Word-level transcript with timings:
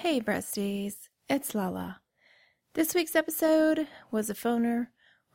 Hey, 0.00 0.18
breasties, 0.18 0.94
it's 1.28 1.54
Lala. 1.54 2.00
This 2.72 2.94
week's 2.94 3.14
episode 3.14 3.86
was 4.10 4.30
a 4.30 4.34
phoner 4.34 4.86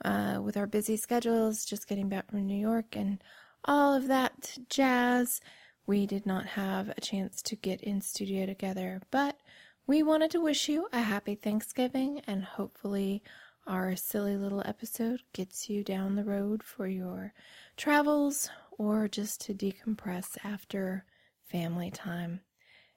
uh, 0.04 0.40
with 0.42 0.58
our 0.58 0.66
busy 0.66 0.98
schedules, 0.98 1.66
just 1.66 1.88
getting 1.88 2.10
back 2.10 2.32
from 2.32 2.48
New 2.48 2.58
York 2.58 2.96
and 2.96 3.24
all 3.66 3.94
of 3.94 4.08
that 4.08 4.58
jazz. 4.68 5.40
We 5.86 6.08
did 6.08 6.26
not 6.26 6.48
have 6.48 6.90
a 6.90 7.00
chance 7.00 7.44
to 7.44 7.56
get 7.56 7.82
in 7.82 8.02
studio 8.02 8.48
together, 8.48 9.04
but 9.12 9.38
we 9.86 10.02
wanted 10.02 10.32
to 10.32 10.42
wish 10.42 10.68
you 10.68 10.88
a 10.92 11.02
happy 11.02 11.36
Thanksgiving 11.36 12.22
and 12.26 12.44
hopefully 12.44 13.22
our 13.68 13.96
silly 13.96 14.36
little 14.36 14.64
episode 14.66 15.22
gets 15.32 15.70
you 15.70 15.84
down 15.84 16.16
the 16.16 16.24
road 16.24 16.64
for 16.64 16.88
your 16.88 17.34
travels 17.78 18.50
or 18.80 19.08
just 19.08 19.42
to 19.42 19.54
decompress 19.54 20.40
after 20.44 21.06
family 21.44 21.92
time. 21.92 22.40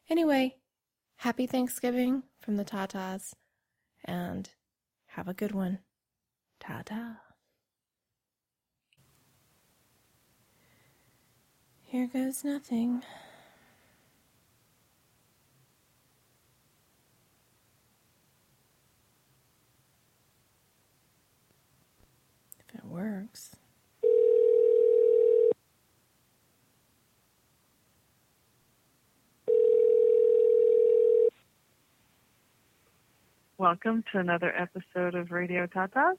Anyway, 0.09 0.57
happy 1.19 1.49
Thanksgiving 1.49 2.23
from 2.41 2.57
the 2.57 2.65
Tatas 2.65 3.33
and 4.05 4.51
have 5.09 5.27
a 5.27 5.35
good 5.35 5.51
one. 5.51 5.81
Ta 6.61 6.83
ta. 6.85 7.17
Here 11.83 12.07
goes 12.07 12.45
nothing. 12.45 13.03
If 22.61 22.75
it 22.75 22.85
works. 22.85 23.58
Welcome 33.59 34.05
to 34.13 34.21
another 34.21 34.55
episode 34.57 35.17
of 35.17 35.33
Radio 35.33 35.67
Tata. 35.67 36.13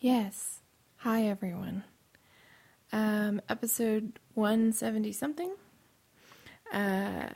Yes. 0.00 0.58
Hi, 0.96 1.22
everyone. 1.22 1.84
Um, 2.92 3.40
episode 3.48 4.18
170 4.34 5.12
something. 5.12 5.54
Uh, 6.72 7.28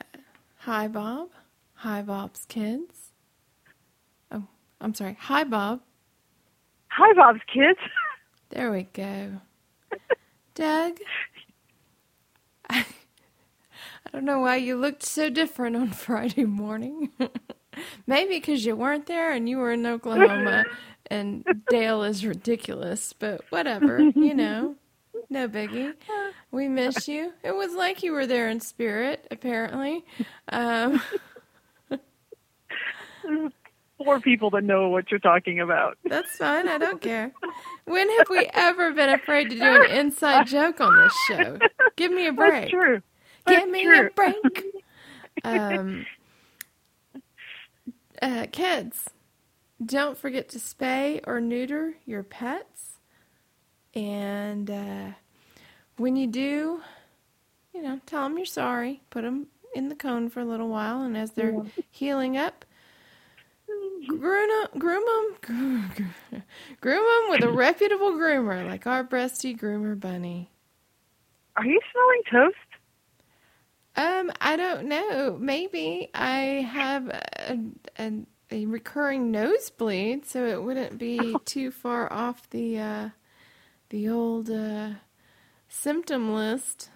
hi, 0.57 0.89
Bob. 0.89 1.29
Hi, 1.75 2.01
Bob's 2.01 2.43
kids. 2.49 3.13
Oh, 4.29 4.43
I'm 4.81 4.93
sorry. 4.93 5.15
Hi, 5.21 5.45
Bob. 5.45 5.79
Hi, 6.89 7.13
Bob's 7.13 7.39
kids. 7.47 7.79
There 8.49 8.73
we 8.73 8.89
go. 8.91 9.39
Doug, 10.53 10.97
I, 12.69 12.79
I 14.05 14.09
don't 14.11 14.25
know 14.25 14.41
why 14.41 14.57
you 14.57 14.75
looked 14.75 15.03
so 15.03 15.29
different 15.29 15.77
on 15.77 15.91
Friday 15.91 16.43
morning. 16.43 17.11
Maybe 18.07 18.35
because 18.35 18.65
you 18.65 18.75
weren't 18.75 19.05
there 19.05 19.31
and 19.31 19.47
you 19.47 19.57
were 19.57 19.71
in 19.71 19.85
Oklahoma 19.85 20.65
and 21.09 21.45
Dale 21.69 22.03
is 22.03 22.25
ridiculous, 22.25 23.13
but 23.13 23.41
whatever, 23.49 23.99
you 23.99 24.33
know. 24.33 24.75
No 25.29 25.47
biggie. 25.47 25.93
We 26.51 26.67
miss 26.67 27.07
you. 27.07 27.33
It 27.43 27.55
was 27.55 27.73
like 27.73 28.03
you 28.03 28.11
were 28.11 28.25
there 28.27 28.49
in 28.49 28.59
spirit, 28.59 29.27
apparently. 29.31 30.03
Um, 30.49 31.01
Four 33.97 34.19
people 34.19 34.49
that 34.51 34.63
know 34.63 34.89
what 34.89 35.11
you're 35.11 35.19
talking 35.19 35.59
about. 35.59 35.97
that's 36.03 36.35
fine. 36.37 36.67
I 36.67 36.77
don't 36.77 36.99
care. 37.01 37.31
When 37.85 38.09
have 38.17 38.29
we 38.29 38.49
ever 38.53 38.91
been 38.93 39.09
afraid 39.09 39.49
to 39.51 39.55
do 39.55 39.63
an 39.63 39.91
inside 39.91 40.47
joke 40.47 40.81
on 40.81 40.95
this 40.97 41.13
show? 41.27 41.59
Give 41.97 42.11
me 42.11 42.27
a 42.27 42.33
break. 42.33 42.51
That's 42.53 42.71
true. 42.71 43.01
Give 43.47 43.69
me 43.69 43.83
true. 43.83 44.07
a 44.07 44.09
break. 44.11 44.63
Um, 45.43 46.05
uh, 48.21 48.47
kids, 48.51 49.09
don't 49.83 50.17
forget 50.17 50.49
to 50.49 50.59
spay 50.59 51.21
or 51.25 51.41
neuter 51.41 51.95
your 52.05 52.23
pets. 52.23 52.99
And 53.93 54.69
uh, 54.69 55.11
when 55.97 56.15
you 56.15 56.27
do, 56.27 56.81
you 57.73 57.81
know, 57.81 57.99
tell 58.05 58.23
them 58.23 58.37
you're 58.37 58.45
sorry. 58.45 59.01
Put 59.09 59.23
them 59.23 59.47
in 59.73 59.89
the 59.89 59.95
cone 59.95 60.29
for 60.29 60.41
a 60.41 60.45
little 60.45 60.67
while, 60.67 61.01
and 61.01 61.17
as 61.17 61.31
they're 61.31 61.57
healing 61.89 62.37
up, 62.37 62.65
groom 64.07 64.49
them, 64.49 64.79
groom 64.79 65.03
them, 65.05 66.43
groom 66.81 67.03
them 67.03 67.29
with 67.29 67.43
a 67.43 67.51
reputable 67.51 68.11
groomer 68.11 68.67
like 68.67 68.85
our 68.87 69.03
breasty 69.03 69.57
groomer 69.57 69.99
bunny. 69.99 70.51
Are 71.55 71.65
you 71.65 71.79
smelling 71.91 72.21
toast? 72.45 72.70
Um, 73.95 74.31
I 74.41 74.57
don't 74.57 74.87
know. 74.87 75.37
Maybe 75.39 76.09
I 76.15 76.67
have 76.71 77.09
a, 77.09 77.59
a, 77.99 78.13
a 78.51 78.65
recurring 78.67 79.31
nosebleed, 79.31 80.25
so 80.25 80.45
it 80.47 80.63
wouldn't 80.63 80.97
be 80.99 81.39
too 81.45 81.71
far 81.71 82.11
off 82.11 82.49
the 82.51 82.79
uh, 82.79 83.09
the 83.89 84.09
old 84.09 84.49
uh, 84.49 84.91
symptom 85.69 86.33
list. 86.35 86.89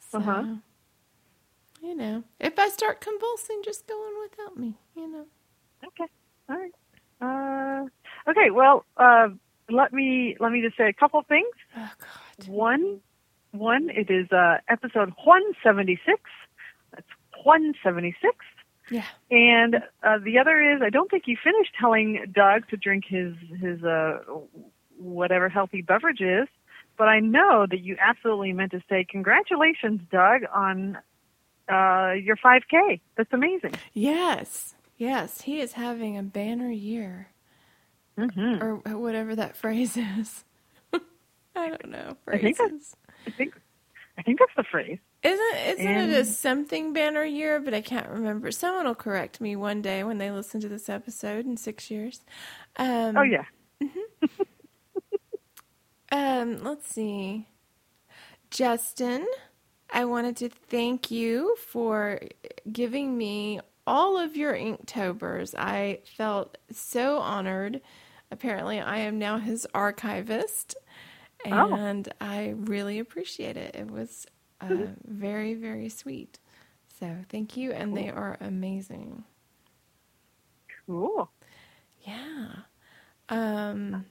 So, 0.00 0.22
Uh-huh. 0.22 0.44
you 1.82 1.96
know, 1.96 2.24
if 2.40 2.58
I 2.58 2.68
start 2.70 3.00
convulsing, 3.00 3.62
just 3.64 3.86
go 3.86 3.94
on 3.94 4.22
without 4.30 4.58
me. 4.58 4.78
You 4.96 5.12
know. 5.12 5.26
Okay. 5.86 6.10
All 6.50 6.56
right. 6.56 6.72
Uh, 7.20 8.30
okay. 8.30 8.50
Well, 8.52 8.84
uh, 8.96 9.28
let 9.70 9.92
me 9.92 10.36
let 10.40 10.52
me 10.52 10.62
just 10.62 10.76
say 10.78 10.88
a 10.88 10.92
couple 10.94 11.22
things. 11.28 11.46
Oh 11.76 11.92
God. 12.00 12.48
One, 12.48 13.00
one. 13.58 13.90
It 13.90 14.10
is 14.10 14.30
uh, 14.32 14.58
episode 14.68 15.12
one 15.24 15.42
seventy 15.62 15.98
six. 16.06 16.20
That's 16.92 17.06
one 17.44 17.74
seventy 17.82 18.14
six. 18.22 18.36
Yeah. 18.90 19.04
And 19.30 19.76
uh, 20.04 20.18
the 20.24 20.38
other 20.38 20.60
is, 20.62 20.80
I 20.80 20.90
don't 20.90 21.10
think 21.10 21.24
you 21.26 21.36
finished 21.42 21.72
telling 21.80 22.24
Doug 22.32 22.68
to 22.68 22.76
drink 22.76 23.04
his 23.08 23.34
his 23.60 23.82
uh, 23.82 24.18
whatever 24.98 25.48
healthy 25.48 25.82
beverage 25.82 26.20
is, 26.20 26.46
but 26.96 27.08
I 27.08 27.18
know 27.20 27.66
that 27.68 27.80
you 27.80 27.96
absolutely 28.00 28.52
meant 28.52 28.70
to 28.72 28.82
say 28.88 29.04
congratulations, 29.08 30.00
Doug, 30.10 30.42
on 30.54 30.96
uh, 31.68 32.12
your 32.12 32.36
5K. 32.36 33.00
That's 33.16 33.32
amazing. 33.32 33.74
Yes. 33.92 34.74
Yes. 34.96 35.40
He 35.42 35.60
is 35.60 35.72
having 35.72 36.16
a 36.16 36.22
banner 36.22 36.70
year. 36.70 37.28
Mm-hmm. 38.18 38.62
or 38.62 38.76
whatever 38.96 39.34
that 39.36 39.56
phrase 39.62 39.98
is. 39.98 40.44
I 41.54 41.68
don't 41.68 41.90
know 41.90 42.16
I 42.26 42.38
think 42.38 42.56
that- 42.56 42.70
phrases. 42.70 42.96
I 43.26 43.30
think 43.30 43.54
I 44.18 44.22
think 44.22 44.38
that's 44.38 44.52
the 44.56 44.64
phrase. 44.64 44.98
Isn't 45.22 45.56
isn't 45.78 45.86
it 45.86 46.18
a 46.18 46.24
something 46.24 46.92
banner 46.92 47.24
year? 47.24 47.60
But 47.60 47.74
I 47.74 47.80
can't 47.80 48.08
remember. 48.08 48.50
Someone 48.50 48.86
will 48.86 48.94
correct 48.94 49.40
me 49.40 49.56
one 49.56 49.82
day 49.82 50.04
when 50.04 50.18
they 50.18 50.30
listen 50.30 50.60
to 50.60 50.68
this 50.68 50.88
episode 50.88 51.46
in 51.46 51.56
six 51.56 51.90
years. 51.90 52.24
Um, 52.76 53.16
Oh 53.16 53.22
yeah. 53.22 53.44
Um, 56.12 56.62
let's 56.62 56.88
see. 56.88 57.48
Justin, 58.50 59.26
I 59.90 60.04
wanted 60.04 60.36
to 60.36 60.48
thank 60.48 61.10
you 61.10 61.56
for 61.56 62.20
giving 62.70 63.18
me 63.18 63.60
all 63.86 64.18
of 64.18 64.36
your 64.36 64.54
Inktobers. 64.54 65.54
I 65.56 66.00
felt 66.16 66.58
so 66.70 67.18
honored. 67.18 67.80
Apparently, 68.30 68.80
I 68.80 68.98
am 68.98 69.18
now 69.18 69.38
his 69.38 69.66
archivist, 69.74 70.76
Oh. 71.44 71.74
and 71.74 72.12
I 72.20 72.54
really 72.56 72.98
appreciate 72.98 73.56
it. 73.56 73.74
It 73.76 73.90
was 73.90 74.26
uh, 74.60 74.86
very, 75.04 75.54
very 75.54 75.88
sweet. 75.88 76.38
So, 76.98 77.14
thank 77.28 77.56
you, 77.56 77.72
and 77.72 77.96
they 77.96 78.08
are 78.08 78.38
amazing. 78.40 79.24
Cool. 80.86 81.30
Yeah. 82.04 82.48
Um, 83.28 84.06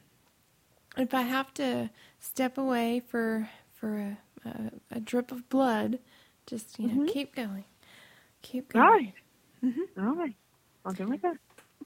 if 0.98 1.14
I 1.14 1.22
have 1.24 1.54
to 1.56 1.90
step 2.20 2.58
away 2.58 3.02
for 3.08 3.50
for 3.74 3.98
a, 3.98 4.18
a, 4.46 4.72
a 4.92 5.00
drip 5.00 5.32
of 5.32 5.50
blood, 5.50 6.00
just 6.46 6.78
you 6.80 6.88
know, 6.88 7.12
keep 7.12 7.36
going, 7.36 7.64
keep 8.42 8.74
All 8.76 8.82
going. 8.82 9.14
right. 9.64 9.74
All 9.98 10.16
right. 10.16 10.36
I'll 10.86 10.94
do 10.94 11.08
my 11.08 11.18
best. 11.18 11.40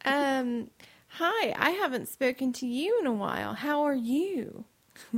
Um, 0.05 0.69
hi. 1.07 1.53
I 1.57 1.71
haven't 1.71 2.07
spoken 2.09 2.51
to 2.53 2.67
you 2.67 2.97
in 2.99 3.07
a 3.07 3.13
while. 3.13 3.53
How 3.53 3.83
are 3.83 3.95
you? 3.95 4.65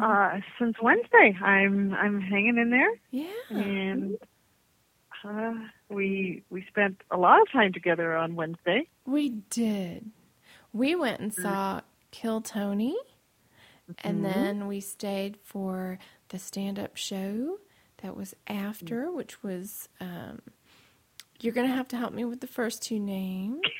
Uh, 0.01 0.39
since 0.59 0.75
Wednesday, 0.81 1.37
I'm 1.41 1.93
I'm 1.93 2.21
hanging 2.21 2.57
in 2.57 2.69
there. 2.69 2.91
Yeah. 3.11 3.27
and 3.49 4.17
uh, 5.23 5.53
we 5.89 6.43
we 6.49 6.65
spent 6.67 7.01
a 7.11 7.17
lot 7.17 7.41
of 7.41 7.51
time 7.51 7.73
together 7.73 8.15
on 8.15 8.35
Wednesday. 8.35 8.87
We 9.05 9.29
did. 9.49 10.11
We 10.73 10.95
went 10.95 11.19
and 11.19 11.33
saw 11.33 11.81
Kill 12.11 12.41
Tony, 12.41 12.95
and 14.03 14.23
then 14.23 14.67
we 14.67 14.79
stayed 14.79 15.37
for 15.43 15.99
the 16.29 16.39
stand-up 16.39 16.95
show 16.95 17.57
that 18.01 18.15
was 18.15 18.33
after, 18.47 19.11
which 19.11 19.43
was. 19.43 19.89
Um, 19.99 20.41
you're 21.41 21.53
gonna 21.53 21.67
have 21.75 21.87
to 21.89 21.97
help 21.97 22.13
me 22.13 22.23
with 22.23 22.39
the 22.39 22.47
first 22.47 22.83
two 22.83 22.99
names. 22.99 23.61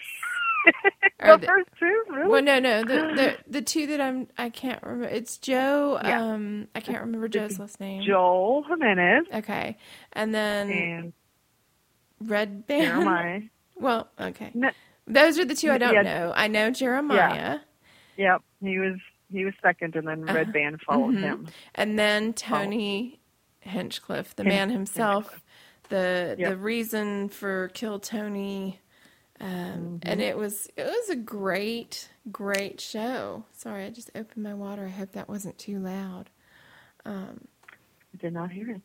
The 1.24 1.38
the- 1.38 1.46
first 1.46 1.70
two, 1.80 2.04
really? 2.10 2.30
Well, 2.30 2.42
no, 2.42 2.60
no, 2.60 2.80
the, 2.82 3.14
the 3.16 3.38
the 3.48 3.62
two 3.62 3.86
that 3.88 4.02
I'm 4.02 4.28
I 4.40 4.50
can't 4.50 4.82
remember. 4.82 5.08
It's 5.08 5.38
Joe. 5.38 6.00
Yeah. 6.04 6.20
Um, 6.34 6.68
I 6.74 6.80
can't 6.82 7.00
remember 7.02 7.28
Joe's 7.28 7.60
last 7.60 7.80
name. 7.80 8.02
Joel 8.06 8.64
Jimenez 8.68 9.26
Okay, 9.36 9.78
and 10.14 10.34
then 10.34 10.70
and 10.72 11.14
Redban. 12.24 12.68
Jeremiah. 12.86 13.42
Well, 13.76 14.10
okay. 14.20 14.52
No, 14.54 14.70
Those 15.08 15.40
are 15.40 15.46
the 15.46 15.56
two 15.56 15.72
I 15.72 15.80
don't 15.80 15.94
Yeah. 15.96 16.02
know. 16.04 16.34
I 16.36 16.48
know 16.48 16.70
Jeremiah, 16.70 17.18
Yeah. 17.18 17.58
yep, 18.16 18.42
he 18.62 18.78
was 18.78 19.00
he 19.32 19.44
was 19.46 19.54
second, 19.64 19.96
and 19.96 20.08
then 20.08 20.26
Redban 20.26 20.80
followed 20.82 21.16
Mhm. 21.16 21.22
him. 21.22 21.48
and 21.74 21.98
then 21.98 22.34
Tony 22.34 23.20
Hinchcliffe, 23.62 24.36
the 24.36 24.44
man 24.44 24.70
himself, 24.70 25.42
the 25.90 26.36
Yep. 26.38 26.50
the 26.50 26.58
reason 26.58 27.30
for 27.30 27.70
Kill 27.70 28.00
Tony. 28.00 28.81
Um, 29.42 30.00
And 30.04 30.22
it 30.22 30.38
was 30.38 30.68
it 30.78 30.84
was 30.86 31.10
a 31.10 31.16
great 31.16 32.10
great 32.32 32.80
show. 32.80 33.46
Sorry, 33.54 33.86
I 33.86 33.90
just 33.90 34.12
opened 34.14 34.44
my 34.44 34.54
water. 34.54 34.86
I 34.86 34.90
hope 34.90 35.14
that 35.14 35.28
wasn't 35.28 35.58
too 35.58 35.80
loud. 35.80 36.30
I 37.06 37.30
did 38.20 38.34
not 38.34 38.52
hear 38.52 38.70
it. 38.70 38.82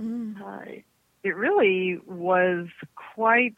Mm. 0.00 0.40
Uh, 0.42 0.82
it 1.22 1.36
really 1.36 1.98
was 2.06 2.66
quite 3.14 3.54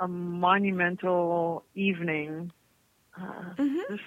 a 0.00 0.08
monumental 0.08 1.64
evening. 1.74 2.50
Uh, 3.20 3.54
Mhm. 3.58 3.82
this, 3.88 4.00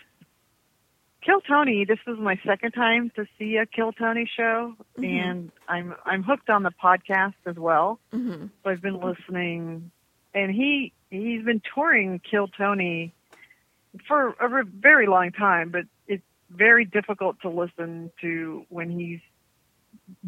Kill 1.22 1.42
Tony. 1.42 1.86
This 1.86 2.00
was 2.08 2.18
my 2.18 2.40
second 2.46 2.72
time 2.72 3.12
to 3.12 3.28
see 3.38 3.58
a 3.58 3.66
Kill 3.66 3.92
Tony 3.92 4.26
show, 4.26 4.76
Mhm. 4.98 5.04
and 5.06 5.52
I'm 5.68 5.94
I'm 6.06 6.24
hooked 6.24 6.50
on 6.50 6.64
the 6.64 6.72
podcast 6.72 7.36
as 7.46 7.58
well. 7.58 8.00
hmm 8.12 8.48
So 8.64 8.70
I've 8.72 8.82
been 8.82 9.00
listening, 9.00 9.92
and 10.34 10.52
he 10.52 10.94
he's 11.10 11.44
been 11.44 11.62
touring 11.74 12.20
Kill 12.30 12.48
Tony 12.48 13.14
for 14.08 14.30
a 14.40 14.64
very 14.64 15.08
long 15.08 15.32
time, 15.32 15.72
but 15.72 15.84
it's 16.08 16.24
very 16.50 16.86
difficult 16.86 17.38
to 17.42 17.50
listen 17.50 18.12
to 18.22 18.66
when 18.70 18.90
he's 18.90 19.20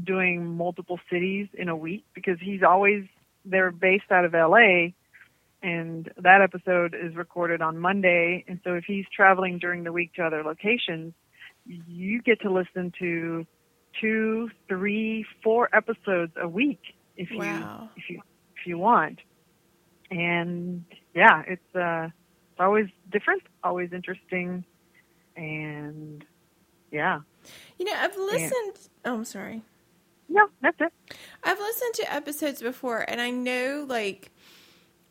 doing 0.04 0.46
multiple 0.46 1.00
cities 1.12 1.48
in 1.54 1.70
a 1.70 1.76
week 1.76 2.06
because 2.14 2.38
he's 2.42 2.64
always 2.64 3.06
they're 3.46 3.72
based 3.72 4.12
out 4.12 4.26
of 4.26 4.34
LA 4.34 4.90
and 5.62 6.12
that 6.18 6.42
episode 6.42 6.94
is 6.94 7.16
recorded 7.16 7.62
on 7.62 7.78
Monday 7.78 8.44
and 8.48 8.60
so 8.64 8.74
if 8.74 8.84
he's 8.86 9.06
traveling 9.16 9.58
during 9.58 9.84
the 9.84 9.92
week 9.92 10.14
to 10.14 10.22
other 10.22 10.44
locations 10.44 11.14
you 11.66 12.22
get 12.22 12.42
to 12.42 12.52
listen 12.52 12.92
to 13.00 13.46
two, 14.00 14.50
three, 14.68 15.26
four 15.44 15.70
episodes 15.74 16.34
a 16.42 16.48
week 16.48 16.82
if 17.16 17.30
you 17.32 17.42
if 17.96 18.10
you 18.10 18.22
if 18.56 18.66
you 18.66 18.78
want. 18.78 19.20
And 20.12 20.86
yeah, 21.14 21.44
it's 21.48 21.76
uh 21.76 22.06
it's 22.52 22.60
always 22.60 22.88
different, 23.12 23.44
always 23.64 23.92
interesting 23.94 24.66
and 25.36 26.24
yeah. 26.92 27.20
You 27.78 27.86
know, 27.86 27.94
I've 27.96 28.18
listened. 28.18 28.90
Oh, 29.06 29.16
I'm 29.16 29.26
sorry. 29.26 29.64
No, 30.28 30.48
that's 30.62 30.78
it. 30.80 30.94
I've 31.44 31.60
listened 31.60 31.94
to 31.96 32.14
episodes 32.14 32.62
before, 32.62 33.06
and 33.08 33.20
I 33.22 33.32
know 33.32 33.86
like 33.88 34.32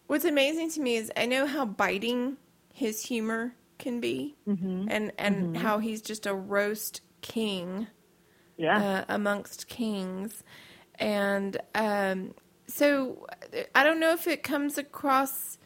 what's 0.06 0.24
amazing 0.24 0.70
to 0.72 0.80
me 0.80 0.96
is 0.96 1.12
I 1.16 1.26
know 1.26 1.46
how 1.46 1.64
biting 1.64 2.36
his 2.72 3.06
humor 3.06 3.54
can 3.78 4.00
be, 4.00 4.36
Mhm. 4.48 4.86
and 4.90 5.12
and 5.18 5.56
how 5.56 5.78
he's 5.78 6.02
just 6.02 6.26
a 6.26 6.34
roast 6.34 7.00
king 7.20 7.88
Yeah. 8.56 8.78
uh, 8.80 9.04
amongst 9.08 9.68
kings, 9.68 10.44
and 10.98 11.56
um, 11.74 12.34
so 12.68 13.26
I 13.74 13.82
don't 13.82 14.00
know 14.00 14.12
if 14.12 14.26
it 14.26 14.42
comes 14.42 14.78
across. 14.78 15.58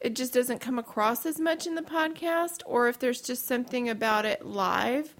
It 0.00 0.14
just 0.14 0.32
doesn't 0.34 0.60
come 0.60 0.78
across 0.78 1.26
as 1.26 1.40
much 1.40 1.66
in 1.66 1.74
the 1.74 1.82
podcast, 1.82 2.62
or 2.66 2.88
if 2.88 2.98
there's 2.98 3.20
just 3.20 3.46
something 3.46 3.88
about 3.88 4.24
it 4.24 4.44
live. 4.44 5.14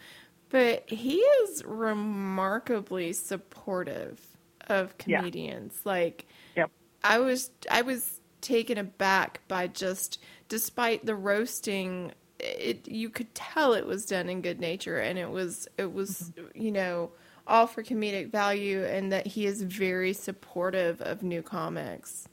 But 0.51 0.89
he 0.89 1.17
is 1.19 1.65
remarkably 1.65 3.13
supportive 3.13 4.21
of 4.69 4.95
Yeah. 5.07 5.19
comedians. 5.19 5.81
Like, 5.85 6.27
Yep. 6.57 6.71
I 7.05 7.19
was 7.19 7.51
I 7.71 7.83
was 7.83 8.21
taken 8.41 8.79
aback 8.79 9.41
by 9.49 9.67
just 9.67 10.19
despite 10.49 11.05
the 11.05 11.15
roasting 11.15 12.13
it 12.39 12.87
you 12.87 13.11
could 13.11 13.35
tell 13.35 13.73
it 13.75 13.85
was 13.85 14.07
done 14.07 14.29
in 14.29 14.41
good 14.41 14.61
nature 14.61 14.99
and 14.99 15.19
it 15.19 15.29
was 15.29 15.67
it 15.77 15.93
was 15.93 16.33
mm-hmm. 16.37 16.63
you 16.63 16.71
know 16.71 17.11
all 17.49 17.67
for 17.67 17.83
comedic 17.83 18.31
value 18.31 18.85
and 18.85 19.11
that 19.11 19.27
he 19.29 19.47
is 19.47 19.63
very 19.63 20.13
supportive 20.13 21.01
of 21.01 21.23
new 21.23 21.43
comics. 21.43 22.29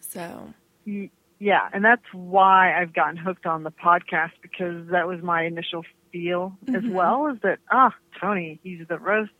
So, 0.00 0.54
Y- 0.86 1.10
Yeah, 1.40 1.68
and 1.72 1.84
that's 1.84 2.02
why 2.12 2.80
I've 2.80 2.92
gotten 2.92 3.16
hooked 3.16 3.46
on 3.46 3.62
the 3.62 3.70
podcast 3.70 4.32
because 4.42 4.88
that 4.88 5.06
was 5.06 5.22
my 5.22 5.44
initial 5.44 5.84
feel 6.10 6.56
as 6.68 6.82
Mhm. 6.82 6.90
well 6.90 7.28
is 7.28 7.38
that 7.42 7.60
ah, 7.70 7.94
Tony, 8.20 8.58
he's 8.64 8.84
the 8.88 8.98
roast 8.98 9.30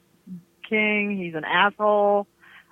king, 0.68 1.16
he's 1.16 1.34
an 1.34 1.44
asshole. 1.44 2.28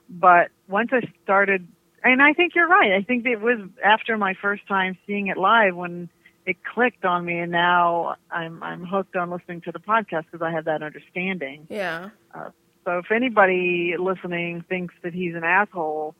But 0.08 0.50
once 0.68 0.90
I 0.92 1.00
started 1.24 1.66
and 2.04 2.22
I 2.22 2.34
think 2.34 2.54
you're 2.54 2.68
right. 2.68 2.92
I 2.92 3.02
think 3.02 3.26
it 3.26 3.40
was 3.40 3.58
after 3.82 4.16
my 4.16 4.34
first 4.34 4.64
time 4.68 4.96
seeing 5.08 5.26
it 5.26 5.36
live 5.36 5.74
when 5.74 6.08
it 6.46 6.56
clicked 6.64 7.04
on 7.04 7.24
me 7.24 7.38
and 7.40 7.50
now 7.52 8.14
I'm 8.30 8.62
I'm 8.62 8.84
hooked 8.84 9.16
on 9.16 9.30
listening 9.30 9.60
to 9.62 9.72
the 9.72 9.78
podcast 9.80 10.24
because 10.30 10.42
I 10.42 10.50
have 10.52 10.64
that 10.66 10.82
understanding. 10.82 11.66
yeah. 11.68 12.10
Uh, 12.34 12.50
so 12.84 12.98
if 12.98 13.10
anybody 13.10 13.94
listening 13.98 14.64
thinks 14.68 14.94
that 15.02 15.12
he's 15.12 15.34
an 15.34 15.42
asshole, 15.42 16.14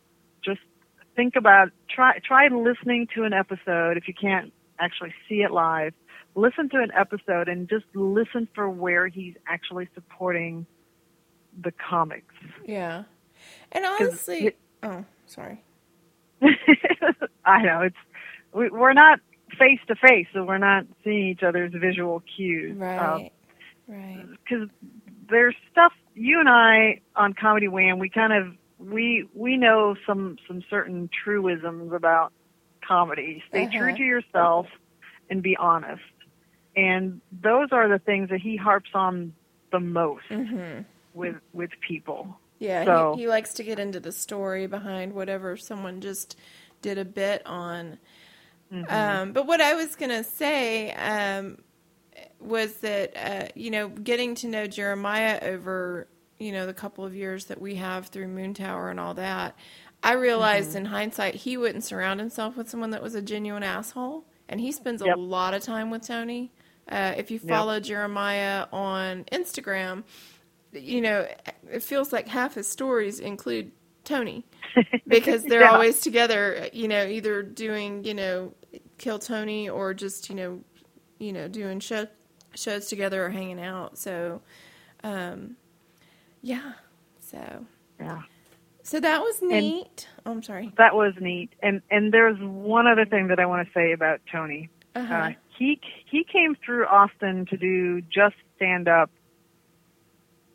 just 0.45 0.61
think 1.15 1.37
about 1.37 1.69
try 1.89 2.19
try 2.19 2.49
listening 2.49 3.07
to 3.15 3.23
an 3.23 3.33
episode 3.33 3.97
if 3.97 4.09
you 4.09 4.15
can't 4.15 4.53
actually 4.81 5.15
see 5.29 5.43
it 5.43 5.53
live. 5.53 5.95
Listen 6.35 6.69
to 6.71 6.79
an 6.79 6.91
episode 6.95 7.49
and 7.49 7.69
just 7.69 7.87
listen 7.95 8.47
for 8.55 8.69
where 8.69 9.07
he's 9.09 9.35
actually 9.49 9.89
supporting 9.95 10.67
the 11.63 11.73
comics. 11.73 12.35
Yeah. 12.67 13.05
And 13.73 13.85
honestly, 13.87 14.47
it- 14.49 14.59
oh, 14.83 15.05
sorry. 15.27 15.63
I 17.45 17.63
know 17.63 17.83
it's 17.83 17.97
we, 18.53 18.69
we're 18.71 18.93
not 18.93 19.21
face 19.59 19.81
to 19.89 19.95
face, 19.97 20.27
so 20.33 20.45
we're 20.45 20.59
not 20.59 20.87
seeing 21.05 21.29
each 21.29 21.43
other's 21.43 21.73
visual 21.73 22.23
cues. 22.37 22.77
Right. 22.77 23.31
right. 23.89 24.25
because 24.45 24.69
there's 25.31 25.55
stuff 25.71 25.93
you 26.15 26.41
and 26.41 26.49
I 26.49 27.01
on 27.15 27.33
Comedy 27.35 27.69
Wham 27.69 27.99
we 27.99 28.09
kind 28.09 28.33
of 28.33 28.55
we 28.79 29.29
we 29.35 29.57
know 29.57 29.97
some 30.07 30.37
some 30.47 30.63
certain 30.69 31.09
truisms 31.25 31.93
about 31.93 32.33
comedy. 32.87 33.43
Stay 33.49 33.67
Uh-huh. 33.67 33.79
true 33.79 33.97
to 33.97 34.03
yourself 34.03 34.67
and 35.31 35.43
be 35.43 35.57
honest. 35.57 36.03
And 36.77 37.21
those 37.33 37.69
are 37.73 37.89
the 37.89 37.99
things 37.99 38.29
that 38.31 38.41
he 38.41 38.57
harps 38.57 38.91
on 38.95 39.33
the 39.73 39.81
most 39.81 40.25
Mhm. 40.31 40.85
with 41.15 41.37
with 41.53 41.71
people. 41.87 42.39
Yeah, 42.59 42.85
So- 42.85 43.15
he, 43.17 43.23
he 43.23 43.29
likes 43.29 43.55
to 43.55 43.63
get 43.65 43.79
into 43.79 44.01
the 44.01 44.13
story 44.13 44.67
behind 44.67 45.13
whatever 45.15 45.57
someone 45.57 46.01
just 46.01 46.39
did 46.83 46.99
a 46.99 47.05
bit 47.05 47.43
on. 47.47 47.99
Um, 48.89 49.33
but 49.33 49.47
what 49.47 49.61
I 49.61 49.75
was 49.75 49.97
going 49.97 50.11
to 50.11 50.25
say 50.25 50.93
um, 50.93 51.59
was 52.41 52.75
that, 52.79 53.17
uh, 53.17 53.49
you 53.55 53.71
know, 53.71 53.89
getting 53.89 54.35
to 54.37 54.49
know 54.49 54.67
Jeremiah 54.67 55.39
over, 55.43 56.09
you 56.39 56.53
know, 56.53 56.67
the 56.67 56.75
couple 56.75 57.05
of 57.05 57.15
years 57.15 57.47
that 57.47 57.61
we 57.61 57.77
have 57.77 58.09
through 58.09 58.27
Moontower 58.29 58.91
and 58.91 58.99
all 59.01 59.15
that, 59.15 59.57
I 60.03 60.13
realized 60.13 60.77
in 60.77 60.85
hindsight 60.87 61.35
he 61.35 61.57
wouldn't 61.57 61.85
surround 61.85 62.21
himself 62.21 62.57
with 62.57 62.69
someone 62.69 62.91
that 62.91 63.03
was 63.03 63.15
a 63.15 63.23
genuine 63.23 63.63
asshole. 63.63 64.25
And 64.49 64.61
he 64.61 64.71
spends 64.73 65.03
a 65.03 65.07
lot 65.17 65.55
of 65.55 65.63
time 65.63 65.91
with 65.91 66.07
Tony. 66.07 66.53
Uh, 66.89 67.15
if 67.17 67.31
you 67.33 67.39
follow 67.41 67.81
Jeremiah 67.81 68.67
on 68.73 69.25
Instagram, 69.33 70.05
you 70.73 71.01
know, 71.01 71.27
it 71.73 71.83
feels 71.83 72.13
like 72.13 72.29
half 72.29 72.55
his 72.55 72.69
stories 72.69 73.19
include 73.19 73.73
Tony 74.07 74.47
because 75.09 75.45
they're 75.45 75.63
Yeah. 75.63 75.73
always 75.73 76.01
together, 76.01 76.71
you 76.73 76.89
know, 76.89 77.05
either 77.07 77.43
doing, 77.43 78.05
you 78.05 78.15
know, 78.15 78.55
Kill 78.99 79.19
Tony 79.19 79.69
or 79.69 79.93
just, 79.95 80.31
you 80.31 80.35
know, 80.37 80.61
you 81.19 81.33
know, 81.35 81.49
doing 81.49 81.81
show, 81.81 82.07
shows 82.55 82.87
together 82.89 83.27
or 83.27 83.31
hanging 83.31 83.61
out. 83.61 83.99
So, 83.99 84.41
um, 85.05 85.57
yeah. 86.43 86.73
So, 87.21 87.67
Yeah. 88.01 88.23
so 88.83 89.01
that 89.01 89.21
was 89.21 89.43
neat. 89.43 90.09
oh, 90.25 90.31
I'm 90.33 90.43
sorry. 90.43 90.73
That 90.79 90.95
was 90.95 91.15
neat. 91.21 91.51
And 91.63 91.83
and 91.91 92.13
there's 92.13 92.39
one 92.41 92.87
other 92.87 93.05
thing 93.05 93.29
that 93.29 93.39
I 93.41 93.47
want 93.47 93.67
to 93.67 93.73
say 93.75 93.93
about 93.93 94.21
Tony. 94.33 94.71
Uh-huh. 94.95 95.15
Uh, 95.15 95.31
he 95.59 95.81
he 96.11 96.25
came 96.25 96.55
through 96.65 96.87
Austin 96.87 97.47
to 97.47 97.57
do 97.57 98.01
just 98.03 98.37
stand 98.57 98.89
up. 98.89 99.11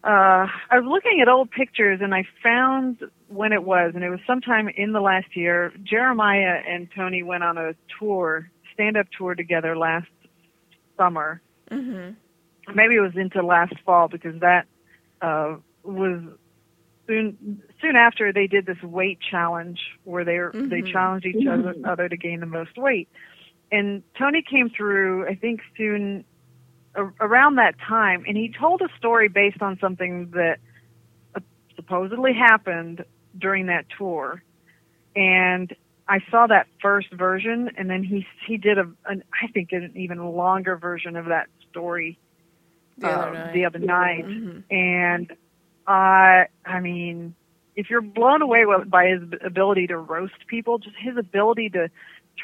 Uh, 0.04 0.48
I 0.72 0.80
was 0.80 0.86
looking 0.88 1.20
at 1.22 1.28
old 1.28 1.52
pictures 1.52 2.00
and 2.02 2.14
I 2.16 2.24
found 2.42 2.98
when 3.32 3.54
it 3.54 3.64
was, 3.64 3.92
and 3.96 4.04
it 4.04 4.10
was 4.10 4.20
sometime 4.28 4.70
in 4.76 4.92
the 4.92 5.02
last 5.02 5.36
year. 5.36 5.72
Jeremiah 5.84 6.62
and 6.68 6.90
Tony 6.96 7.24
went 7.24 7.44
on 7.44 7.58
a 7.58 7.74
tour, 8.00 8.50
stand 8.74 8.98
up 8.98 9.08
tour 9.18 9.36
together 9.36 9.78
last 9.78 10.08
summer. 10.98 11.42
hmm 11.72 12.12
Maybe 12.74 12.96
it 12.96 13.02
was 13.02 13.16
into 13.16 13.42
last 13.44 13.74
fall 13.86 14.08
because 14.08 14.40
that 14.42 14.68
uh, 15.22 15.56
was 15.84 16.22
soon 17.08 17.62
soon 17.82 17.96
after 17.96 18.32
they 18.32 18.48
did 18.48 18.66
this 18.66 18.82
weight 18.84 19.20
challenge 19.30 19.80
where 20.04 20.24
they 20.24 20.38
were, 20.38 20.54
they 20.70 20.84
challenged 20.92 21.26
each 21.26 21.48
other, 21.48 21.76
other 21.84 22.08
to 22.08 22.16
gain 22.16 22.40
the 22.40 22.46
most 22.46 22.78
weight. 22.78 23.10
And 23.72 24.04
Tony 24.18 24.44
came 24.48 24.70
through, 24.70 25.28
I 25.28 25.36
think, 25.36 25.62
soon 25.76 26.24
a- 26.96 27.12
around 27.20 27.56
that 27.56 27.76
time, 27.80 28.24
and 28.28 28.38
he 28.38 28.54
told 28.58 28.82
a 28.82 28.90
story 28.98 29.28
based 29.28 29.62
on 29.62 29.78
something 29.80 30.30
that 30.32 30.60
uh, 31.36 31.40
supposedly 31.76 32.34
happened 32.34 33.04
during 33.38 33.68
that 33.68 33.86
tour. 33.98 34.42
And 35.16 35.74
I 36.08 36.20
saw 36.30 36.48
that 36.48 36.68
first 36.82 37.12
version, 37.12 37.70
and 37.78 37.90
then 37.90 38.04
he 38.04 38.26
he 38.48 38.58
did 38.58 38.78
a 38.78 38.90
an 39.06 39.24
I 39.42 39.48
think 39.48 39.72
an 39.72 39.92
even 39.96 40.24
longer 40.36 40.76
version 40.78 41.16
of 41.16 41.26
that 41.26 41.48
story 41.70 42.18
The 42.98 43.08
other 43.10 43.30
uh, 43.30 43.34
night. 43.46 43.54
the 43.54 43.66
other 43.66 43.80
night, 43.80 44.26
Mhm. 44.26 44.64
and 44.70 45.32
I 45.88 46.48
I 46.66 46.80
mean, 46.80 47.36
if 47.76 47.90
you're 47.90 48.02
blown 48.02 48.42
away 48.42 48.66
by 48.86 49.08
his 49.08 49.22
ability 49.46 49.88
to 49.88 49.98
roast 49.98 50.48
people, 50.48 50.78
just 50.80 50.96
his 50.98 51.18
ability 51.18 51.70
to 51.72 51.90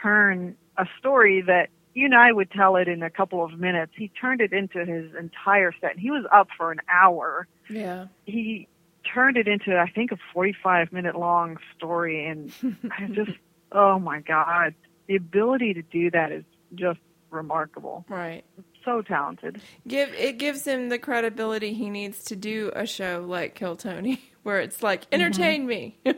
turn 0.01 0.55
a 0.77 0.85
story 0.99 1.41
that 1.41 1.69
you 1.93 2.05
and 2.05 2.15
I 2.15 2.31
would 2.31 2.51
tell 2.51 2.75
it 2.75 2.87
in 2.87 3.01
a 3.01 3.09
couple 3.09 3.43
of 3.43 3.59
minutes, 3.59 3.91
he 3.95 4.09
turned 4.09 4.39
it 4.39 4.53
into 4.53 4.85
his 4.85 5.13
entire 5.15 5.73
set. 5.81 5.91
And 5.91 5.99
he 5.99 6.11
was 6.11 6.25
up 6.31 6.47
for 6.55 6.71
an 6.71 6.79
hour. 6.89 7.47
Yeah. 7.69 8.05
He 8.25 8.67
turned 9.13 9.37
it 9.37 9.47
into 9.47 9.77
I 9.77 9.89
think 9.89 10.11
a 10.11 10.17
45 10.33 10.91
minute 10.91 11.15
long 11.15 11.57
story, 11.75 12.25
and 12.25 12.51
I 12.91 13.07
just 13.07 13.31
oh 13.71 13.99
my 13.99 14.21
god, 14.21 14.73
the 15.07 15.15
ability 15.15 15.73
to 15.75 15.81
do 15.81 16.11
that 16.11 16.31
is 16.31 16.43
just 16.75 16.99
remarkable. 17.29 18.05
Right. 18.09 18.43
So 18.85 19.01
talented. 19.01 19.61
Give 19.87 20.09
it 20.13 20.37
gives 20.37 20.65
him 20.65 20.89
the 20.89 20.97
credibility 20.99 21.73
he 21.73 21.89
needs 21.89 22.23
to 22.25 22.35
do 22.35 22.71
a 22.75 22.85
show 22.85 23.25
like 23.27 23.55
Kill 23.55 23.75
Tony, 23.75 24.21
where 24.43 24.59
it's 24.61 24.81
like 24.83 25.03
entertain 25.11 25.65
me. 25.67 25.97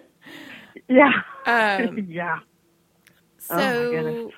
Yeah. 0.88 1.12
um, 1.46 2.08
yeah. 2.10 2.40
so, 3.38 3.56
Oh, 3.58 4.32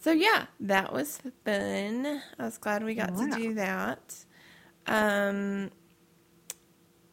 so 0.00 0.12
yeah, 0.12 0.46
that 0.60 0.92
was 0.92 1.18
fun. 1.44 2.22
I 2.38 2.44
was 2.44 2.56
glad 2.58 2.84
we 2.84 2.94
got 2.94 3.12
Wow. 3.12 3.24
to 3.26 3.30
do 3.36 3.54
that. 3.54 4.14
Um, 4.86 5.70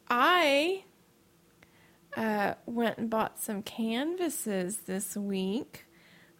I 0.08 0.84
uh, 2.16 2.54
went 2.66 2.98
and 2.98 3.10
bought 3.10 3.40
some 3.40 3.62
canvases 3.62 4.78
this 4.86 5.16
week. 5.16 5.84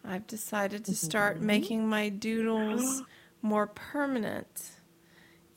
I've 0.03 0.27
decided 0.27 0.85
to 0.85 0.95
start 0.95 1.37
Mm-hmm. 1.37 1.45
making 1.45 1.89
my 1.89 2.09
doodles 2.09 3.03
more 3.41 3.67
permanent. 3.67 4.71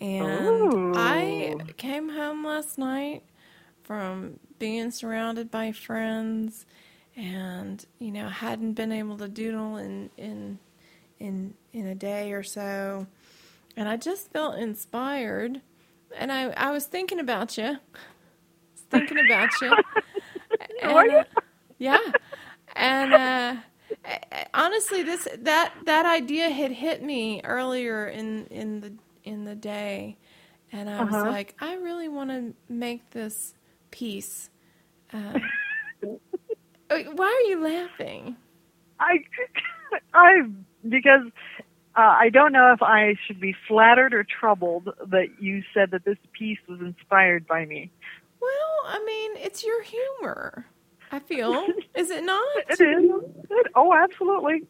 And 0.01 0.47
Ooh. 0.47 0.93
I 0.97 1.55
came 1.77 2.09
home 2.11 2.45
last 2.45 2.79
night 2.79 3.23
from 3.83 4.39
being 4.59 4.91
surrounded 4.91 5.51
by 5.51 5.73
friends 5.73 6.65
and 7.17 7.85
you 7.99 8.11
know 8.13 8.29
hadn't 8.29 8.75
been 8.75 8.93
able 8.93 9.19
to 9.19 9.27
doodle 9.29 9.77
in 9.77 10.11
in 10.17 10.59
in 11.19 11.55
in 11.73 11.87
a 11.87 11.95
day 11.95 12.33
or 12.33 12.43
so 12.43 13.07
and 13.77 13.89
I 13.89 13.97
just 13.97 14.31
felt 14.33 14.57
inspired 14.59 15.61
and 16.17 16.33
I 16.33 16.51
I 16.51 16.71
was 16.73 16.87
thinking 16.87 17.21
about 17.21 17.59
you. 17.59 17.79
Thinking 18.91 19.19
about 19.19 19.61
you. 19.61 19.79
Were 20.85 21.05
you? 21.07 21.23
uh, 21.23 21.25
yeah. 21.79 22.01
And 22.77 23.15
uh 23.15 23.57
honestly 24.55 25.03
this 25.03 25.29
that 25.41 25.75
that 25.87 26.07
idea 26.07 26.51
had 26.51 26.73
hit 26.73 27.03
me 27.03 27.41
earlier 27.45 28.07
in 28.09 28.47
in 28.49 28.81
the 28.81 28.95
in 29.25 29.45
the 29.45 29.57
day. 29.57 30.19
And 30.73 30.91
I 30.91 31.03
was 31.03 31.25
Uh-huh. 31.25 31.25
like 31.25 31.55
I 31.61 31.75
really 31.77 32.09
want 32.09 32.31
to 32.31 32.55
make 32.69 33.11
this 33.11 33.55
piece 33.91 34.51
uh, 35.13 35.41
why 36.91 37.27
are 37.27 37.49
you 37.51 37.63
laughing? 37.65 38.37
I, 39.01 39.19
I, 40.15 40.33
because 40.89 41.23
uh, 41.97 42.01
I 42.21 42.31
don't 42.31 42.53
know 42.53 42.73
if 42.73 42.83
I 42.83 43.15
should 43.27 43.41
be 43.41 43.55
flattered 43.69 44.15
or 44.15 44.25
troubled 44.25 44.89
that 45.09 45.29
you 45.41 45.63
said 45.75 45.91
that 45.91 46.05
this 46.05 46.19
piece 46.33 46.59
was 46.69 46.81
inspired 46.81 47.47
by 47.47 47.65
me. 47.67 47.91
well 48.41 48.77
I 48.87 49.03
mean 49.05 49.33
it's 49.37 49.65
your 49.65 49.83
humor 49.83 50.67
I 51.13 51.19
feel 51.19 51.67
is 51.97 52.11
it 52.11 52.23
not 52.25 52.45
It 52.69 52.81
is. 52.81 53.11
It, 53.51 53.67
oh, 53.75 53.93
absolutely. 53.93 54.63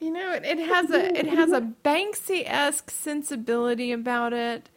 You 0.00 0.12
know, 0.12 0.32
it, 0.32 0.44
it 0.44 0.58
has 0.58 0.90
a 0.90 1.16
it 1.18 1.26
has 1.26 1.52
a 1.52 1.60
Banksy 1.84 2.42
esque 2.46 2.90
sensibility 2.90 3.92
about 3.92 4.32
it, 4.32 4.68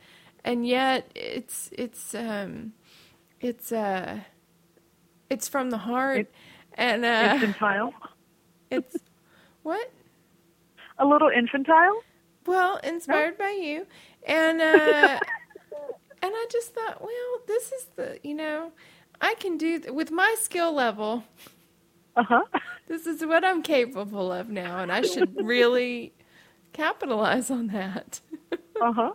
and 0.44 0.65
yet 0.67 1.12
it's 1.15 1.70
it's 1.74 2.13
um 2.15 2.74
it's 3.41 3.72
uh 3.72 4.20
it's 5.29 5.48
from 5.48 5.70
the 5.72 5.79
heart, 5.79 6.20
It- 6.22 6.34
and 6.75 7.03
uh, 7.06 7.32
Infantile. 7.34 7.94
it's 8.72 8.98
what 9.63 9.91
A 11.00 11.06
little 11.06 11.30
infantile. 11.30 12.01
well 12.46 12.77
inspired 12.84 13.38
by 13.38 13.51
you, 13.51 13.86
and 14.25 14.62
uh, 14.62 15.20
and 16.22 16.32
I 16.34 16.46
just 16.51 16.74
thought, 16.74 17.01
well, 17.01 17.42
this 17.48 17.72
is 17.72 17.86
the 17.96 18.20
you 18.24 18.34
know 18.34 18.72
I 19.22 19.36
can 19.36 19.58
do 19.58 19.80
th- 19.80 19.94
with 19.94 20.12
my 20.12 20.36
skill 20.42 20.74
level. 20.74 21.24
Uh 22.16 22.24
huh. 22.24 22.44
This 22.88 23.06
is 23.06 23.24
what 23.25 23.44
I'm 23.46 23.62
capable 23.62 24.32
of 24.32 24.50
now, 24.50 24.80
and 24.80 24.92
I 24.92 25.01
should 25.01 25.36
really 25.36 26.13
capitalize 26.74 27.51
on 27.51 27.68
that. 27.68 28.22
Uh 28.82 28.94
huh. 28.94 29.12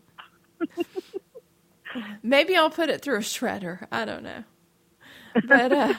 Maybe 2.23 2.57
I'll 2.57 2.71
put 2.71 2.89
it 2.91 3.03
through 3.03 3.17
a 3.17 3.21
shredder. 3.21 3.87
I 3.93 4.05
don't 4.05 4.23
know. 4.23 4.45
But 5.43 5.73
uh 5.73 5.95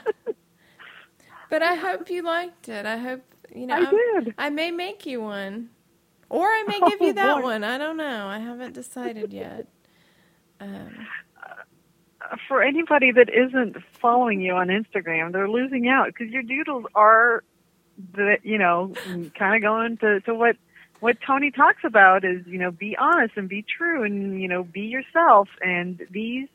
but 1.49 1.61
I 1.61 1.75
hope 1.75 2.09
you 2.09 2.21
liked 2.23 2.69
it. 2.69 2.85
I 2.85 2.97
hope 2.97 3.21
you 3.55 3.67
know 3.67 3.75
I 3.75 3.79
I'm- 3.79 3.95
did. 4.23 4.35
I 4.37 4.49
may 4.49 4.71
make 4.71 5.05
you 5.05 5.21
one. 5.21 5.69
Or 6.29 6.47
I 6.47 6.63
may 6.67 6.79
give 6.89 6.99
Oh, 7.01 7.05
you 7.07 7.13
that 7.13 7.35
boy. 7.37 7.41
one. 7.43 7.63
I 7.63 7.77
don't 7.77 7.97
know. 7.97 8.27
I 8.27 8.39
haven't 8.39 8.73
decided 8.73 9.31
yet. 9.33 9.67
Um 10.59 11.07
For 12.47 12.63
anybody 12.63 13.11
that 13.11 13.29
isn't 13.29 13.75
following 14.01 14.39
you 14.41 14.53
on 14.53 14.67
Instagram, 14.69 15.31
they're 15.33 15.49
losing 15.49 15.87
out 15.87 16.07
because 16.07 16.29
your 16.31 16.41
doodles 16.41 16.85
are, 16.95 17.43
the 18.13 18.37
you 18.43 18.57
know, 18.57 18.93
kind 19.37 19.55
of 19.55 19.61
going 19.61 19.97
to 19.97 20.21
to 20.21 20.33
what 20.33 20.55
what 21.01 21.17
Tony 21.27 21.51
talks 21.51 21.83
about 21.83 22.23
is 22.23 22.45
you 22.47 22.57
know 22.57 22.71
be 22.71 22.95
honest 22.97 23.33
and 23.35 23.49
be 23.49 23.61
true 23.61 24.03
and 24.03 24.41
you 24.41 24.47
know 24.47 24.63
be 24.63 24.81
yourself 24.81 25.49
and 25.61 26.01
these 26.09 26.47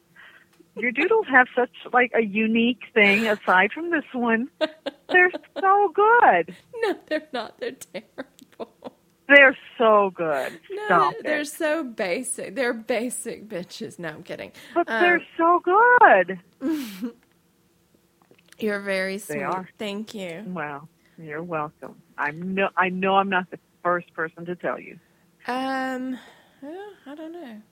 your 0.76 0.90
doodles 0.90 1.26
have 1.28 1.48
such 1.54 1.70
like 1.92 2.12
a 2.14 2.22
unique 2.24 2.80
thing 2.94 3.26
aside 3.28 3.70
from 3.72 3.90
this 3.90 4.04
one 4.12 4.48
they're 5.10 5.30
so 5.60 5.92
good 5.94 6.56
no, 6.82 6.94
they're 7.08 7.28
not. 7.32 7.58
They're 7.60 7.72
terrible. 7.72 8.94
they're 9.28 9.56
so 9.76 10.10
good 10.14 10.58
No, 10.70 10.84
Stop 10.86 11.14
they're, 11.22 11.40
it. 11.40 11.46
so 11.48 11.84
basic. 11.84 12.54
They're 12.54 12.74
basic 12.74 13.48
bitches. 13.48 13.98
No, 13.98 14.08
I'm 14.08 14.22
kidding. 14.22 14.52
but 14.74 14.86
Um, 14.88 15.00
they're 15.00 15.22
so 15.36 15.60
good 15.64 16.40
You're 18.58 18.80
very 18.80 19.18
sweet. 19.18 19.42
are. 19.42 19.68
Thank 19.78 20.14
you. 20.14 20.42
well 20.46 20.88
you're 21.16 21.42
welcome 21.42 22.00
i'm 22.16 22.54
no 22.54 22.68
i 22.76 22.88
know 22.88 23.16
i'm 23.16 23.28
not 23.28 23.50
the 23.50 23.58
first 23.82 24.12
person 24.14 24.44
to 24.46 24.54
tell 24.56 24.78
you 24.80 24.98
Um, 25.46 26.18
well, 26.62 26.90
I 27.06 27.14
don't 27.14 27.32
know. 27.32 27.62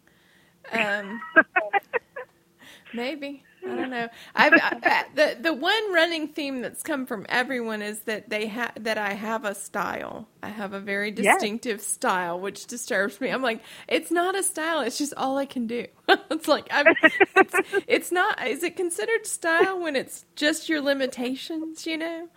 Um, 0.73 1.21
maybe 2.95 3.43
I 3.69 3.77
don't 3.77 3.91
know. 3.91 4.09
I've 4.35 4.57
I, 4.59 5.05
the 5.15 5.39
the 5.41 5.55
one 5.55 5.95
running 5.95 6.29
theme 6.29 6.63
that's 6.63 6.83
come 6.83 7.07
from 7.07 7.27
everyone 7.29 7.83
is 7.83 8.01
that 8.03 8.31
they 8.31 8.47
have 8.49 8.73
that 8.85 8.99
I 8.99 9.15
have 9.15 9.45
a 9.45 9.55
style. 9.55 10.29
I 10.43 10.49
have 10.51 10.73
a 10.75 10.81
very 10.81 11.13
Yes. 11.17 11.47
distinctive 11.51 11.83
style, 11.83 12.41
which 12.41 12.67
disturbs 12.67 13.21
me. 13.21 13.31
I'm 13.31 13.43
like, 13.43 13.63
it's 13.89 14.11
not 14.13 14.37
a 14.37 14.43
style. 14.45 14.81
It's 14.83 14.99
just 14.99 15.15
all 15.17 15.39
I 15.39 15.47
can 15.47 15.67
do. 15.69 15.87
it's 16.31 16.49
like 16.49 16.69
I'm. 16.73 16.97
It's, 17.37 17.61
it's 17.89 18.13
not. 18.13 18.47
Is 18.47 18.65
it 18.65 18.77
considered 18.77 19.27
style 19.27 19.81
when 19.83 19.97
it's 19.97 20.25
just 20.37 20.69
your 20.69 20.83
limitations? 20.83 21.87
You 21.87 21.99
know. 21.99 22.29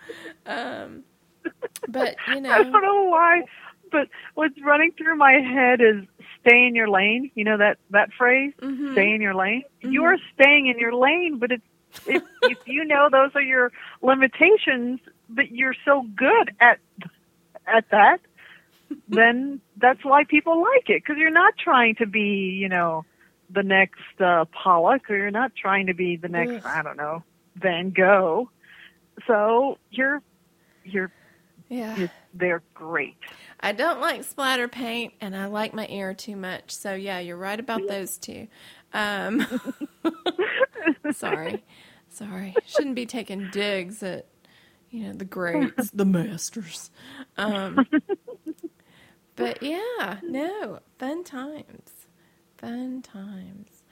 Um, 0.47 1.05
but 1.87 2.19
you 2.27 2.41
know, 2.41 2.63
I 2.73 2.81
don't 2.81 2.83
know 2.83 3.05
why, 3.05 3.43
but 3.91 4.07
what's 4.35 4.55
running 4.65 4.91
through 4.97 5.17
my 5.17 5.33
head 5.33 5.81
is 5.81 6.05
"stay 6.41 6.65
in 6.67 6.75
your 6.75 6.89
lane." 6.89 7.31
You 7.35 7.43
know 7.43 7.57
that 7.57 7.77
that 7.91 8.11
phrase, 8.17 8.53
Mhm. 8.61 8.93
"stay 8.93 9.11
in 9.11 9.21
your 9.21 9.35
lane." 9.35 9.63
You're 9.81 10.17
staying 10.33 10.67
in 10.67 10.79
your 10.79 10.93
lane, 10.93 11.37
but 11.39 11.51
it's 11.51 11.63
if, 12.05 12.23
if 12.43 12.57
you 12.65 12.85
know 12.85 13.09
those 13.11 13.31
are 13.35 13.41
your 13.41 13.71
limitations, 14.01 14.99
but 15.29 15.51
you're 15.51 15.75
so 15.85 16.05
good 16.15 16.51
at 16.59 16.79
at 17.67 17.89
that, 17.91 18.19
then 19.07 19.61
that's 19.77 20.03
why 20.03 20.23
people 20.23 20.61
like 20.61 20.89
it 20.89 21.03
because 21.03 21.17
you're 21.17 21.29
not 21.31 21.53
trying 21.57 21.95
to 21.95 22.05
be, 22.05 22.57
you 22.59 22.69
know, 22.69 23.05
the 23.49 23.63
next 23.63 24.19
uh, 24.19 24.45
Pollock, 24.51 25.09
or 25.09 25.15
you're 25.17 25.31
not 25.31 25.51
trying 25.55 25.87
to 25.87 25.93
be 25.93 26.15
the 26.17 26.27
next. 26.27 26.65
I 26.65 26.83
don't 26.83 26.97
know, 26.97 27.23
Van 27.55 27.91
Gogh. 27.91 28.49
So 29.27 29.77
you're 29.91 30.21
you're 30.83 31.11
Yeah. 31.69 32.07
they're 32.33 32.63
great. 32.73 33.15
I 33.59 33.71
don't 33.73 34.01
like 34.01 34.23
splatter 34.23 34.67
paint, 34.67 35.13
and 35.21 35.35
I 35.35 35.45
like 35.45 35.73
my 35.73 35.87
ear 35.87 36.13
too 36.13 36.35
much. 36.35 36.71
So 36.71 36.95
yeah, 36.95 37.19
you're 37.19 37.37
right 37.37 37.59
about 37.59 37.87
those 37.87 38.17
two. 38.17 38.47
Um, 38.93 39.45
sorry, 41.11 41.63
sorry. 42.09 42.57
Shouldn't 42.65 42.95
be 42.95 43.05
taking 43.05 43.49
digs 43.49 44.01
at 44.01 44.25
you 44.89 45.03
know 45.07 45.13
the 45.13 45.25
greats, 45.25 45.91
the 45.91 46.05
masters. 46.05 46.89
Um, 47.37 47.85
but 49.35 49.61
yeah, 49.61 50.19
no, 50.23 50.79
fun 50.97 51.23
times, 51.23 52.07
fun 52.57 53.01
times. 53.03 53.83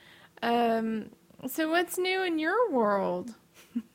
Um, 0.42 1.10
so 1.48 1.70
what's 1.70 1.98
new 1.98 2.24
in 2.24 2.40
your 2.40 2.72
world? 2.72 3.36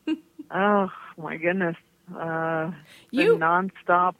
Oh 0.54 0.90
my 1.16 1.38
goodness. 1.38 1.76
Uh, 2.16 2.72
You- 3.10 3.22
you 3.34 3.38
nonstop. 3.38 4.14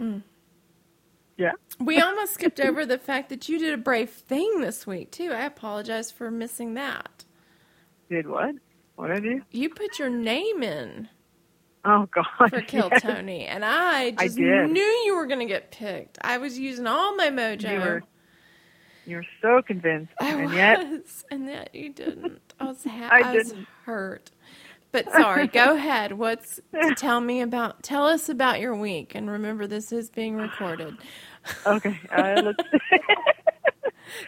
Mm. 0.00 0.22
Yeah. 1.36 1.52
We 1.80 2.00
almost 2.00 2.34
skipped 2.34 2.60
over 2.60 2.86
the 2.86 2.98
fact 2.98 3.28
that 3.30 3.48
you 3.48 3.58
did 3.58 3.74
a 3.74 3.76
brave 3.78 4.10
thing 4.10 4.60
this 4.60 4.86
week 4.86 5.10
too. 5.10 5.32
I 5.32 5.44
apologize 5.44 6.10
for 6.10 6.30
missing 6.30 6.74
that. 6.74 7.24
Did 8.10 8.28
what? 8.28 8.54
What 8.96 9.08
did 9.08 9.16
I 9.16 9.20
do? 9.20 9.42
You 9.50 9.70
put 9.70 9.98
your 9.98 10.10
name 10.10 10.62
in 10.62 11.08
Oh 11.84 12.06
God. 12.14 12.50
for 12.50 12.60
Kill 12.66 12.88
yes. 12.92 13.02
Tony, 13.02 13.46
and 13.46 13.64
I 13.64 14.14
I 14.18 14.26
just 14.26 14.36
did. 14.36 14.70
knew 14.70 14.80
you 15.06 15.16
were 15.16 15.26
going 15.26 15.40
to 15.40 15.46
get 15.46 15.70
picked. 15.70 16.18
I 16.22 16.38
was 16.38 16.58
using 16.58 16.86
all 16.86 17.14
my 17.16 17.28
mojo. 17.30 17.72
You 17.72 17.80
were 17.80 18.02
You 19.06 19.16
were 19.16 19.26
so 19.42 19.60
convinced, 19.66 20.12
I 20.20 20.30
and 20.30 20.44
was, 20.44 20.54
yet 20.54 20.80
and 21.30 21.46
yet 21.46 21.74
you 21.74 21.90
didn't. 21.90 22.54
I 22.60 22.64
was 22.66 22.84
ha- 22.84 23.08
I 23.10 23.20
I, 23.22 23.34
was 23.34 23.48
didn't. 23.48 23.66
hurt. 23.84 24.30
But 24.94 25.10
sorry, 25.10 25.48
go 25.48 25.74
ahead. 25.74 26.12
What's 26.12 26.60
tell 26.96 27.20
me 27.20 27.40
about? 27.40 27.82
Tell 27.82 28.06
us 28.06 28.28
about 28.28 28.60
your 28.60 28.76
week, 28.76 29.16
and 29.16 29.28
remember 29.28 29.66
this 29.66 29.90
is 29.90 30.08
being 30.08 30.36
recorded. 30.36 30.94
okay. 31.66 31.98
Uh, 32.10 32.42
let's. 32.44 32.62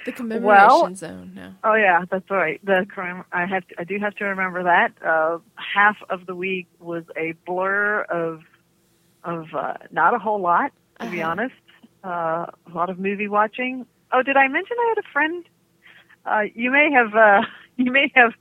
The 0.04 0.10
commemoration 0.20 0.44
Well- 0.44 0.94
zone. 0.96 1.32
No. 1.36 1.52
oh 1.62 1.74
yeah, 1.74 2.04
that's 2.10 2.28
right. 2.30 2.58
The. 2.64 2.84
I 3.32 3.46
have. 3.46 3.64
To, 3.68 3.74
I 3.78 3.84
do 3.84 3.96
have 4.00 4.14
to 4.16 4.24
remember 4.24 4.64
that. 4.64 4.92
Uh, 5.06 5.38
half 5.54 5.96
of 6.10 6.26
the 6.26 6.34
week 6.34 6.66
was 6.80 7.04
a 7.16 7.32
blur 7.46 8.02
of 8.02 8.40
of 9.22 9.46
uh, 9.54 9.74
not 9.92 10.14
a 10.14 10.18
whole 10.18 10.40
lot, 10.40 10.72
to 11.00 11.08
be 11.10 11.22
Uh-huh. 11.22 11.30
honest. 11.30 11.54
Uh, 12.02 12.46
a 12.66 12.74
lot 12.74 12.90
of 12.90 12.98
movie 12.98 13.28
watching. 13.28 13.86
Oh, 14.12 14.22
did 14.24 14.36
I 14.36 14.48
mention 14.48 14.76
I 14.80 14.94
had 14.96 15.04
a 15.04 15.08
friend? 15.12 15.48
Uh, 16.24 16.42
you 16.56 16.72
may 16.72 16.90
have. 16.90 17.14
Uh, 17.14 17.42
you 17.76 17.92
may 17.92 18.10
have 18.16 18.32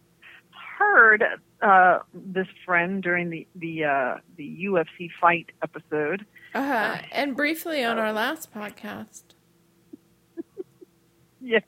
heard 0.80 1.24
uh, 1.62 2.00
this 2.14 2.48
friend 2.66 3.02
during 3.02 3.30
the 3.30 3.48
the 3.56 3.86
uh, 3.86 4.18
the 4.38 4.66
UFC 4.66 5.10
fight 5.20 5.52
episode. 5.64 6.26
Uh-huh. 6.54 6.98
And 7.12 7.36
briefly 7.36 7.84
on 7.84 7.98
our 7.98 8.14
last 8.14 8.54
podcast. 8.54 9.24
yes, 11.42 11.64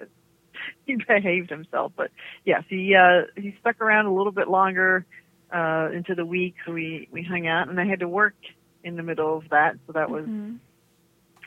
he 0.86 0.96
behaved 0.96 1.50
himself. 1.50 1.94
But 1.96 2.12
yes, 2.46 2.63
he 2.70 2.96
uh, 2.96 3.24
he 3.36 3.56
stuck 3.60 3.82
around 3.82 4.06
a 4.06 4.13
little 4.13 4.32
bit 4.32 4.48
longer 4.50 5.06
uh, 5.53 5.89
into 5.94 6.15
the 6.15 6.25
week. 6.25 6.56
So 6.65 6.74
we 6.74 7.08
we 7.12 7.24
hung 7.24 7.48
out, 7.48 7.70
and 7.70 7.79
I 7.79 7.86
had 7.86 8.00
to 8.01 8.08
work 8.08 8.36
in 8.84 8.96
the 8.96 9.03
middle 9.03 9.38
of 9.38 9.50
that, 9.50 9.75
so 9.86 9.94
that 9.94 10.10
was 10.10 10.25
Mhm. 10.25 10.60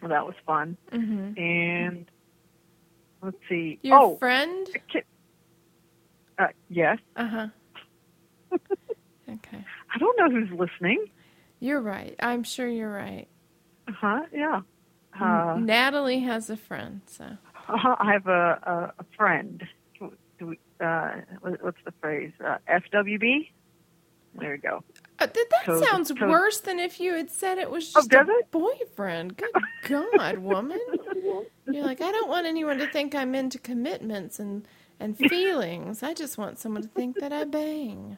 that 0.02 0.26
was 0.26 0.34
fun. 0.46 0.76
Mhm. 0.92 1.38
And 1.38 2.10
let's 3.22 3.36
see. 3.48 3.78
Your 3.82 3.98
oh, 3.98 4.16
friend? 4.16 4.68
uh, 6.38 6.48
yes. 6.68 6.98
Uh 7.16 7.26
huh. 7.26 7.46
Okay. 9.34 9.64
I 9.94 9.98
don't 9.98 10.18
know 10.18 10.30
who's 10.30 10.50
listening. 10.58 11.06
You're 11.60 11.80
right. 11.80 12.14
I'm 12.20 12.42
sure 12.42 12.68
you're 12.68 12.90
right. 12.92 13.28
Uh 13.88 13.92
huh. 13.92 14.20
Yeah. 14.32 14.60
Uh, 15.20 15.56
Natalie 15.60 16.20
has 16.20 16.48
a 16.50 16.56
friend, 16.56 17.00
so. 17.06 17.24
uh, 17.68 17.96
I 17.98 18.12
have 18.12 18.26
a 18.26 18.92
a, 18.98 19.00
a 19.00 19.04
friend. 19.16 19.62
Do 20.38 20.46
we, 20.46 20.58
uh, 20.80 21.10
what's 21.42 21.76
the 21.84 21.92
phrase? 22.00 22.32
Uh, 22.42 22.56
FWB. 22.68 23.48
There 24.38 24.54
you 24.54 24.60
go. 24.62 24.82
Uh, 25.18 25.26
th- 25.26 25.46
that 25.50 25.64
Code- 25.66 25.84
sounds 25.84 26.12
worse 26.14 26.60
than 26.60 26.78
if 26.78 26.98
you 27.00 27.12
had 27.14 27.30
said 27.30 27.58
it 27.58 27.70
was 27.70 27.92
Oh, 27.94 27.98
just 28.00 28.10
does 28.10 28.28
a 28.28 28.38
it? 28.38 28.50
boyfriend. 28.50 29.36
Good 29.36 29.50
God, 29.88 30.38
woman. 30.38 30.78
You're 31.66 31.84
like, 31.84 32.00
I 32.00 32.10
don't 32.12 32.28
want 32.30 32.46
anyone 32.46 32.78
to 32.78 32.86
think 32.86 33.14
I'm 33.14 33.34
into 33.34 33.58
commitments 33.58 34.38
and, 34.38 34.66
and 35.00 35.18
feelings. 35.18 36.02
I 36.02 36.14
just 36.14 36.38
want 36.38 36.58
someone 36.58 36.82
to 36.82 36.88
think 36.88 37.18
that 37.18 37.32
I 37.32 37.44
bang. 37.44 38.16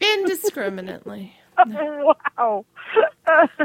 Indiscriminately. 0.00 1.34
wow. 1.66 2.64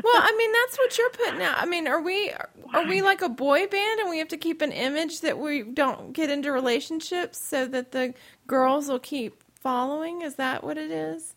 Well, 0.03 0.13
I 0.17 0.35
mean, 0.37 0.51
that's 0.53 0.77
what 0.77 0.97
you're 0.97 1.09
putting 1.11 1.41
out. 1.41 1.57
I 1.59 1.65
mean, 1.65 1.87
are 1.87 2.01
we 2.01 2.31
are 2.73 2.85
we 2.85 3.01
like 3.01 3.21
a 3.21 3.29
boy 3.29 3.67
band 3.67 3.99
and 4.01 4.09
we 4.09 4.19
have 4.19 4.27
to 4.29 4.37
keep 4.37 4.61
an 4.61 4.71
image 4.71 5.21
that 5.21 5.39
we 5.39 5.63
don't 5.63 6.13
get 6.13 6.29
into 6.29 6.51
relationships 6.51 7.39
so 7.39 7.67
that 7.67 7.91
the 7.91 8.13
girls 8.47 8.87
will 8.89 8.99
keep 8.99 9.43
following? 9.61 10.21
Is 10.21 10.35
that 10.35 10.63
what 10.63 10.77
it 10.77 10.91
is? 10.91 11.35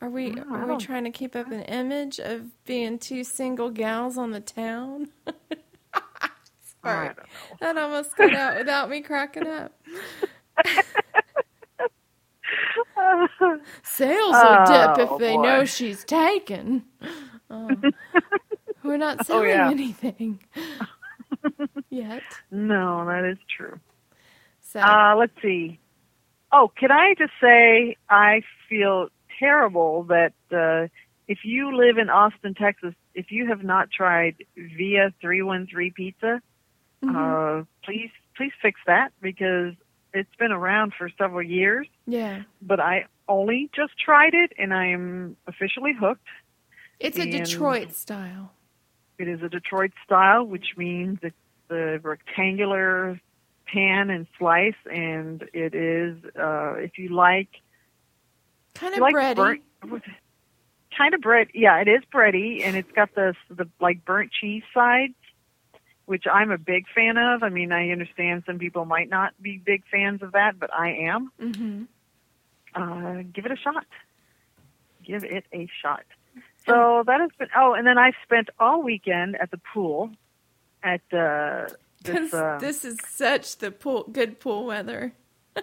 Are 0.00 0.10
we 0.10 0.34
No, 0.34 0.44
are 0.54 0.66
we 0.66 0.76
trying 0.76 1.04
to 1.04 1.10
keep 1.10 1.34
up 1.36 1.50
an 1.50 1.62
image 1.62 2.20
of 2.20 2.64
being 2.64 2.98
two 2.98 3.24
single 3.24 3.70
gals 3.70 4.18
on 4.18 4.30
the 4.32 4.40
town? 4.40 5.08
I 6.84 6.84
Sorry, 6.84 7.08
don't 7.08 7.18
know. 7.18 7.24
that 7.60 7.78
almost 7.78 8.16
got 8.16 8.34
out 8.34 8.58
without 8.58 8.90
me 8.90 9.00
cracking 9.02 9.46
up. 9.46 9.72
Sales 13.82 14.42
will 14.42 14.58
dip 14.64 14.98
if 14.98 15.10
Oh, 15.10 15.18
they 15.18 15.36
boy. 15.36 15.42
know 15.42 15.64
she's 15.64 16.04
taken. 16.04 16.84
Oh. 17.50 17.84
We're 18.84 18.96
not 18.98 19.20
Oh, 19.20 19.24
selling 19.24 19.48
yeah. 19.48 19.70
anything 19.70 20.40
yet. 21.90 22.22
no, 22.50 23.04
that 23.06 23.24
is 23.24 23.38
true. 23.56 23.78
So 24.60 24.80
Uh, 24.80 25.16
let's 25.16 25.32
see. 25.42 25.80
Oh, 26.52 26.70
can 26.76 26.90
I 26.90 27.14
just 27.18 27.32
say 27.42 27.96
I 28.08 28.42
feel 28.68 29.08
terrible 29.38 30.04
that 30.04 30.32
uh, 30.52 30.88
if 31.26 31.38
you 31.44 31.76
live 31.76 31.98
in 31.98 32.08
Austin, 32.10 32.54
Texas, 32.54 32.94
if 33.14 33.30
you 33.30 33.46
have 33.48 33.62
not 33.62 33.90
tried 33.90 34.36
Via 34.56 35.12
313 35.20 35.92
Pizza, 35.94 36.40
mhm. 37.04 37.60
uh, 37.62 37.64
please 37.84 38.10
please 38.36 38.52
fix 38.62 38.80
that 38.86 39.12
because 39.20 39.74
it's 40.14 40.34
been 40.38 40.52
around 40.52 40.92
for 40.96 41.10
several 41.18 41.42
years. 41.42 41.86
yeah, 42.06 42.42
But 42.62 42.80
I 42.80 43.06
only 43.28 43.70
just 43.74 43.92
tried 43.98 44.34
it 44.34 44.52
and 44.58 44.72
I 44.72 44.86
am 44.88 45.36
officially 45.46 45.92
hooked. 45.98 46.26
it's 46.98 47.18
a 47.18 47.30
Detroit 47.30 47.94
style. 47.94 48.52
It 49.18 49.28
is 49.28 49.42
a 49.42 49.48
Detroit 49.48 49.92
style, 50.04 50.44
which 50.44 50.76
means 50.76 51.18
it's 51.22 51.34
the 51.68 52.00
rectangular 52.02 53.20
pan 53.66 54.08
and 54.10 54.26
slice, 54.38 54.74
and 54.90 55.42
it 55.52 55.74
is 55.74 56.16
uh, 56.38 56.74
if 56.74 56.98
you 56.98 57.10
like 57.10 57.48
Kind 58.74 58.94
of 58.94 59.00
like 59.00 59.14
bready. 59.14 59.34
burnt, 59.36 59.62
kind 60.96 61.14
of 61.14 61.20
bread. 61.20 61.48
Yeah, 61.52 61.78
it 61.80 61.88
is 61.88 62.02
bready, 62.14 62.62
and 62.64 62.76
it's 62.76 62.90
got 62.92 63.14
the 63.14 63.34
the 63.50 63.68
like 63.80 64.04
burnt 64.04 64.30
cheese 64.32 64.62
sides, 64.72 65.14
which 66.08 66.24
I'm 66.32 66.50
a 66.50 66.56
big 66.56 66.86
fan 66.94 67.18
of. 67.18 67.42
I 67.42 67.50
mean, 67.50 67.70
I 67.70 67.90
understand 67.90 68.42
some 68.46 68.58
people 68.58 68.86
might 68.86 69.10
not 69.10 69.34
be 69.42 69.58
big 69.58 69.82
fans 69.92 70.22
of 70.22 70.32
that, 70.32 70.58
but 70.58 70.70
I 70.72 70.88
am. 71.12 71.30
hmm 71.38 71.82
Uh, 72.74 73.22
give 73.34 73.44
it 73.44 73.52
a 73.52 73.56
shot. 73.56 73.86
Give 75.04 75.22
it 75.24 75.44
a 75.52 75.68
shot. 75.82 76.04
So 76.66 77.02
that 77.06 77.20
has 77.20 77.30
been. 77.38 77.48
Oh, 77.54 77.74
and 77.74 77.86
then 77.86 77.98
I 77.98 78.12
spent 78.24 78.48
all 78.58 78.82
weekend 78.82 79.36
at 79.40 79.50
the 79.50 79.60
pool. 79.72 80.10
At 80.82 81.02
uh, 81.12 81.66
this. 82.02 82.32
Uh, 82.32 82.58
this 82.58 82.84
is 82.84 82.96
such 83.06 83.58
the 83.58 83.70
pool, 83.70 84.04
good 84.10 84.40
pool 84.40 84.64
weather. 84.66 85.12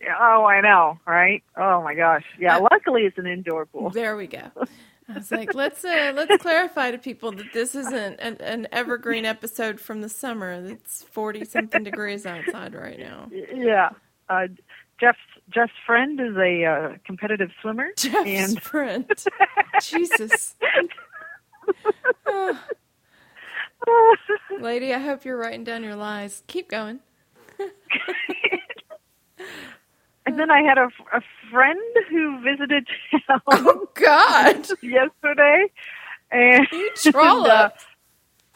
yeah, 0.00 0.14
oh, 0.20 0.44
I 0.44 0.60
know, 0.60 0.98
right? 1.06 1.42
Oh 1.56 1.82
my 1.82 1.94
gosh. 1.94 2.24
Yeah. 2.38 2.58
Luckily, 2.58 3.02
it's 3.02 3.18
an 3.18 3.26
indoor 3.26 3.66
pool. 3.66 3.90
There 3.90 4.16
we 4.16 4.28
go. 4.28 4.50
I 5.10 5.14
was 5.14 5.30
like, 5.30 5.54
let's 5.54 5.84
uh, 5.84 6.12
let's 6.14 6.42
clarify 6.42 6.90
to 6.90 6.98
people 6.98 7.32
that 7.32 7.52
this 7.52 7.74
isn't 7.74 8.20
an, 8.20 8.36
an 8.40 8.68
evergreen 8.70 9.24
episode 9.24 9.80
from 9.80 10.00
the 10.00 10.08
summer. 10.08 10.52
It's 10.52 11.02
forty 11.02 11.44
something 11.44 11.82
degrees 11.82 12.26
outside 12.26 12.74
right 12.74 12.98
now. 12.98 13.28
Yeah. 13.30 13.90
Uh, 14.28 14.46
Jeff's 15.00 15.18
Jeff's 15.48 15.72
friend 15.86 16.20
is 16.20 16.36
a 16.36 16.64
uh, 16.64 16.96
competitive 17.04 17.50
swimmer, 17.60 17.88
Jeff's 17.96 18.28
and 18.28 18.62
friend. 18.62 19.10
Jesus. 19.82 20.54
Oh, 22.26 24.16
lady, 24.60 24.92
I 24.94 24.98
hope 24.98 25.24
you're 25.24 25.38
writing 25.38 25.64
down 25.64 25.82
your 25.82 25.96
lies. 25.96 26.42
Keep 26.46 26.68
going. 26.68 27.00
And 30.30 30.38
then 30.38 30.50
I 30.50 30.62
had 30.62 30.78
a, 30.78 30.88
a 31.12 31.20
friend 31.50 31.80
who 32.08 32.40
visited 32.40 32.86
town 33.28 33.40
Oh 33.48 33.88
God, 33.94 34.66
yesterday, 34.82 35.66
and 36.30 36.66
you 36.72 36.90
troll 36.96 37.44
and, 37.44 37.50
uh. 37.50 37.70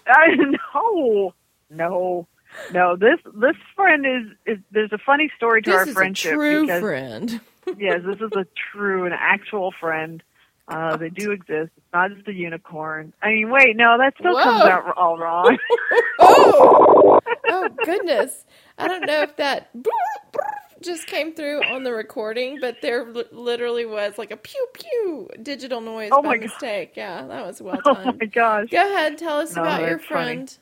I 0.07 0.37
no, 0.71 1.35
no, 1.71 2.27
no. 2.73 2.97
This 2.97 3.19
this 3.35 3.57
friend 3.75 4.07
is, 4.07 4.37
is 4.47 4.59
there's 4.71 4.93
a 4.93 4.99
funny 4.99 5.31
story 5.37 5.63
to 5.63 5.71
This 5.71 5.77
our 5.77 5.83
is 5.83 5.89
a 5.91 5.93
friendship 5.95 6.35
true 6.35 6.63
because 6.63 6.81
friend. 6.81 7.41
yes, 7.79 8.03
this 8.07 8.21
is 8.21 8.33
a 8.37 8.47
true 8.73 9.05
and 9.05 9.15
actual 9.15 9.73
friend. 9.81 10.23
Uh, 10.69 10.97
they 10.97 11.11
do 11.11 11.31
exist. 11.33 11.71
It's 11.77 11.93
not 11.93 12.11
just 12.15 12.27
a 12.29 12.33
unicorn. 12.33 13.13
I 13.23 13.29
mean, 13.31 13.51
wait, 13.51 13.77
no, 13.77 13.99
that 13.99 14.15
still 14.19 14.35
comes 14.35 14.63
out 14.63 14.97
all 14.97 15.19
wrong. 15.19 15.59
Oh, 16.21 17.21
oh 17.49 17.69
goodness! 17.85 18.45
I 18.79 18.89
don't 18.89 19.05
know 19.07 19.23
if 19.23 19.37
that 19.37 19.71
just 20.85 21.07
came 21.07 21.35
through 21.35 21.63
on 21.65 21.83
the 21.83 21.93
recording, 21.93 22.61
but 22.61 22.77
there 22.83 23.13
literally 23.33 23.87
was 23.87 24.19
like 24.19 24.31
a 24.31 24.37
pew 24.37 24.67
pew 24.75 25.29
digital 25.43 25.81
noise 25.81 26.13
Oh 26.13 26.23
by 26.23 26.29
my 26.29 26.37
God. 26.37 26.43
mistake. 26.43 26.93
Yeah, 26.97 27.27
that 27.27 27.47
was 27.47 27.61
well 27.63 27.81
done. 27.81 28.07
oh 28.09 28.17
my 28.21 28.27
gosh. 28.27 28.69
Go 28.71 28.79
ahead, 28.95 29.19
tell 29.19 29.39
us 29.39 29.57
No, 29.57 29.63
about 29.63 29.81
your 29.83 29.99
that's 29.99 30.05
funny. 30.13 30.47
friend. 30.47 30.59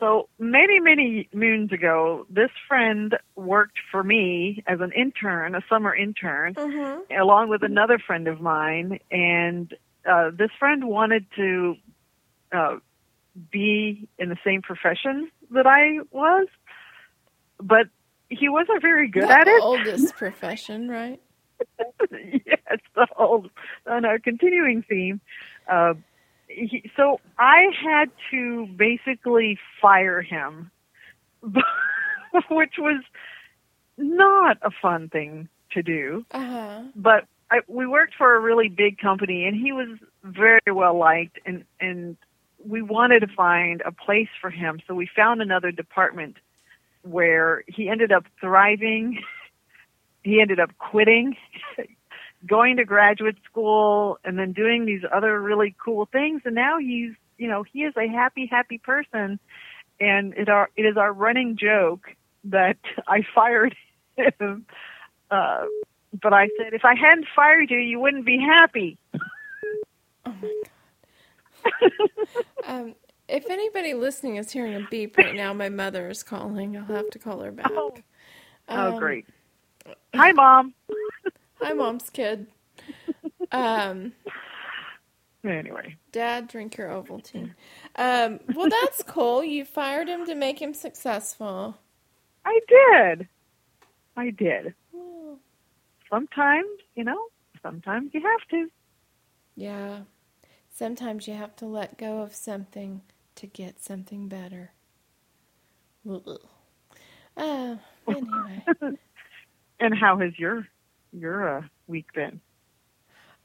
So 0.00 0.28
many, 0.38 0.80
many 0.80 1.28
moons 1.34 1.72
ago, 1.72 2.26
this 2.30 2.50
friend 2.68 3.14
worked 3.36 3.78
for 3.90 4.02
me 4.02 4.62
as 4.66 4.80
an 4.80 4.92
intern, 4.92 5.54
a 5.54 5.60
summer 5.68 5.94
intern, 5.94 6.54
Mm-hmm. 6.56 7.20
along 7.20 7.50
with 7.50 7.62
another 7.62 7.98
friend 7.98 8.26
of 8.28 8.40
mine. 8.40 8.98
And 9.10 9.74
uh, 10.10 10.30
this 10.36 10.50
friend 10.58 10.86
wanted 10.88 11.26
to 11.36 11.74
uh, 12.52 12.76
be 13.52 14.08
in 14.18 14.30
the 14.30 14.38
same 14.44 14.62
profession 14.62 15.30
that 15.50 15.66
I 15.66 15.98
was, 16.10 16.48
but 17.58 17.86
he 18.30 18.48
wasn't 18.48 18.80
very 18.80 19.08
good 19.08 19.24
the 19.24 19.32
at 19.32 19.46
it. 19.48 19.60
oldest 19.62 20.14
profession, 20.16 20.88
right? 20.88 21.20
yes, 22.46 22.78
the 22.94 23.06
whole 23.10 23.46
on 23.86 24.04
our 24.06 24.18
continuing 24.18 24.82
theme. 24.88 25.20
Uh, 25.70 25.94
he, 26.48 26.90
so 26.96 27.20
I 27.38 27.66
had 27.84 28.10
to 28.30 28.66
basically 28.76 29.58
fire 29.82 30.22
him, 30.22 30.70
which 31.42 32.74
was 32.78 33.02
not 33.98 34.56
a 34.62 34.70
fun 34.70 35.08
thing 35.08 35.48
to 35.72 35.82
do. 35.82 36.24
Uh 36.30 36.46
huh. 36.46 36.82
But 36.96 37.26
I, 37.50 37.60
we 37.68 37.86
worked 37.86 38.14
for 38.16 38.34
a 38.34 38.40
really 38.40 38.68
big 38.68 38.98
company, 38.98 39.44
and 39.44 39.54
he 39.54 39.72
was 39.72 39.98
very 40.24 40.60
well 40.72 40.96
liked, 40.96 41.38
and 41.44 41.64
and 41.80 42.16
we 42.64 42.80
wanted 42.82 43.20
to 43.20 43.28
find 43.28 43.82
a 43.84 43.92
place 43.92 44.28
for 44.40 44.50
him. 44.50 44.80
So 44.86 44.94
we 44.94 45.08
found 45.14 45.42
another 45.42 45.72
department 45.72 46.36
where 47.02 47.64
he 47.66 47.88
ended 47.88 48.12
up 48.12 48.24
thriving. 48.40 49.18
he 50.22 50.40
ended 50.40 50.60
up 50.60 50.70
quitting, 50.78 51.36
going 52.46 52.76
to 52.76 52.84
graduate 52.84 53.36
school, 53.44 54.18
and 54.24 54.38
then 54.38 54.52
doing 54.52 54.84
these 54.84 55.02
other 55.12 55.40
really 55.40 55.74
cool 55.82 56.06
things. 56.06 56.42
And 56.44 56.54
now 56.54 56.78
he's, 56.78 57.12
you 57.38 57.48
know, 57.48 57.62
he 57.62 57.80
is 57.80 57.94
a 57.96 58.08
happy, 58.08 58.46
happy 58.46 58.78
person. 58.78 59.38
And 59.98 60.34
it 60.34 60.48
are 60.48 60.70
it 60.76 60.82
is 60.82 60.96
our 60.96 61.12
running 61.12 61.56
joke 61.56 62.08
that 62.44 62.78
I 63.08 63.22
fired 63.34 63.74
him. 64.16 64.66
Uh, 65.30 65.66
but 66.20 66.32
I 66.32 66.48
said, 66.58 66.72
if 66.72 66.84
I 66.84 66.94
hadn't 66.94 67.26
fired 67.36 67.70
you, 67.70 67.78
you 67.78 68.00
wouldn't 68.00 68.26
be 68.26 68.38
happy. 68.38 68.98
Oh 70.26 70.34
my 70.42 70.62
god. 71.62 71.92
um, 72.66 72.94
if 73.30 73.50
anybody 73.50 73.94
listening 73.94 74.36
is 74.36 74.52
hearing 74.52 74.76
a 74.76 74.80
beep 74.80 75.16
right 75.18 75.34
now, 75.34 75.54
my 75.54 75.70
mother 75.70 76.08
is 76.10 76.22
calling. 76.24 76.76
I'll 76.76 76.86
have 76.86 77.10
to 77.10 77.20
call 77.20 77.40
her 77.42 77.52
back. 77.52 77.70
Oh, 77.76 78.04
oh 78.74 78.92
Um, 78.92 78.92
great. 78.92 79.26
Hi, 80.16 80.32
mom. 80.32 80.74
Hi, 81.60 81.72
mom's 81.74 82.10
kid. 82.10 82.48
Um, 83.52 84.12
Anyway, 85.44 85.96
Dad, 86.12 86.48
drink 86.48 86.76
your 86.78 86.88
Ovaltine. 86.88 87.54
Um, 87.96 88.40
well, 88.52 88.68
that's 88.68 89.02
cool. 89.04 89.44
You 89.44 89.64
fired 89.64 90.08
him 90.08 90.26
to 90.26 90.34
make 90.34 90.60
him 90.62 90.74
successful. 90.74 91.78
I 92.46 92.60
did. 92.68 93.28
I 94.16 94.30
did. 94.30 94.74
Well, 94.92 95.38
Sometimes, 96.10 96.68
you 96.96 97.04
know, 97.04 97.18
sometimes 97.62 98.10
you 98.14 98.22
have 98.22 98.48
to. 98.50 98.68
yeah. 99.56 100.00
Sometimes 100.70 101.28
you 101.28 101.34
have 101.34 101.56
to 101.56 101.66
let 101.66 101.98
go 101.98 102.22
of 102.22 102.34
something 102.34 103.02
to 103.40 103.48
get 103.48 103.82
something 103.82 104.28
better. 104.28 104.72
Uh, 107.36 107.76
anyway. 108.08 108.66
And 109.80 109.94
how 109.94 110.18
has 110.18 110.38
your 110.38 110.66
your 111.12 111.58
uh, 111.58 111.62
week 111.86 112.06
been? 112.14 112.40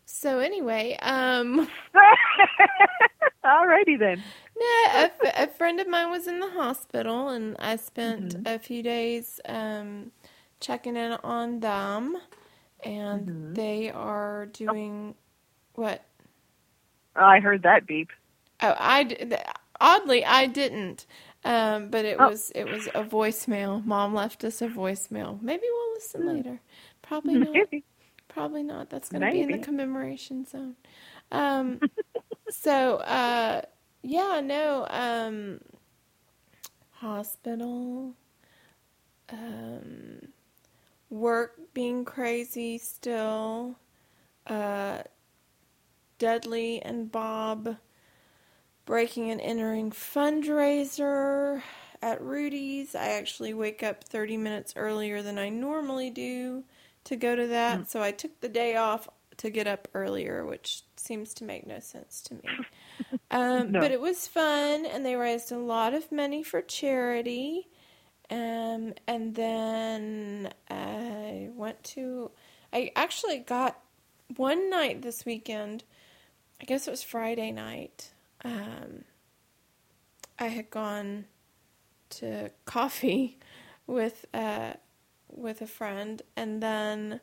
So 0.06 0.40
anyway, 0.40 0.98
um, 1.02 1.68
Alrighty 3.46 4.00
then. 4.00 4.34
yeah, 4.60 5.04
a, 5.06 5.12
f- 5.26 5.34
a 5.36 5.48
friend 5.48 5.80
of 5.80 5.88
mine 5.88 6.12
was 6.12 6.28
in 6.28 6.40
the 6.40 6.50
hospital, 6.52 7.30
and 7.30 7.56
I 7.60 7.76
spent 7.78 8.36
Mhm. 8.36 8.46
a 8.46 8.60
few 8.60 8.84
days 8.84 9.40
um, 9.48 10.12
checking 10.60 10.96
in 10.98 11.14
on 11.24 11.60
them, 11.62 12.18
and 12.84 13.30
Mhm. 13.30 13.56
they 13.56 13.92
are 13.92 14.48
doing 14.48 15.16
what? 15.76 16.04
I 17.16 17.40
heard 17.40 17.64
that 17.64 17.88
beep. 17.88 18.10
Oh, 18.62 18.76
I 18.78 19.04
oddly 19.82 20.26
I 20.26 20.48
didn't, 20.48 21.06
um, 21.46 21.90
but 21.90 22.06
it 22.06 22.20
Oh. 22.20 22.22
was 22.22 22.52
it 22.56 22.66
was 22.70 22.88
a 22.96 23.04
voicemail. 23.04 23.86
Mom 23.86 24.14
left 24.14 24.44
us 24.44 24.62
a 24.62 24.68
voicemail. 24.68 25.42
Maybe 25.42 25.64
we'll 25.70 25.94
listen 25.96 26.26
Hmm. 26.26 26.26
later. 26.26 26.62
Probably 27.02 27.38
not. 27.40 27.70
Maybe. 27.72 27.84
Probably 28.30 28.64
not. 28.64 28.90
That's 28.90 29.10
going 29.10 29.22
to 29.22 29.28
be 29.28 29.42
in 29.42 29.52
the 29.52 29.60
commemoration 29.60 30.46
zone. 30.46 30.76
Um, 31.32 31.82
so, 32.50 32.98
uh, 32.98 33.62
yeah, 34.04 34.42
no, 34.44 34.88
um, 34.90 35.62
hospital, 36.92 38.16
um, 39.30 40.30
work 41.10 41.60
being 41.74 42.06
crazy 42.06 42.78
still, 42.78 43.78
uh, 44.48 45.04
Dudley 46.20 46.82
and 46.82 47.12
Bob 47.12 47.78
breaking 48.86 49.32
and 49.32 49.42
entering 49.42 49.92
fundraiser 49.92 51.62
at 52.02 52.22
Rudy's. 52.22 52.96
I 52.96 53.10
actually 53.14 53.54
wake 53.54 53.84
up 53.84 54.04
30 54.04 54.38
minutes 54.38 54.74
earlier 54.76 55.22
than 55.22 55.38
I 55.40 55.50
normally 55.50 56.10
do 56.10 56.64
to 57.06 57.16
go 57.16 57.36
to 57.36 57.48
that. 57.48 57.90
So 57.90 58.02
I 58.02 58.12
took 58.12 58.42
the 58.42 58.50
day 58.50 58.76
off 58.76 59.08
to 59.38 59.50
get 59.50 59.68
up 59.68 59.88
earlier, 59.94 60.46
which 60.46 60.84
seems 60.96 61.34
to 61.36 61.44
make 61.44 61.68
no 61.68 61.80
sense 61.80 62.22
to 62.24 62.36
me. 62.36 62.42
Um, 63.32 63.72
No. 63.74 63.82
But 63.82 63.92
it 63.92 64.00
was 64.00 64.28
fun, 64.28 64.86
and 64.86 65.06
they 65.06 65.16
raised 65.16 65.52
a 65.52 65.58
lot 65.58 65.94
of 65.94 66.10
money 66.12 66.42
for 66.44 66.62
charity. 66.62 67.68
Um, 68.30 68.94
and 69.08 69.36
then 69.36 70.54
I 70.70 71.50
went 71.54 71.84
to, 71.96 72.32
I 72.72 72.92
actually 72.96 73.40
got 73.40 73.78
one 74.38 74.70
night 74.70 75.02
this 75.02 75.26
weekend, 75.26 75.84
I 76.62 76.66
guess 76.66 76.88
it 76.88 76.92
was 76.92 77.04
Friday 77.04 77.52
night. 77.52 78.12
Um, 78.46 79.04
I 80.40 80.48
had 80.48 80.70
gone 80.70 81.26
to 82.12 82.52
coffee 82.66 83.40
with 83.88 84.26
uh, 84.34 84.74
with 85.30 85.62
a 85.62 85.68
friend, 85.68 86.22
and 86.36 86.62
then 86.62 87.20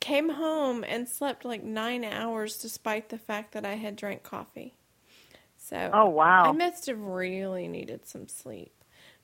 came 0.00 0.30
home 0.30 0.82
and 0.88 1.08
slept 1.08 1.44
like 1.44 1.62
nine 1.62 2.04
hours, 2.04 2.56
despite 2.58 3.10
the 3.10 3.18
fact 3.18 3.52
that 3.52 3.64
I 3.66 3.74
had 3.74 3.96
drank 3.96 4.22
coffee. 4.22 4.74
So 5.58 5.90
Oh 5.92 6.08
wow, 6.08 6.44
I 6.46 6.52
must 6.52 6.86
have 6.86 7.00
really 7.00 7.68
needed 7.68 8.06
some 8.06 8.26
sleep. 8.28 8.72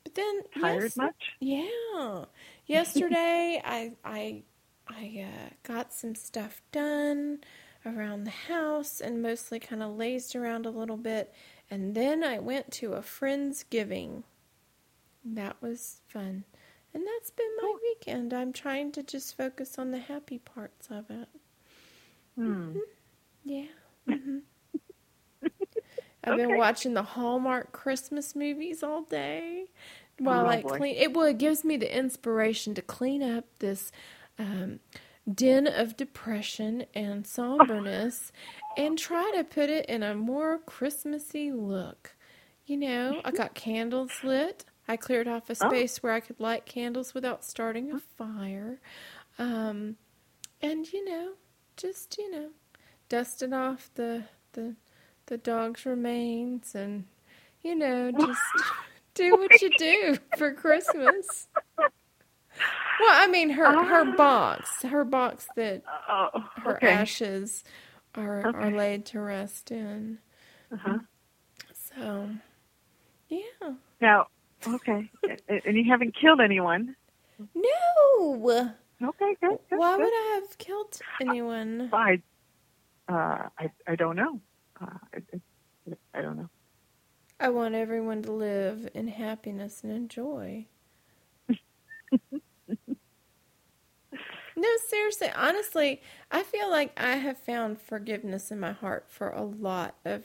But 0.04 0.14
then 0.14 0.42
Tired 0.60 0.82
yes- 0.82 0.96
much? 0.96 1.32
yeah. 1.40 2.24
Yesterday 2.66 3.62
I 3.64 3.92
I 4.04 4.42
I 4.88 5.24
uh, 5.26 5.50
got 5.62 5.92
some 5.94 6.14
stuff 6.14 6.60
done 6.72 7.38
around 7.86 8.24
the 8.24 8.30
house 8.30 9.00
and 9.00 9.22
mostly 9.22 9.60
kind 9.60 9.82
of 9.82 9.96
lazed 9.96 10.36
around 10.36 10.66
a 10.66 10.70
little 10.70 10.98
bit 10.98 11.32
and 11.70 11.94
then 11.94 12.24
I 12.24 12.38
went 12.40 12.70
to 12.74 12.94
a 12.94 13.02
friend's 13.02 13.64
giving. 13.64 14.24
That 15.24 15.60
was 15.60 16.00
fun. 16.08 16.44
And 16.94 17.06
that's 17.06 17.30
been 17.30 17.56
my 17.58 17.74
weekend. 17.82 18.32
I'm 18.32 18.52
trying 18.52 18.92
to 18.92 19.02
just 19.02 19.36
focus 19.36 19.78
on 19.78 19.90
the 19.90 19.98
happy 19.98 20.38
parts 20.38 20.88
of 20.90 21.10
it. 21.10 21.28
Hmm. 22.36 22.76
Yeah. 23.44 23.66
hmm 24.06 24.38
I've 26.24 26.36
been 26.36 26.54
watching 26.54 26.94
the 26.94 27.02
Hallmark 27.02 27.72
Christmas 27.72 28.34
movies 28.34 28.82
all 28.82 29.02
day 29.02 29.66
while 30.18 30.46
Oh, 30.46 30.48
I 30.48 30.62
boy. 30.62 30.80
clean. 30.80 30.96
It 30.96 31.14
well, 31.14 31.26
it 31.26 31.38
gives 31.38 31.64
me 31.64 31.76
the 31.76 31.96
inspiration 31.96 32.74
to 32.74 32.82
clean 32.82 33.22
up 33.22 33.44
this 33.60 33.92
um, 34.38 34.80
den 35.32 35.66
of 35.66 35.96
depression 35.96 36.86
and 36.94 37.26
somberness, 37.26 38.32
and 38.76 38.98
try 38.98 39.32
to 39.36 39.44
put 39.44 39.70
it 39.70 39.86
in 39.86 40.02
a 40.02 40.14
more 40.14 40.58
Christmassy 40.58 41.52
look. 41.52 42.14
You 42.66 42.76
know, 42.78 43.20
I 43.24 43.30
got 43.32 43.54
candles 43.54 44.22
lit. 44.24 44.64
I 44.88 44.96
cleared 44.96 45.28
off 45.28 45.50
a 45.50 45.54
Oh. 45.60 45.68
space 45.68 46.02
where 46.02 46.12
I 46.12 46.20
could 46.20 46.40
light 46.40 46.66
candles 46.66 47.14
without 47.14 47.44
starting 47.44 47.90
a 47.92 47.96
fire. 47.96 48.80
Um, 49.38 49.96
and 50.62 50.90
you 50.92 51.04
know, 51.04 51.32
just 51.76 52.16
you 52.18 52.30
know, 52.30 52.50
dusted 53.08 53.52
off 53.52 53.90
the 53.94 54.24
the 54.52 54.76
the 55.26 55.38
dog's 55.38 55.86
remains 55.86 56.74
and 56.74 57.04
you 57.62 57.74
know, 57.74 58.12
just 58.12 58.64
do 59.14 59.38
what 59.38 59.60
you 59.62 59.70
do 59.70 60.18
for 60.30 60.52
Christmas. 60.52 61.48
Well, 63.00 63.10
I 63.12 63.26
mean 63.26 63.50
her 63.50 63.64
her 63.84 64.04
Ah. 64.06 64.16
box, 64.16 64.82
her 64.82 65.04
box 65.04 65.48
that 65.56 65.82
Oh, 66.08 66.30
her 66.64 66.76
okay. 66.76 66.92
ashes 66.92 67.64
are 68.14 68.46
are 68.54 68.70
laid 68.70 69.04
to 69.06 69.20
rest 69.20 69.70
in. 69.70 70.18
Uh-huh. 70.72 70.98
So, 71.74 72.30
yeah. 73.28 73.74
Now, 74.00 74.26
okay. 74.66 75.10
and 75.48 75.76
you 75.76 75.84
haven't 75.90 76.14
killed 76.14 76.40
anyone. 76.40 76.96
No. 77.54 78.74
Okay, 79.02 79.36
good. 79.42 79.58
good 79.70 79.78
Why 79.78 79.96
good. 79.96 80.02
would 80.04 80.12
I 80.14 80.40
have 80.42 80.58
killed 80.58 80.98
anyone? 81.20 81.90
I, 81.92 82.22
uh, 83.08 83.48
I, 83.58 83.70
I 83.86 83.96
don't 83.96 84.16
know. 84.16 84.40
Uh, 84.80 84.86
I, 85.14 85.18
I, 85.34 85.94
I 86.18 86.22
don't 86.22 86.36
know. 86.36 86.50
I 87.38 87.48
want 87.50 87.74
everyone 87.74 88.22
to 88.22 88.32
live 88.32 88.88
in 88.94 89.08
happiness 89.08 89.82
and 89.84 89.92
enjoy. 89.92 90.66
no, 94.56 94.68
seriously, 94.88 95.28
honestly, 95.34 96.00
I 96.30 96.42
feel 96.42 96.70
like 96.70 96.92
I 96.96 97.16
have 97.16 97.38
found 97.38 97.80
forgiveness 97.80 98.50
in 98.50 98.60
my 98.60 98.72
heart 98.72 99.06
for 99.08 99.30
a 99.30 99.42
lot 99.42 99.96
of 100.04 100.24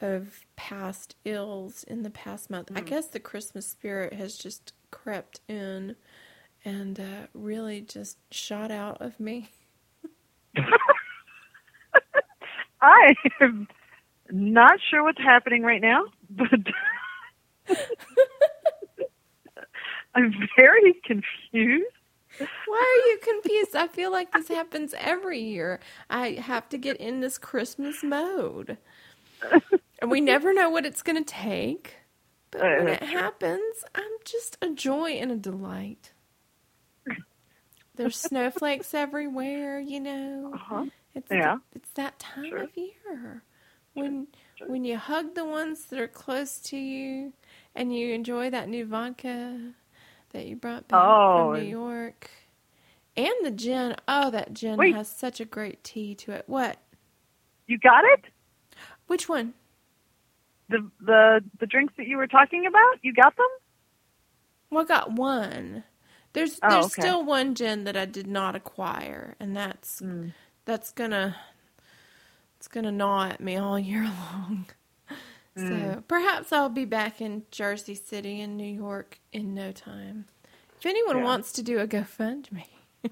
of 0.00 0.46
past 0.56 1.14
ills 1.24 1.84
in 1.84 2.02
the 2.02 2.10
past 2.10 2.48
month. 2.50 2.68
Mm. 2.72 2.78
I 2.78 2.80
guess 2.80 3.08
the 3.08 3.20
Christmas 3.20 3.66
spirit 3.66 4.14
has 4.14 4.36
just 4.36 4.72
crept 4.90 5.40
in 5.46 5.96
and 6.64 6.98
uh, 6.98 7.26
really 7.34 7.80
just 7.82 8.18
shot 8.32 8.70
out 8.70 9.00
of 9.00 9.20
me. 9.20 9.50
I 12.82 13.14
am 13.40 13.68
not 14.30 14.78
sure 14.90 15.02
what's 15.02 15.20
happening 15.20 15.62
right 15.62 15.82
now, 15.82 16.04
but 16.30 16.48
I'm 20.14 20.34
very 20.58 20.94
confused. 21.04 21.86
Why 22.38 22.46
are 22.46 23.08
you 23.10 23.18
confused? 23.22 23.76
I 23.76 23.88
feel 23.88 24.10
like 24.10 24.32
this 24.32 24.48
happens 24.48 24.94
every 24.98 25.40
year. 25.40 25.80
I 26.08 26.32
have 26.32 26.68
to 26.70 26.78
get 26.78 26.96
in 26.98 27.20
this 27.20 27.38
Christmas 27.38 28.02
mode. 28.02 28.78
And 30.00 30.10
we 30.10 30.20
never 30.20 30.54
know 30.54 30.70
what 30.70 30.86
it's 30.86 31.02
going 31.02 31.22
to 31.22 31.30
take. 31.32 31.96
But 32.50 32.62
when 32.62 32.88
it 32.88 33.02
happens, 33.02 33.84
I'm 33.94 34.10
just 34.24 34.56
a 34.62 34.70
joy 34.70 35.10
and 35.10 35.30
a 35.30 35.36
delight. 35.36 36.12
There's 37.96 38.16
snowflakes 38.16 38.94
everywhere, 38.94 39.78
you 39.78 40.00
know. 40.00 40.52
Uh-huh. 40.54 40.86
It's 41.14 41.30
yeah. 41.30 41.58
it's 41.74 41.90
that 41.94 42.18
time 42.18 42.48
sure. 42.48 42.62
of 42.62 42.76
year 42.76 43.42
when 43.94 44.28
sure. 44.56 44.68
when 44.68 44.84
you 44.84 44.96
hug 44.96 45.34
the 45.34 45.44
ones 45.44 45.84
that 45.86 45.98
are 45.98 46.08
close 46.08 46.58
to 46.60 46.76
you, 46.76 47.32
and 47.74 47.94
you 47.94 48.14
enjoy 48.14 48.48
that 48.50 48.68
new 48.68 48.86
vodka 48.86 49.74
that 50.30 50.46
you 50.46 50.56
brought 50.56 50.88
back 50.88 51.00
oh, 51.02 51.52
from 51.52 51.62
New 51.62 51.68
York, 51.68 52.30
and 53.16 53.34
the 53.42 53.50
gin. 53.50 53.96
Oh, 54.08 54.30
that 54.30 54.52
gin 54.52 54.76
wait. 54.76 54.94
has 54.94 55.08
such 55.08 55.40
a 55.40 55.44
great 55.44 55.82
tea 55.84 56.14
to 56.16 56.32
it. 56.32 56.44
What? 56.46 56.78
You 57.66 57.78
got 57.78 58.04
it? 58.04 58.24
Which 59.06 59.28
one? 59.28 59.54
The 60.68 60.88
the 61.00 61.44
the 61.58 61.66
drinks 61.66 61.94
that 61.96 62.06
you 62.06 62.16
were 62.16 62.26
talking 62.26 62.66
about. 62.66 62.98
You 63.02 63.12
got 63.12 63.36
them? 63.36 63.46
Well, 64.70 64.84
I 64.84 64.86
got 64.86 65.12
one. 65.12 65.84
There's 66.32 66.60
oh, 66.62 66.70
there's 66.70 66.86
okay. 66.86 67.02
still 67.02 67.24
one 67.24 67.54
gin 67.54 67.84
that 67.84 67.96
I 67.96 68.04
did 68.04 68.26
not 68.26 68.54
acquire, 68.54 69.34
and 69.40 69.56
that's 69.56 70.00
mm. 70.00 70.32
that's 70.64 70.92
gonna 70.92 71.36
it's 72.56 72.68
gonna 72.68 72.92
gnaw 72.92 73.24
at 73.24 73.40
me 73.40 73.56
all 73.56 73.78
year 73.78 74.04
long. 74.32 74.66
Mm. 75.56 75.94
So 75.94 76.04
perhaps 76.06 76.52
I'll 76.52 76.68
be 76.68 76.84
back 76.84 77.20
in 77.20 77.44
Jersey 77.50 77.94
City 77.94 78.40
in 78.40 78.56
New 78.56 78.72
York 78.72 79.18
in 79.32 79.54
no 79.54 79.72
time. 79.72 80.26
If 80.78 80.86
anyone 80.86 81.18
yeah. 81.18 81.24
wants 81.24 81.52
to 81.52 81.62
do 81.62 81.78
a 81.78 81.86
GoFundMe, 81.86 82.64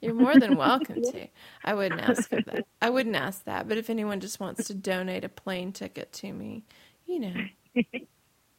you're 0.00 0.14
more 0.14 0.34
than 0.34 0.56
welcome 0.56 1.02
to. 1.12 1.28
I 1.64 1.74
wouldn't 1.74 2.00
ask 2.00 2.28
for 2.28 2.40
that. 2.42 2.66
I 2.82 2.90
wouldn't 2.90 3.16
ask 3.16 3.44
that, 3.44 3.68
but 3.68 3.78
if 3.78 3.88
anyone 3.90 4.20
just 4.20 4.40
wants 4.40 4.66
to 4.66 4.74
donate 4.74 5.24
a 5.24 5.28
plane 5.28 5.72
ticket 5.72 6.12
to 6.14 6.32
me, 6.32 6.64
you 7.06 7.20
know. 7.20 7.34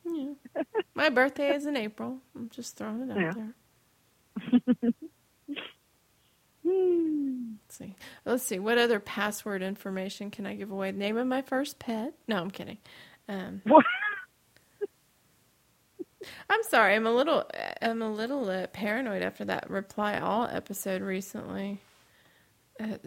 yeah. 0.06 0.34
My 0.94 1.10
birthday 1.10 1.54
is 1.54 1.66
in 1.66 1.76
April. 1.76 2.20
I'm 2.36 2.50
just 2.50 2.78
throwing 2.78 3.10
it 3.10 3.12
out 3.12 3.18
yeah. 3.20 3.34
there. 3.34 4.94
Let's 6.66 7.78
see. 7.78 7.96
Let's 8.26 8.44
see. 8.44 8.60
What 8.60 8.78
other 8.78 9.00
password 9.00 9.62
information 9.62 10.32
can 10.32 10.46
I 10.46 10.56
give 10.56 10.72
away? 10.72 10.92
Name 10.92 11.18
of 11.18 11.28
my 11.28 11.42
first 11.42 11.78
pet? 11.80 12.14
No, 12.28 12.38
I'm 12.38 12.52
kidding. 12.52 12.78
Um. 13.28 13.62
I'm 16.50 16.64
sorry. 16.64 16.96
I'm 16.96 17.08
a 17.08 17.14
little. 17.14 17.50
I'm 17.82 18.02
a 18.02 18.12
little 18.12 18.50
uh, 18.50 18.68
paranoid 18.68 19.22
after 19.22 19.46
that 19.46 19.70
reply 19.70 20.20
all 20.20 20.48
episode 20.48 21.02
recently. 21.02 21.82
Uh, 22.80 22.98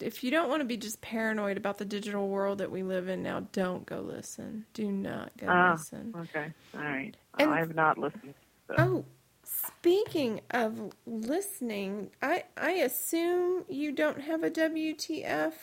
if 0.00 0.24
you 0.24 0.30
don't 0.30 0.48
want 0.48 0.60
to 0.60 0.64
be 0.64 0.76
just 0.76 1.00
paranoid 1.02 1.58
about 1.58 1.76
the 1.76 1.84
digital 1.84 2.28
world 2.28 2.58
that 2.58 2.70
we 2.70 2.82
live 2.82 3.08
in 3.08 3.22
now, 3.22 3.40
don't 3.52 3.84
go 3.84 4.00
listen. 4.00 4.64
Do 4.72 4.90
not 4.90 5.32
go 5.36 5.46
ah, 5.48 5.72
listen. 5.72 6.14
Okay. 6.16 6.46
All 6.74 6.80
right. 6.80 7.14
And, 7.38 7.50
I 7.50 7.58
have 7.58 7.74
not 7.74 7.98
listened. 7.98 8.32
So. 8.68 8.74
Oh, 8.78 9.04
Speaking 9.50 10.42
of 10.50 10.92
listening, 11.06 12.10
I 12.20 12.44
I 12.58 12.72
assume 12.72 13.64
you 13.66 13.92
don't 13.92 14.20
have 14.20 14.42
a 14.42 14.50
WTF 14.50 15.54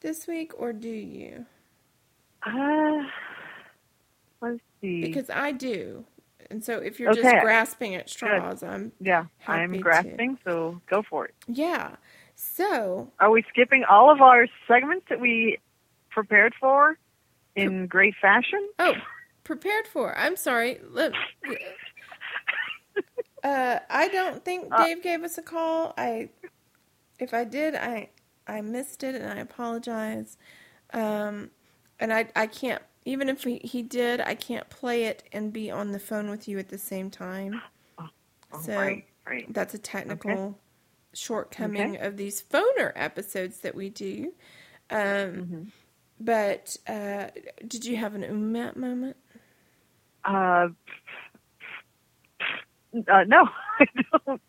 this 0.00 0.28
week, 0.28 0.52
or 0.56 0.72
do 0.72 0.88
you? 0.88 1.46
Uh, 2.44 3.02
let's 4.40 4.60
see. 4.80 5.00
Because 5.02 5.30
I 5.30 5.52
do, 5.52 6.04
and 6.50 6.64
so 6.64 6.78
if 6.78 6.98
you're 7.00 7.10
okay. 7.10 7.22
just 7.22 7.42
grasping 7.42 7.94
at 7.94 8.08
straws, 8.08 8.60
Good. 8.60 8.68
I'm 8.68 8.92
yeah, 9.00 9.26
I'm 9.46 9.78
grasping. 9.80 10.36
To. 10.36 10.42
So 10.44 10.80
go 10.88 11.02
for 11.08 11.26
it. 11.26 11.34
Yeah. 11.46 11.96
So 12.34 13.10
are 13.20 13.30
we 13.30 13.44
skipping 13.50 13.84
all 13.84 14.10
of 14.10 14.20
our 14.20 14.46
segments 14.66 15.06
that 15.10 15.20
we 15.20 15.58
prepared 16.10 16.54
for 16.58 16.98
in 17.54 17.86
great 17.86 18.14
fashion? 18.20 18.66
Oh, 18.78 18.94
prepared 19.44 19.86
for. 19.86 20.16
I'm 20.16 20.36
sorry. 20.36 20.80
Let, 20.90 21.12
Uh, 23.42 23.78
I 23.88 24.08
don't 24.08 24.44
think 24.44 24.68
Uh, 24.70 24.84
Dave 24.84 25.02
gave 25.02 25.22
us 25.24 25.38
a 25.38 25.42
call. 25.42 25.94
I, 25.96 26.28
if 27.18 27.32
I 27.32 27.44
did, 27.44 27.74
I 27.74 28.10
I 28.46 28.60
missed 28.60 29.02
it, 29.02 29.14
and 29.14 29.26
I 29.32 29.36
apologize. 29.36 30.36
Um, 30.92 31.50
and 31.98 32.12
I 32.12 32.28
I 32.36 32.46
can't 32.46 32.82
even 33.04 33.28
if 33.28 33.44
he, 33.44 33.60
he 33.64 33.82
did, 33.82 34.20
I 34.20 34.34
can't 34.34 34.70
play 34.70 35.04
it 35.04 35.24
and 35.32 35.52
be 35.52 35.70
on 35.70 35.92
the 35.92 36.00
phone 36.00 36.30
with 36.30 36.48
you 36.48 36.58
at 36.58 36.68
the 36.70 36.78
same 36.78 37.10
time. 37.10 37.62
Oh, 37.98 38.08
so 38.52 38.72
right, 38.76 39.04
right. 39.26 39.48
that's 39.48 39.74
a 39.74 39.78
technical 39.78 40.60
Okay. 41.60 41.66
shortcoming 41.66 41.96
Okay. 41.96 41.98
of 41.98 42.16
these 42.18 42.42
phoner 42.42 42.92
episodes 42.96 43.58
that 43.60 43.74
we 43.76 43.90
do. 43.90 44.34
Um, 44.90 45.40
Mm-hmm. 45.40 45.64
But 46.20 46.76
uh, 46.88 47.28
did 47.66 47.84
you 47.86 47.96
have 47.98 48.14
an 48.14 48.22
ummat 48.24 48.76
moment? 48.76 49.16
Uh, 50.24 50.68
uh, 52.96 53.24
no, 53.28 53.46
I 53.80 53.86
don't. 54.26 54.42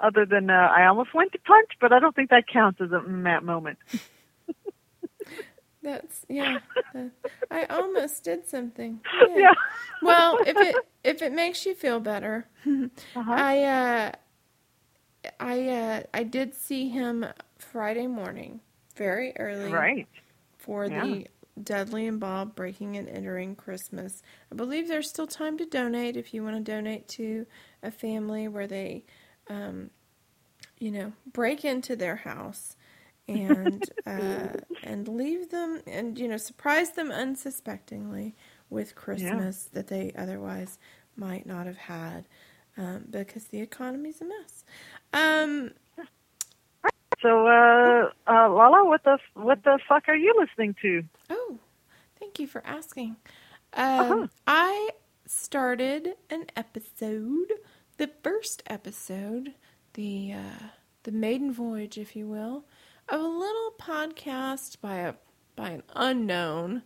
Other 0.00 0.26
than 0.26 0.50
uh, 0.50 0.54
I 0.54 0.86
almost 0.86 1.14
went 1.14 1.32
to 1.32 1.40
punch, 1.40 1.70
but 1.80 1.92
I 1.92 2.00
don't 2.00 2.14
think 2.16 2.30
that 2.30 2.44
counts 2.52 2.80
as 2.82 2.92
a 2.92 3.02
Matt 3.02 3.44
moment. 3.44 3.78
That's 5.82 6.26
yeah. 6.28 6.58
I 7.50 7.64
almost 7.66 8.24
did 8.24 8.46
something. 8.48 9.00
Yeah. 9.20 9.54
Well, 10.00 10.40
if 10.44 10.60
it 10.60 10.86
if 11.04 11.22
it 11.22 11.32
makes 11.32 11.66
you 11.66 11.74
feel 11.74 12.00
better, 12.00 12.46
Uh-huh. 13.16 13.42
I 13.42 13.64
uh, 13.64 14.12
I 15.38 15.68
uh, 15.68 16.02
I 16.14 16.22
did 16.24 16.54
see 16.54 16.88
him 16.88 17.26
Friday 17.58 18.06
morning, 18.06 18.60
very 18.96 19.34
early, 19.38 19.70
Right. 19.70 20.08
for 20.58 20.88
Yeah. 20.88 21.06
the 21.06 21.26
Dudley 21.62 22.06
and 22.06 22.20
Bob 22.20 22.54
Breaking 22.54 22.96
and 22.96 23.08
Entering 23.08 23.54
Christmas. 23.56 24.22
I 24.52 24.56
believe 24.56 24.88
there's 24.88 25.08
still 25.10 25.26
time 25.26 25.58
to 25.58 25.66
donate 25.66 26.16
if 26.16 26.32
you 26.34 26.42
want 26.44 26.56
to 26.64 26.72
donate 26.72 27.08
to 27.10 27.46
a 27.82 27.90
family 27.90 28.48
where 28.48 28.66
they, 28.66 29.04
um, 29.48 29.90
you 30.78 30.90
know, 30.90 31.12
break 31.32 31.64
into 31.64 31.96
their 31.96 32.16
house 32.16 32.76
and 33.34 33.88
uh, 34.06 34.52
and 34.82 35.08
leave 35.08 35.50
them 35.50 35.82
and 35.86 36.18
you 36.18 36.28
know 36.28 36.36
surprise 36.36 36.92
them 36.92 37.10
unsuspectingly 37.10 38.34
with 38.70 38.94
Christmas 38.94 39.64
that 39.72 39.88
they 39.88 40.12
otherwise 40.16 40.78
might 41.16 41.46
not 41.46 41.66
have 41.66 41.76
had 41.78 42.26
um, 42.76 43.04
because 43.10 43.44
the 43.46 43.60
economy's 43.60 44.20
a 44.20 44.24
mess. 44.24 44.64
Um, 45.12 45.72
So, 47.22 47.46
uh, 47.46 48.10
uh, 48.26 48.48
Lala, 48.48 48.84
what 48.84 49.02
the 49.04 49.18
what 49.34 49.62
the 49.64 49.78
fuck 49.88 50.08
are 50.08 50.16
you 50.16 50.34
listening 50.38 50.74
to? 50.82 51.04
Oh, 51.28 51.58
thank 52.18 52.38
you 52.38 52.46
for 52.46 52.62
asking. 52.66 53.16
Um, 53.74 54.12
Uh-huh. 54.12 54.26
I 54.46 54.90
started 55.26 56.16
an 56.30 56.46
episode, 56.56 57.52
the 57.98 58.10
first 58.22 58.62
episode, 58.66 59.54
the 59.94 60.32
uh, 60.32 60.66
the 61.04 61.12
maiden 61.12 61.52
voyage, 61.52 61.98
if 61.98 62.16
you 62.16 62.26
will, 62.26 62.64
of 63.10 63.20
a 63.20 63.24
little 63.26 63.74
podcast 63.80 64.80
by 64.80 64.96
a 64.96 65.14
by 65.56 65.70
an 65.70 65.82
unknown 65.94 66.82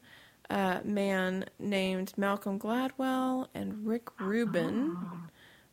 uh, 0.50 0.80
man 0.84 1.44
named 1.58 2.12
Malcolm 2.16 2.58
Gladwell 2.58 3.48
and 3.54 3.86
Rick 3.86 4.20
Rubin. 4.20 4.96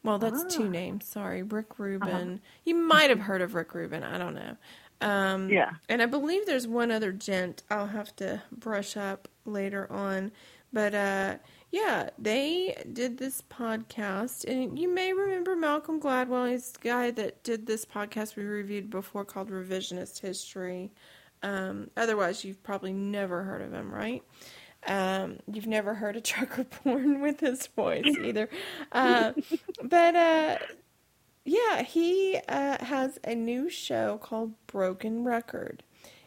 Well, 0.04 0.18
that's 0.18 0.56
two 0.56 0.68
names. 0.70 1.06
Sorry, 1.06 1.44
Rick 1.44 1.78
Rubin. 1.80 2.42
You 2.66 2.76
might 2.76 3.10
have 3.10 3.20
heard 3.20 3.42
of 3.42 3.54
Rick 3.54 3.74
Rubin. 3.74 4.04
I 4.04 4.18
don't 4.18 4.34
know. 4.36 4.58
Um, 5.02 5.50
Yeah. 5.50 5.72
And 5.90 6.02
I 6.02 6.06
believe 6.06 6.46
there's 6.46 6.68
one 6.68 6.92
other 6.92 7.12
gent. 7.12 7.64
I'll 7.70 7.88
have 7.88 8.16
to 8.18 8.42
brush 8.52 8.98
up 8.98 9.28
later 9.46 9.92
on. 9.92 10.32
But 10.74 10.96
uh, 10.96 11.36
yeah, 11.72 12.10
they 12.20 12.76
did 12.92 13.18
this 13.18 13.42
podcast, 13.50 14.44
and 14.44 14.78
you 14.78 14.94
may 14.94 15.14
remember 15.14 15.56
Malcolm 15.56 16.02
Gladwell. 16.02 16.52
He's 16.52 16.74
the 16.74 16.80
guy 16.80 17.12
that 17.12 17.44
did 17.44 17.66
this 17.66 17.86
podcast 17.86 18.36
we 18.36 18.44
reviewed 18.44 18.90
before 18.90 19.24
called 19.24 19.50
Revisionist 19.50 20.20
History. 20.20 20.92
Um, 21.44 21.90
otherwise, 21.96 22.44
you've 22.44 22.62
probably 22.62 22.92
never 22.92 23.44
heard 23.44 23.62
of 23.62 23.74
him, 23.74 23.94
right? 23.94 24.22
Um, 24.86 25.38
you've 25.50 25.68
never 25.68 25.94
heard 25.94 26.18
a 26.18 26.22
trucker 26.32 26.66
porn 26.66 27.22
with 27.22 27.40
his 27.40 27.68
voice 27.68 28.18
either. 28.22 28.50
Uh, 28.92 29.32
but 29.82 30.16
uh, 30.16 30.58
yeah, 31.46 31.84
he 31.84 32.38
uh, 32.50 32.84
has 32.84 33.18
a 33.24 33.34
new 33.34 33.70
show 33.70 34.18
called 34.22 34.54
Broken 34.68 35.24
Record, 35.24 35.84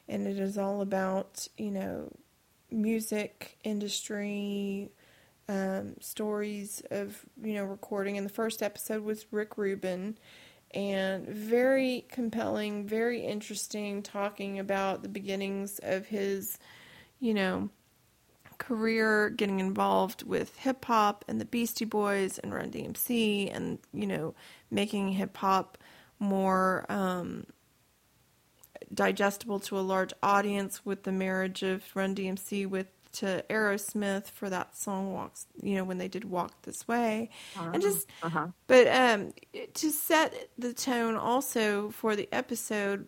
and 0.09 0.27
it 0.27 0.39
is 0.39 0.57
all 0.57 0.81
about 0.81 1.49
you 1.59 1.71
know 1.71 2.11
music 2.71 3.59
industry 3.63 4.91
um, 5.49 5.95
stories 6.01 6.83
of 6.91 7.25
you 7.43 7.55
know 7.55 7.65
recording. 7.65 8.17
And 8.17 8.27
the 8.27 8.33
first 8.33 8.63
episode 8.63 9.03
was 9.03 9.27
Rick 9.31 9.59
Rubin, 9.59 10.19
and 10.73 11.27
very 11.29 12.05
compelling, 12.11 12.87
very 12.87 13.21
interesting, 13.21 14.03
talking 14.03 14.59
about 14.59 15.03
the 15.03 15.09
beginnings 15.09 15.79
of 15.83 16.07
his, 16.07 16.59
you 17.21 17.35
know, 17.35 17.71
career, 18.59 19.31
getting 19.31 19.61
involved 19.61 20.23
with 20.25 20.57
hip 20.57 20.85
hop 20.85 21.25
and 21.29 21.41
the 21.41 21.45
Beastie 21.45 21.85
Boys 21.85 22.39
and 22.39 22.53
Run 22.53 22.71
DMC, 22.71 23.55
and 23.55 23.79
you 23.93 24.07
know, 24.07 24.35
making 24.71 25.11
hip 25.11 25.37
hop 25.37 25.79
more 26.19 26.87
um, 26.89 27.47
digestible 28.93 29.61
to 29.61 29.79
a 29.79 29.81
large 29.81 30.13
audience 30.23 30.85
with 30.85 31.03
the 31.05 31.13
marriage 31.13 31.63
of 31.63 31.85
Run 31.95 32.15
DMC 32.15 32.67
with 32.69 32.89
to 33.15 33.45
Aerosmith 33.49 34.29
for 34.29 34.51
that 34.51 34.77
song 34.77 35.13
walks 35.13 35.47
you 35.63 35.77
know 35.77 35.85
when 35.85 35.99
they 35.99 36.09
did 36.09 36.25
walk 36.25 36.63
this 36.63 36.87
way 36.87 37.31
uh-huh. 37.57 37.71
and 37.73 37.83
just 37.83 38.09
uh-huh. 38.23 38.49
but 38.67 38.87
um 38.89 39.33
to 39.75 39.91
set 39.91 40.49
the 40.59 40.73
tone 40.73 41.17
also 41.17 41.91
for 41.91 42.17
the 42.17 42.29
episode 42.33 43.07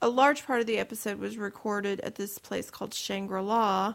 a 0.00 0.08
large 0.08 0.46
part 0.46 0.60
of 0.60 0.66
the 0.66 0.78
episode 0.78 1.18
was 1.18 1.36
recorded 1.36 2.00
at 2.00 2.14
this 2.14 2.38
place 2.38 2.70
called 2.70 2.94
Shangri-La 2.94 3.94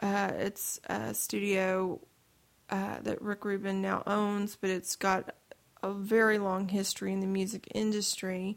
uh, 0.00 0.32
it's 0.36 0.80
a 0.86 1.14
studio 1.14 2.00
uh, 2.70 2.96
that 3.02 3.22
Rick 3.22 3.44
Rubin 3.44 3.80
now 3.80 4.02
owns 4.06 4.56
but 4.56 4.70
it's 4.70 4.96
got 4.96 5.34
a 5.82 5.92
very 5.92 6.38
long 6.38 6.68
history 6.68 7.12
in 7.12 7.20
the 7.20 7.26
music 7.26 7.68
industry 7.74 8.56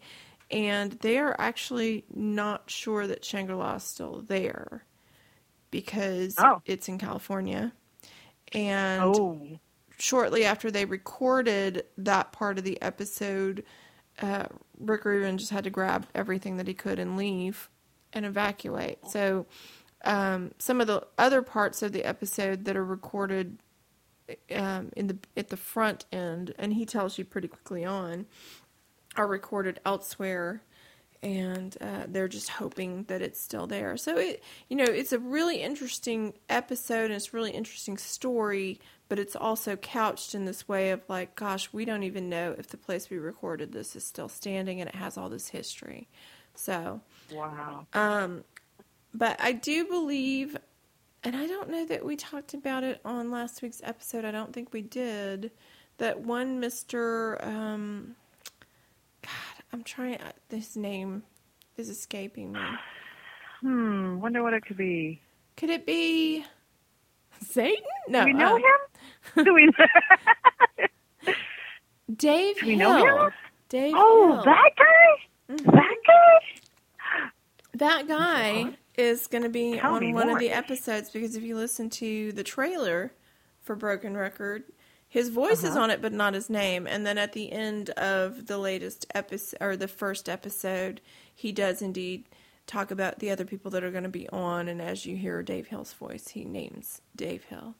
and 0.52 0.94
they 1.02 1.18
are 1.18 1.36
actually 1.40 2.06
not 2.14 2.70
sure 2.70 3.08
that 3.08 3.26
Shangri-La 3.26 3.76
is 3.76 3.84
still 3.84 4.24
there 4.28 4.86
because 5.76 6.36
oh. 6.38 6.62
it's 6.66 6.88
in 6.88 6.98
California. 6.98 7.74
And 8.54 9.04
oh. 9.04 9.60
shortly 9.98 10.46
after 10.46 10.72
they 10.72 10.86
recorded 10.86 11.84
that 11.98 12.32
part 12.32 12.58
of 12.58 12.64
the 12.64 12.82
episode, 12.82 13.66
uh, 14.22 14.46
Rick 14.80 15.04
Rubin 15.04 15.38
just 15.38 15.52
had 15.52 15.66
to 15.66 15.70
grab 15.70 16.08
everything 16.16 16.56
that 16.56 16.68
he 16.70 16.74
could 16.74 16.98
and 16.98 17.18
leave 17.18 17.70
and 18.14 18.26
evacuate. 18.26 19.00
So 19.10 19.48
um, 20.06 20.54
some 20.60 20.80
of 20.80 20.88
the 20.88 21.06
other 21.18 21.42
parts 21.42 21.82
of 21.82 21.92
the 21.92 22.06
episode 22.06 22.64
that 22.64 22.78
are 22.78 22.86
recorded 22.86 23.58
um, 24.56 24.94
in 24.96 25.08
the 25.08 25.18
at 25.36 25.50
the 25.50 25.58
front 25.58 26.06
end, 26.10 26.56
and 26.58 26.74
he 26.74 26.86
tells 26.86 27.18
you 27.18 27.26
pretty 27.26 27.50
quickly 27.50 27.84
on, 27.84 28.28
are 29.18 29.28
recorded 29.28 29.82
elsewhere 29.86 30.62
and 31.26 31.76
uh, 31.82 32.04
they're 32.08 32.28
just 32.28 32.50
hoping 32.50 33.04
that 33.06 33.20
it's 33.20 33.42
still 33.42 33.66
there. 33.66 33.98
So 33.98 34.16
it, 34.16 34.44
you 34.70 34.78
know, 34.78 34.84
it's 34.84 35.12
a 35.12 35.18
really 35.18 35.60
interesting 35.64 36.36
episode 36.50 37.06
and 37.06 37.16
it's 37.16 37.34
a 37.34 37.36
really 37.36 37.50
interesting 37.50 37.98
story, 37.98 38.80
but 39.10 39.18
it's 39.18 39.36
also 39.36 39.76
couched 39.76 40.36
in 40.36 40.46
this 40.46 40.68
way 40.68 40.92
of 40.92 41.02
like, 41.08 41.36
gosh, 41.36 41.74
we 41.74 41.84
don't 41.84 42.04
even 42.04 42.30
know 42.30 42.54
if 42.60 42.68
the 42.68 42.78
place 42.78 43.10
we 43.10 43.18
recorded 43.18 43.72
this 43.72 43.96
is 43.96 44.06
still 44.06 44.30
standing 44.30 44.80
and 44.80 44.88
it 44.88 44.96
has 44.96 45.18
all 45.18 45.30
this 45.30 45.48
history. 45.48 46.08
So, 46.54 47.02
wow. 47.34 47.88
Um, 47.94 48.44
but 49.12 49.42
I 49.42 49.52
do 49.52 49.86
believe, 49.86 50.56
and 51.24 51.36
I 51.36 51.48
don't 51.48 51.72
know 51.72 51.88
that 51.88 52.06
we 52.06 52.18
talked 52.18 52.54
about 52.54 52.84
it 52.84 53.02
on 53.04 53.32
last 53.32 53.64
week's 53.64 53.82
episode. 53.84 54.26
I 54.26 54.32
don't 54.32 54.54
think 54.54 54.74
we 54.74 54.84
did. 54.84 55.50
That 55.98 56.20
one 56.20 56.60
Mister. 56.60 57.44
Um, 57.44 58.16
I'm 59.74 59.84
trying. 59.84 60.16
Uh, 60.22 60.32
this 60.50 60.76
name 60.76 61.24
is 61.78 61.90
escaping 61.90 62.52
me. 62.54 62.60
Hmm. 63.62 64.20
Wonder 64.20 64.44
what 64.44 64.54
it 64.54 64.66
could 64.66 64.78
be. 64.78 65.22
Could 65.58 65.70
it 65.70 65.86
be 65.86 66.46
Satan? 67.42 67.84
No. 68.08 68.22
Do 68.22 68.26
we 68.26 68.34
know 68.34 68.56
uh, 68.56 68.58
him? 68.58 69.44
Do 69.44 69.54
we? 69.54 69.72
Dave 72.16 72.60
Do 72.60 72.68
we 72.68 72.76
Hill. 72.78 72.90
know 72.90 73.26
him? 73.26 73.32
Dave. 73.70 73.94
Oh, 73.96 74.34
Hill. 74.34 74.44
that 74.46 74.70
guy. 74.78 75.54
Mm-hmm. 75.54 75.72
That 75.72 75.96
guy. 76.08 77.30
That 77.74 78.08
guy 78.08 78.78
is 78.98 79.28
going 79.28 79.44
to 79.44 79.50
be 79.50 79.78
Tell 79.78 79.96
on 79.96 80.14
one 80.14 80.28
more. 80.28 80.36
of 80.36 80.40
the 80.40 80.50
episodes 80.52 81.10
because 81.10 81.36
if 81.36 81.44
you 81.44 81.56
listen 81.58 81.90
to 81.92 82.32
the 82.32 82.44
trailer 82.44 83.12
for 83.62 83.76
Broken 83.76 84.16
Record, 84.16 84.64
his 85.16 85.30
voice 85.30 85.64
uh-huh. 85.64 85.72
is 85.72 85.78
on 85.78 85.92
it, 85.92 86.02
but 86.02 86.12
not 86.12 86.34
his 86.34 86.50
name. 86.50 86.86
And 86.86 87.08
then 87.08 87.18
at 87.18 87.32
the 87.32 87.50
end 87.50 87.90
of 87.92 88.48
the 88.48 88.58
latest 88.58 89.06
episode, 89.16 89.58
or 89.62 89.78
the 89.78 89.88
first 89.88 90.28
episode, 90.28 91.00
he 91.34 91.54
does 91.54 91.82
indeed 91.82 92.26
talk 92.68 92.92
about 92.92 93.20
the 93.20 93.32
other 93.32 93.46
people 93.46 93.72
that 93.72 93.82
are 93.86 93.92
going 93.92 94.04
to 94.04 94.10
be 94.10 94.28
on. 94.28 94.68
And 94.68 94.82
as 94.82 95.06
you 95.06 95.16
hear 95.16 95.42
Dave 95.42 95.68
Hill's 95.68 95.94
voice, 95.94 96.28
he 96.28 96.44
names 96.44 97.00
Dave 97.16 97.46
Hill. 97.46 97.76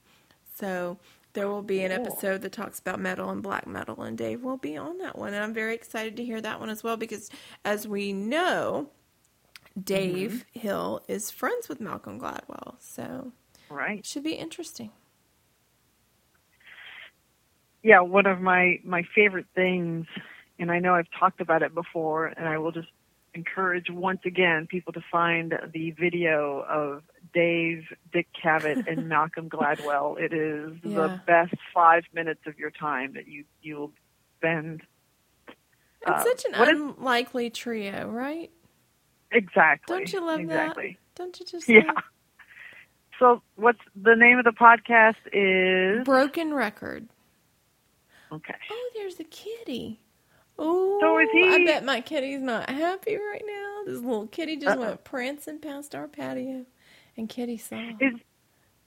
So 0.56 0.98
there 1.34 1.50
will 1.50 1.62
be 1.62 1.84
an 1.84 1.92
episode 1.92 2.42
that 2.42 2.54
talks 2.54 2.80
about 2.80 3.02
metal 3.02 3.30
and 3.30 3.44
black 3.44 3.68
metal, 3.68 4.02
and 4.02 4.18
Dave 4.18 4.42
will 4.42 4.56
be 4.56 4.78
on 4.78 5.00
that 5.00 5.18
one. 5.18 5.34
And 5.34 5.44
I'm 5.44 5.54
very 5.54 5.76
excited 5.76 6.16
to 6.16 6.24
hear 6.24 6.40
that 6.40 6.62
one 6.62 6.70
as 6.70 6.86
well 6.86 6.96
because, 6.96 7.30
as 7.66 7.86
we 7.86 8.14
know, 8.14 8.92
Dave 9.78 10.46
mm-hmm. 10.54 10.60
Hill 10.62 11.04
is 11.10 11.32
friends 11.32 11.68
with 11.68 11.82
Malcolm 11.82 12.18
Gladwell. 12.18 12.76
So 12.80 13.34
right. 13.70 14.00
it 14.00 14.06
should 14.06 14.24
be 14.24 14.36
interesting 14.36 14.92
yeah, 17.86 18.02
one 18.02 18.26
of 18.26 18.42
my 18.42 18.80
my 18.84 19.04
favorite 19.14 19.46
things, 19.54 20.08
and 20.58 20.72
I 20.72 20.80
know 20.80 20.96
I've 20.96 21.08
talked 21.20 21.40
about 21.40 21.62
it 21.62 21.76
before, 21.76 22.26
and 22.26 22.48
I 22.48 22.58
will 22.58 22.72
just 22.72 22.88
encourage 23.36 23.92
once 23.92 24.22
again 24.26 24.66
people 24.68 24.92
to 24.94 25.02
find 25.12 25.54
the 25.72 25.92
video 25.92 26.66
of 26.68 27.04
Dave, 27.32 27.84
Dick 28.12 28.28
Cavett, 28.44 28.88
and 28.88 29.08
Malcolm 29.10 29.52
Gladwell. 29.52 30.20
It 30.20 30.34
is 30.34 30.80
yeah. 30.84 30.96
the 30.96 31.22
best 31.28 31.54
five 31.76 32.06
minutes 32.12 32.40
of 32.48 32.58
your 32.58 32.72
time 32.72 33.14
that 33.14 33.28
you 33.28 33.46
you 33.62 33.76
will 33.76 33.92
spend. 34.40 34.82
It's 35.48 36.10
uh, 36.10 36.24
such 36.24 36.46
an 36.46 36.54
unlikely 36.56 37.48
is, 37.48 37.54
trio, 37.54 38.10
right? 38.10 38.50
Exactly. 39.32 39.96
Don't 39.96 40.12
you 40.12 40.26
love 40.26 40.40
exactly. 40.40 40.98
that? 40.98 41.22
Don't 41.22 41.40
you 41.40 41.46
just? 41.46 41.70
Yeah. 41.70 41.92
So, 43.20 43.44
what's 43.56 43.80
the 43.96 44.16
name 44.16 44.40
of 44.40 44.44
the 44.44 44.52
podcast? 44.52 45.16
Is 45.32 46.04
Broken 46.04 46.52
Record. 46.52 47.08
Okay. 48.32 48.56
Oh, 48.72 48.90
there's 48.96 49.20
a 49.20 49.24
kitty. 49.26 50.00
Oh, 50.58 51.00
so 51.02 51.20
is 51.20 51.30
he? 51.34 51.50
I 51.50 51.66
bet 51.66 51.84
my 51.84 52.02
kitty's 52.02 52.42
not 52.42 52.70
happy 52.70 53.18
right 53.18 53.44
now. 53.46 53.92
This 53.92 54.02
little 54.02 54.28
kitty 54.28 54.56
just 54.56 54.78
Uh-oh. 54.78 54.86
went 54.86 55.04
prancing 55.04 55.60
past 55.60 55.94
our 55.94 56.08
patio, 56.08 56.66
and 57.18 57.28
Kitty 57.28 57.58
saw. 57.58 57.76
Is 58.00 58.14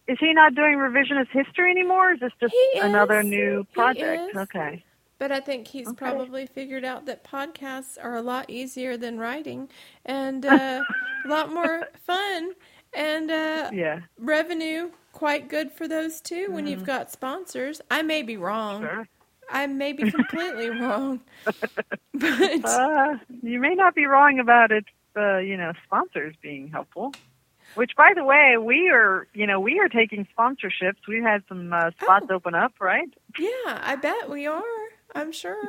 is 0.07 0.16
he 0.18 0.33
not 0.33 0.55
doing 0.55 0.79
revisionist 0.79 1.29
history 1.31 1.70
anymore? 1.70 2.12
Is 2.12 2.20
this 2.20 2.33
just 2.40 2.55
he 2.72 2.81
another 2.81 3.20
is. 3.20 3.27
new 3.27 3.64
project? 3.74 4.35
Okay. 4.35 4.83
But 5.18 5.33
I 5.33 5.40
think 5.40 5.66
he's 5.66 5.88
okay. 5.88 5.96
probably 5.96 6.46
figured 6.46 6.85
out 6.85 7.05
that 7.07 7.24
podcasts 7.24 7.98
are 8.03 8.16
a 8.16 8.22
lot 8.22 8.48
easier 8.48 8.96
than 8.96 9.18
writing 9.18 9.68
and 10.07 10.46
uh, 10.46 10.83
a 11.24 11.29
lot 11.29 11.53
more 11.53 11.88
fun 12.07 12.53
and 12.94 13.31
uh, 13.31 13.70
yeah. 13.72 14.01
revenue 14.18 14.90
quite 15.12 15.48
good 15.48 15.72
for 15.72 15.87
those 15.87 16.20
too 16.20 16.46
when 16.51 16.64
mm-hmm. 16.64 16.68
you've 16.68 16.85
got 16.85 17.11
sponsors. 17.11 17.81
I 17.90 18.03
may 18.03 18.22
be 18.22 18.37
wrong. 18.37 18.83
Sure. 18.83 19.09
I 19.51 19.67
may 19.67 19.93
be 19.93 20.11
completely 20.11 20.69
wrong, 20.81 21.21
but 22.15 22.65
uh, 22.65 23.17
you 23.43 23.59
may 23.59 23.75
not 23.75 23.95
be 23.95 24.07
wrong 24.07 24.39
about 24.39 24.71
it. 24.71 24.85
Uh, 25.17 25.39
you 25.39 25.57
know, 25.57 25.73
sponsors 25.85 26.35
being 26.43 26.69
helpful. 26.69 27.13
Which, 27.75 27.93
by 27.97 28.13
the 28.15 28.25
way, 28.25 28.57
we 28.61 28.89
are 28.91 29.27
you 29.35 29.47
know 29.47 29.61
we 29.61 29.79
are 29.79 29.89
taking 29.89 30.27
sponsorships. 30.37 31.07
We've 31.07 31.23
had 31.23 31.43
some 31.49 31.73
uh, 31.73 31.91
spots 32.01 32.27
oh. 32.31 32.35
open 32.35 32.55
up, 32.55 32.75
right? 32.81 33.09
Yeah, 33.39 33.81
I 33.83 33.97
bet 33.97 34.31
we 34.31 34.47
are. 34.47 34.63
I'm 35.15 35.33
sure. 35.33 35.63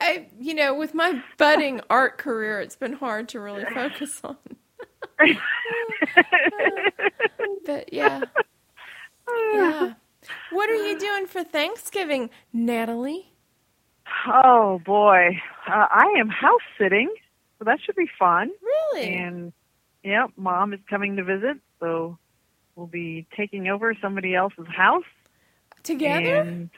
I 0.00 0.28
you 0.38 0.54
know 0.54 0.74
with 0.74 0.94
my 0.94 1.22
budding 1.38 1.80
art 1.90 2.18
career, 2.18 2.60
it's 2.60 2.76
been 2.76 2.94
hard 2.94 3.28
to 3.30 3.40
really 3.40 3.64
focus 3.64 4.20
on. 4.24 4.36
but 7.66 7.92
yeah, 7.92 8.22
yeah. 9.52 9.94
What 10.50 10.70
are 10.70 10.86
you 10.86 10.98
doing 10.98 11.26
for 11.26 11.44
Thanksgiving, 11.44 12.30
Natalie? 12.52 13.32
Oh 14.26 14.80
boy, 14.84 15.40
uh, 15.68 15.86
I 15.90 16.14
am 16.18 16.28
house 16.28 16.60
sitting, 16.78 17.12
so 17.58 17.64
that 17.64 17.78
should 17.84 17.96
be 17.96 18.08
fun. 18.18 18.50
Really? 18.62 19.14
And 19.14 19.52
yeah, 20.02 20.26
mom 20.36 20.72
is 20.72 20.80
coming 20.88 21.16
to 21.16 21.24
visit, 21.24 21.58
so 21.78 22.18
we'll 22.74 22.86
be 22.86 23.26
taking 23.36 23.68
over 23.68 23.94
somebody 24.00 24.34
else's 24.34 24.66
house 24.66 25.04
together. 25.82 26.40
And, 26.40 26.70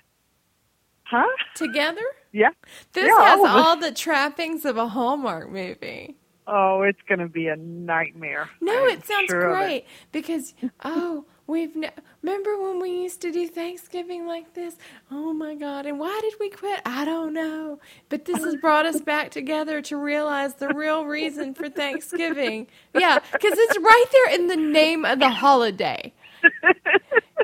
huh? 1.05 1.26
Together? 1.55 2.05
Yeah. 2.32 2.50
This 2.92 3.07
yeah, 3.07 3.24
has 3.24 3.38
all, 3.38 3.46
all 3.46 3.76
the 3.76 3.92
trappings 3.92 4.64
of 4.64 4.76
a 4.76 4.88
Hallmark 4.88 5.50
movie. 5.50 6.16
Oh, 6.46 6.82
it's 6.82 7.00
going 7.09 7.20
to 7.20 7.28
be 7.28 7.46
a 7.46 7.57
nightmare. 7.57 8.50
No, 8.61 8.84
I'm 8.84 8.90
it 8.90 9.07
sounds 9.07 9.28
sure 9.28 9.55
great 9.55 9.86
because 10.11 10.55
oh, 10.84 11.24
we've 11.53 11.76
ne- 11.76 11.92
remember 12.22 12.61
when 12.61 12.80
we 12.80 12.90
used 12.90 13.22
to 13.22 13.32
do 13.32 13.48
Thanksgiving 13.48 14.26
like 14.26 14.55
this? 14.55 14.76
Oh 15.12 15.34
my 15.34 15.55
God! 15.57 15.86
And 15.86 16.00
why 16.00 16.18
did 16.22 16.34
we 16.40 16.50
quit? 16.50 16.80
I 16.86 17.07
don't 17.07 17.34
know. 17.34 17.80
But 18.11 18.26
this 18.26 18.44
has 18.44 18.57
brought 18.57 18.86
us 18.86 19.03
back 19.03 19.30
together 19.32 19.82
to 19.84 19.98
realize 19.98 20.57
the 20.57 20.70
real 20.70 21.07
reason 21.07 21.55
for 21.55 21.70
Thanksgiving. 21.70 22.68
Yeah, 22.94 23.20
because 23.32 23.55
it's 23.59 23.78
right 23.78 24.07
there 24.12 24.36
in 24.36 24.48
the 24.48 24.57
name 24.57 25.07
of 25.07 25.20
the 25.20 25.30
holiday. 25.30 26.14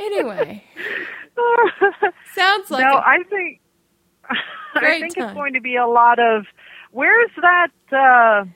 Anyway, 0.00 0.64
sounds 2.34 2.70
like 2.70 2.82
no, 2.84 2.96
a- 2.96 3.04
I 3.06 3.18
think 3.30 3.60
I 4.80 4.94
think 4.98 5.16
time. 5.16 5.28
it's 5.28 5.34
going 5.34 5.54
to 5.54 5.60
be 5.62 5.76
a 5.76 5.86
lot 5.86 6.18
of 6.20 6.46
where's 6.92 7.30
that 7.42 7.70
uh 7.92 8.46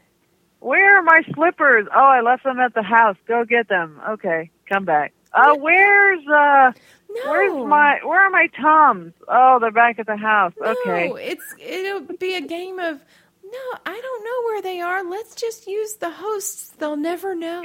where 0.60 0.98
are 0.98 1.02
my 1.02 1.22
slippers? 1.34 1.86
Oh, 1.94 2.00
I 2.00 2.22
left 2.22 2.44
them 2.44 2.60
at 2.60 2.74
the 2.74 2.82
house. 2.82 3.16
Go 3.28 3.44
get 3.44 3.68
them. 3.68 4.00
Okay, 4.10 4.50
come 4.68 4.84
back. 4.84 5.12
Uh 5.34 5.54
where's 5.56 6.20
uh 6.28 6.72
no. 7.10 7.30
where's 7.30 7.66
my 7.66 7.98
where 8.04 8.20
are 8.26 8.30
my 8.30 8.48
Toms? 8.60 9.12
Oh, 9.28 9.58
they're 9.60 9.70
back 9.70 9.98
at 9.98 10.06
the 10.06 10.16
house. 10.16 10.52
No, 10.60 10.70
Okay. 10.84 11.08
it's 11.30 11.54
it'll 11.58 12.16
be 12.18 12.34
a 12.36 12.40
game 12.40 12.78
of 12.78 13.00
no, 13.44 13.78
I 13.84 14.00
don't 14.00 14.24
know 14.24 14.42
where 14.46 14.62
they 14.62 14.80
are. 14.80 15.04
Let's 15.04 15.34
just 15.34 15.66
use 15.66 15.94
the 15.96 16.10
hosts. 16.10 16.70
They'll 16.78 16.96
never 16.96 17.34
know. 17.34 17.62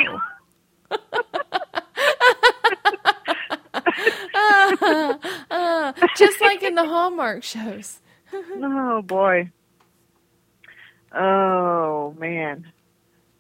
Uh, 4.34 5.18
uh, 5.52 5.94
just 6.18 6.42
like 6.42 6.62
in 6.64 6.76
the 6.76 6.86
Hallmark 6.86 7.44
shows. 7.44 8.00
Oh 8.62 9.02
boy. 9.02 9.50
Oh 11.16 12.14
man. 12.20 12.72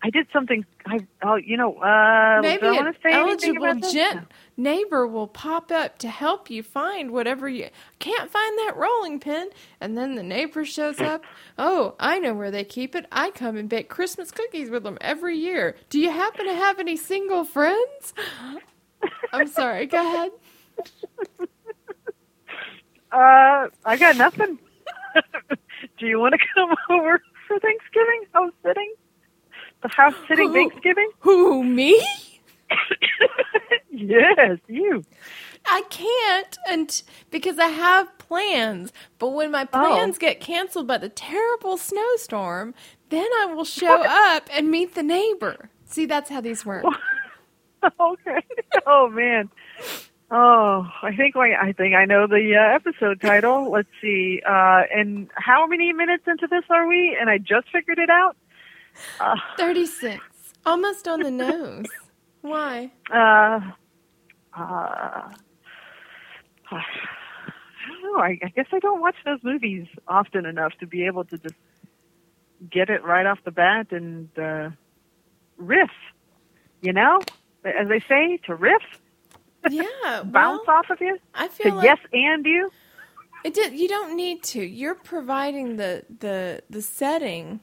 I 0.03 0.09
did 0.09 0.27
something 0.31 0.65
I 0.85 0.99
oh 1.23 1.35
you 1.35 1.57
know, 1.57 1.75
uh 1.77 2.39
Maybe 2.41 2.65
I 2.65 2.69
an 2.69 2.75
want 2.75 2.95
to 2.95 3.01
say 3.01 3.13
anything 3.13 3.57
eligible 3.57 3.89
gent 3.91 4.27
neighbor 4.57 5.07
will 5.07 5.27
pop 5.27 5.71
up 5.71 5.97
to 5.99 6.09
help 6.09 6.49
you 6.49 6.63
find 6.63 7.11
whatever 7.11 7.47
you 7.47 7.69
can't 7.99 8.29
find 8.29 8.57
that 8.59 8.75
rolling 8.75 9.19
pin, 9.19 9.49
and 9.79 9.97
then 9.97 10.15
the 10.15 10.23
neighbor 10.23 10.65
shows 10.65 10.99
up. 10.99 11.23
Oh, 11.59 11.95
I 11.99 12.19
know 12.19 12.35
where 12.35 12.51
they 12.51 12.63
keep 12.63 12.95
it. 12.95 13.07
I 13.11 13.31
come 13.31 13.57
and 13.57 13.67
bake 13.67 13.89
Christmas 13.89 14.29
cookies 14.29 14.69
with 14.69 14.83
them 14.83 14.97
every 15.01 15.37
year. 15.37 15.75
Do 15.89 15.99
you 15.99 16.11
happen 16.11 16.45
to 16.45 16.53
have 16.53 16.77
any 16.79 16.95
single 16.95 17.43
friends? 17.43 18.13
I'm 19.33 19.47
sorry. 19.47 19.87
Go 19.87 19.99
ahead. 19.99 20.31
Uh, 23.11 23.69
I 23.85 23.97
got 23.97 24.17
nothing. 24.17 24.59
Do 25.97 26.05
you 26.05 26.19
want 26.19 26.35
to 26.35 26.39
come 26.55 26.75
over 26.89 27.21
for 27.47 27.59
Thanksgiving? 27.59 28.23
House 28.33 28.53
sitting? 28.63 28.93
The 29.81 29.89
house 29.89 30.15
sitting 30.27 30.49
Who? 30.49 30.53
Thanksgiving? 30.53 31.09
Who 31.19 31.63
me? 31.63 32.03
yes, 33.91 34.57
you. 34.67 35.03
I 35.65 35.83
can't, 35.89 36.57
and 36.69 37.01
because 37.29 37.59
I 37.59 37.67
have 37.67 38.17
plans. 38.17 38.93
But 39.19 39.29
when 39.29 39.51
my 39.51 39.65
plans 39.65 40.17
get 40.17 40.39
canceled 40.39 40.87
by 40.87 40.97
the 40.97 41.09
terrible 41.09 41.77
snowstorm, 41.77 42.73
then 43.09 43.27
I 43.41 43.45
will 43.53 43.65
show 43.65 44.03
up 44.05 44.49
and 44.51 44.71
meet 44.71 44.95
the 44.95 45.03
neighbor. 45.03 45.69
See, 45.85 46.05
that's 46.05 46.29
how 46.29 46.41
these 46.41 46.65
work. 46.65 46.85
okay. 47.99 48.41
Oh 48.85 49.09
man. 49.09 49.49
Oh, 50.29 50.85
I 51.03 51.15
think 51.15 51.37
I, 51.37 51.69
I 51.69 51.71
think 51.71 51.95
I 51.95 52.03
know 52.03 52.27
the 52.27 52.55
uh, 52.55 52.75
episode 52.75 53.21
title. 53.21 53.71
Let's 53.71 53.87
see. 54.01 54.41
Uh, 54.45 54.83
and 54.93 55.29
how 55.35 55.65
many 55.67 55.93
minutes 55.93 56.23
into 56.27 56.47
this 56.47 56.63
are 56.69 56.85
we? 56.85 57.17
And 57.19 57.29
I 57.29 57.37
just 57.37 57.69
figured 57.71 57.97
it 57.97 58.09
out. 58.09 58.35
Uh, 59.19 59.35
36. 59.57 60.21
Almost 60.65 61.07
on 61.07 61.21
the 61.21 61.31
nose. 61.31 61.85
Why? 62.41 62.91
uh, 63.11 63.59
uh, 64.57 65.31
I 66.71 66.83
don't 67.89 68.03
know. 68.03 68.19
I, 68.19 68.39
I 68.43 68.49
guess 68.55 68.67
I 68.73 68.79
don't 68.79 68.99
watch 69.01 69.15
those 69.25 69.39
movies 69.43 69.87
often 70.07 70.45
enough 70.45 70.73
to 70.79 70.87
be 70.87 71.05
able 71.05 71.25
to 71.25 71.37
just 71.37 71.55
get 72.71 72.89
it 72.89 73.03
right 73.03 73.25
off 73.25 73.39
the 73.45 73.51
bat 73.51 73.87
and 73.91 74.29
uh, 74.37 74.69
riff. 75.57 75.91
You 76.81 76.93
know, 76.93 77.19
as 77.65 77.87
they 77.89 78.01
say, 78.07 78.37
to 78.45 78.55
riff, 78.55 78.83
Yeah. 79.69 79.83
Well, 80.23 80.23
bounce 80.25 80.67
off 80.67 80.89
of 80.89 80.99
you, 81.01 81.17
I 81.33 81.47
to 81.63 81.71
feel 81.71 81.75
like 81.75 81.85
yes 81.85 81.97
and 82.13 82.45
you. 82.45 82.71
it 83.43 83.53
did, 83.53 83.73
you 83.73 83.87
don't 83.87 84.15
need 84.15 84.43
to. 84.43 84.61
You're 84.63 84.95
providing 84.95 85.77
the 85.77 86.05
the 86.19 86.63
the 86.69 86.81
setting 86.81 87.61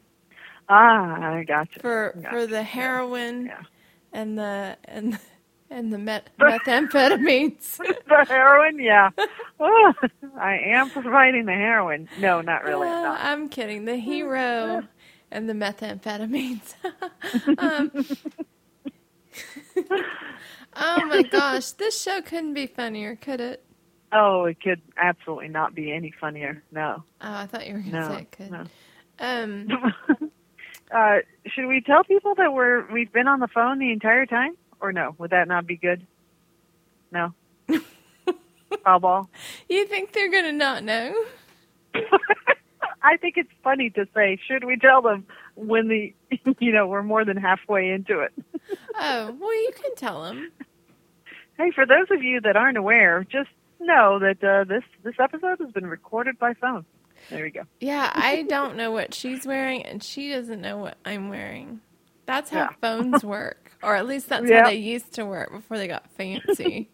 Ah, 0.68 1.34
I 1.38 1.44
gotcha. 1.44 1.80
for 1.80 2.14
Gotcha. 2.22 2.30
for 2.30 2.46
the 2.46 2.62
heroin 2.62 3.46
Yeah. 3.46 3.62
and 4.12 4.38
the 4.38 4.76
and 4.84 5.18
and 5.70 5.92
the 5.92 5.98
met, 5.98 6.30
methamphetamines. 6.40 7.76
the 8.08 8.24
heroin, 8.28 8.78
yeah. 8.78 9.10
Oh, 9.60 9.92
I 10.38 10.58
am 10.74 10.90
providing 10.90 11.46
the 11.46 11.52
heroin. 11.52 12.08
No, 12.18 12.40
not 12.40 12.64
really. 12.64 12.86
Uh, 12.88 13.02
no. 13.02 13.16
I'm 13.18 13.48
kidding. 13.48 13.84
The 13.84 13.96
hero 13.96 14.82
and 15.30 15.48
the 15.48 15.54
methamphetamines. 15.54 16.74
um, 17.58 17.90
oh 20.76 21.04
my 21.06 21.22
gosh, 21.22 21.70
this 21.72 22.00
show 22.00 22.22
couldn't 22.22 22.54
be 22.54 22.66
funnier, 22.66 23.16
could 23.16 23.40
it? 23.40 23.64
Oh, 24.12 24.44
it 24.44 24.60
could 24.62 24.80
absolutely 24.96 25.48
not 25.48 25.74
be 25.74 25.92
any 25.92 26.12
funnier. 26.20 26.62
No, 26.70 27.02
Oh, 27.20 27.34
I 27.34 27.46
thought 27.46 27.66
you 27.66 27.74
were 27.74 27.80
going 27.80 27.92
to 27.92 28.00
no, 28.00 28.08
say 28.08 28.20
it 28.22 28.32
could. 28.32 28.50
no. 28.50 28.64
Um, 29.18 29.68
uh, 30.92 31.18
should 31.46 31.66
we 31.66 31.80
tell 31.80 32.04
people 32.04 32.34
that 32.36 32.52
we're 32.52 32.90
we've 32.92 33.12
been 33.12 33.28
on 33.28 33.40
the 33.40 33.48
phone 33.48 33.78
the 33.78 33.92
entire 33.92 34.26
time, 34.26 34.56
or 34.80 34.92
no? 34.92 35.14
Would 35.18 35.30
that 35.30 35.48
not 35.48 35.66
be 35.66 35.76
good? 35.76 36.06
No. 37.10 37.32
Foul 38.84 39.00
ball. 39.00 39.30
you 39.68 39.86
think 39.86 40.12
they're 40.12 40.30
going 40.30 40.44
to 40.44 40.52
not 40.52 40.82
know? 40.82 41.14
I 43.02 43.16
think 43.18 43.36
it's 43.36 43.50
funny 43.62 43.90
to 43.90 44.06
say. 44.14 44.38
Should 44.46 44.64
we 44.64 44.76
tell 44.76 45.02
them 45.02 45.26
when 45.54 45.88
the 45.88 46.14
you 46.58 46.72
know 46.72 46.86
we're 46.86 47.02
more 47.02 47.24
than 47.24 47.36
halfway 47.36 47.90
into 47.90 48.20
it? 48.20 48.32
Oh, 48.96 49.36
well, 49.38 49.54
you 49.54 49.70
can 49.74 49.94
tell 49.94 50.22
them. 50.22 50.50
Hey, 51.56 51.70
for 51.70 51.86
those 51.86 52.06
of 52.10 52.22
you 52.22 52.40
that 52.40 52.56
aren't 52.56 52.78
aware, 52.78 53.24
just 53.24 53.50
know 53.78 54.18
that 54.18 54.42
uh, 54.42 54.64
this 54.64 54.82
this 55.02 55.14
episode 55.20 55.58
has 55.60 55.70
been 55.70 55.86
recorded 55.86 56.38
by 56.38 56.54
phone. 56.54 56.84
There 57.30 57.44
we 57.44 57.50
go. 57.50 57.62
Yeah, 57.80 58.10
I 58.14 58.42
don't 58.48 58.76
know 58.76 58.90
what 58.92 59.14
she's 59.14 59.46
wearing, 59.46 59.84
and 59.84 60.02
she 60.02 60.30
doesn't 60.30 60.60
know 60.60 60.78
what 60.78 60.98
I'm 61.04 61.28
wearing. 61.30 61.80
That's 62.26 62.50
how 62.50 62.66
Yeah. 62.66 62.70
phones 62.80 63.24
work, 63.24 63.72
or 63.82 63.96
at 63.96 64.06
least 64.06 64.28
that's 64.28 64.50
Yeah. 64.50 64.56
how 64.56 64.62
they 64.62 64.76
used 64.76 65.12
to 65.14 65.26
work 65.26 65.52
before 65.52 65.78
they 65.78 65.88
got 65.88 66.10
fancy. 66.12 66.90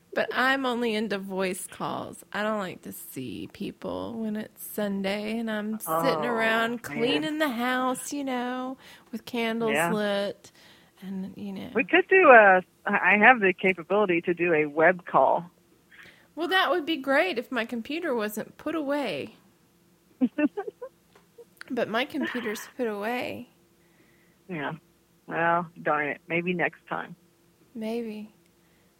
but 0.14 0.28
I'm 0.32 0.66
only 0.66 0.94
into 0.94 1.18
voice 1.18 1.66
calls. 1.66 2.24
I 2.32 2.42
don't 2.42 2.58
like 2.58 2.82
to 2.82 2.92
see 2.92 3.48
people 3.52 4.14
when 4.20 4.36
it's 4.36 4.64
Sunday 4.64 5.38
and 5.38 5.50
I'm 5.50 5.80
sitting 5.80 6.24
Oh, 6.24 6.26
around 6.26 6.82
man. 6.82 6.82
cleaning 6.82 7.38
the 7.38 7.48
house, 7.48 8.12
you 8.12 8.24
know, 8.24 8.76
with 9.12 9.24
candles 9.24 9.72
Yeah. 9.72 9.90
lit, 9.90 10.52
and 11.02 11.32
you 11.36 11.52
know. 11.52 11.70
We 11.74 11.84
could 11.84 12.06
do 12.08 12.28
a. 12.30 12.62
I 12.86 13.16
have 13.18 13.40
the 13.40 13.52
capability 13.54 14.20
to 14.22 14.34
do 14.34 14.52
a 14.54 14.66
web 14.66 15.04
call. 15.06 15.50
Well, 16.34 16.48
that 16.48 16.70
would 16.70 16.86
be 16.86 16.96
great 16.96 17.38
if 17.38 17.52
my 17.52 17.64
computer 17.64 18.14
wasn't 18.14 18.56
put 18.56 18.74
away. 18.74 19.36
but 21.70 21.88
my 21.88 22.04
computer's 22.04 22.60
put 22.76 22.86
away. 22.86 23.48
Yeah. 24.48 24.72
Well, 25.26 25.66
darn 25.82 26.08
it. 26.08 26.20
Maybe 26.28 26.54
next 26.54 26.80
time. 26.88 27.16
Maybe. 27.74 28.34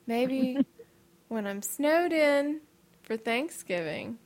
Maybe 0.07 0.59
when 1.29 1.47
I'm 1.47 1.63
snowed 1.63 2.13
in 2.13 2.61
for 3.03 3.17
Thanksgiving. 3.17 4.19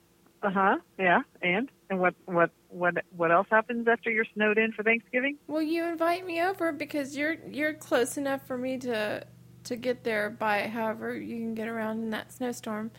Uh 0.43 0.51
huh. 0.51 0.77
Yeah. 0.99 1.23
And 1.43 1.71
and 1.91 2.01
what 2.01 2.15
what 2.27 2.51
what 2.69 2.95
what 3.17 3.31
else 3.31 3.47
happens 3.51 3.89
after 3.89 4.11
you're 4.11 4.27
snowed 4.35 4.59
in 4.59 4.73
for 4.73 4.83
Thanksgiving? 4.83 5.39
Will 5.47 5.63
you 5.63 5.85
invite 5.85 6.27
me 6.27 6.43
over 6.43 6.73
because 6.73 7.17
you're 7.17 7.37
you're 7.51 7.75
close 7.75 8.17
enough 8.17 8.47
for 8.47 8.59
me 8.59 8.79
to 8.79 9.27
to 9.67 9.77
get 9.77 10.05
there 10.05 10.31
by 10.31 10.69
however 10.69 11.15
you 11.17 11.37
can 11.37 11.55
get 11.55 11.69
around 11.69 12.03
in 12.03 12.11
that 12.11 12.33
snowstorm. 12.33 12.91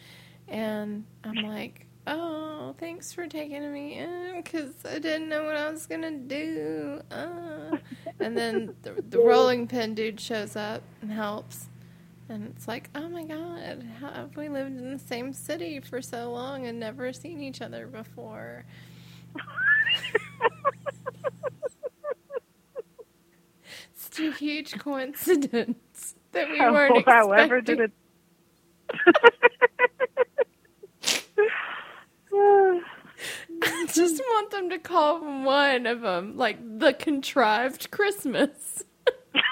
And 0.48 1.06
I'm 1.24 1.36
like, 1.44 1.88
"Oh, 2.06 2.76
thanks 2.80 3.14
for 3.14 3.28
taking 3.28 3.72
me 3.74 3.96
in 4.00 4.44
cuz 4.44 4.74
I 4.86 5.00
didn't 5.00 5.30
know 5.30 5.44
what 5.44 5.56
I 5.56 5.70
was 5.70 5.86
going 5.88 6.02
to 6.04 6.12
do." 6.12 7.02
Uh. 7.12 7.78
And 8.20 8.38
then 8.38 8.76
the, 8.84 9.02
the 9.10 9.20
rolling 9.20 9.68
pin 9.68 9.94
dude 9.96 10.20
shows 10.20 10.56
up 10.56 10.84
and 11.02 11.12
helps. 11.12 11.70
And 12.30 12.54
it's 12.56 12.68
like, 12.68 12.90
oh 12.96 13.08
my 13.08 13.24
god, 13.24 13.86
how 14.00 14.12
have 14.12 14.36
we 14.36 14.50
lived 14.50 14.78
in 14.78 14.92
the 14.92 15.00
same 15.00 15.32
city 15.34 15.80
for 15.80 16.02
so 16.02 16.32
long 16.32 16.66
and 16.66 16.80
never 16.80 17.14
seen 17.14 17.42
each 17.42 17.62
other 17.62 17.88
before? 17.88 18.66
It's 24.20 24.20
a 24.20 24.32
huge 24.32 24.80
coincidence 24.80 25.78
that 26.38 26.50
we 26.52 26.60
weren't 26.60 27.06
However, 27.08 27.58
expecting. 27.58 27.78
did 27.78 27.80
it? 27.80 27.92
I 33.64 33.86
just 33.94 34.20
want 34.20 34.52
them 34.52 34.70
to 34.70 34.78
call 34.80 35.20
one 35.44 35.86
of 35.88 36.02
them 36.02 36.38
like 36.38 36.58
the 36.80 36.94
contrived 36.94 37.90
Christmas. 37.92 38.84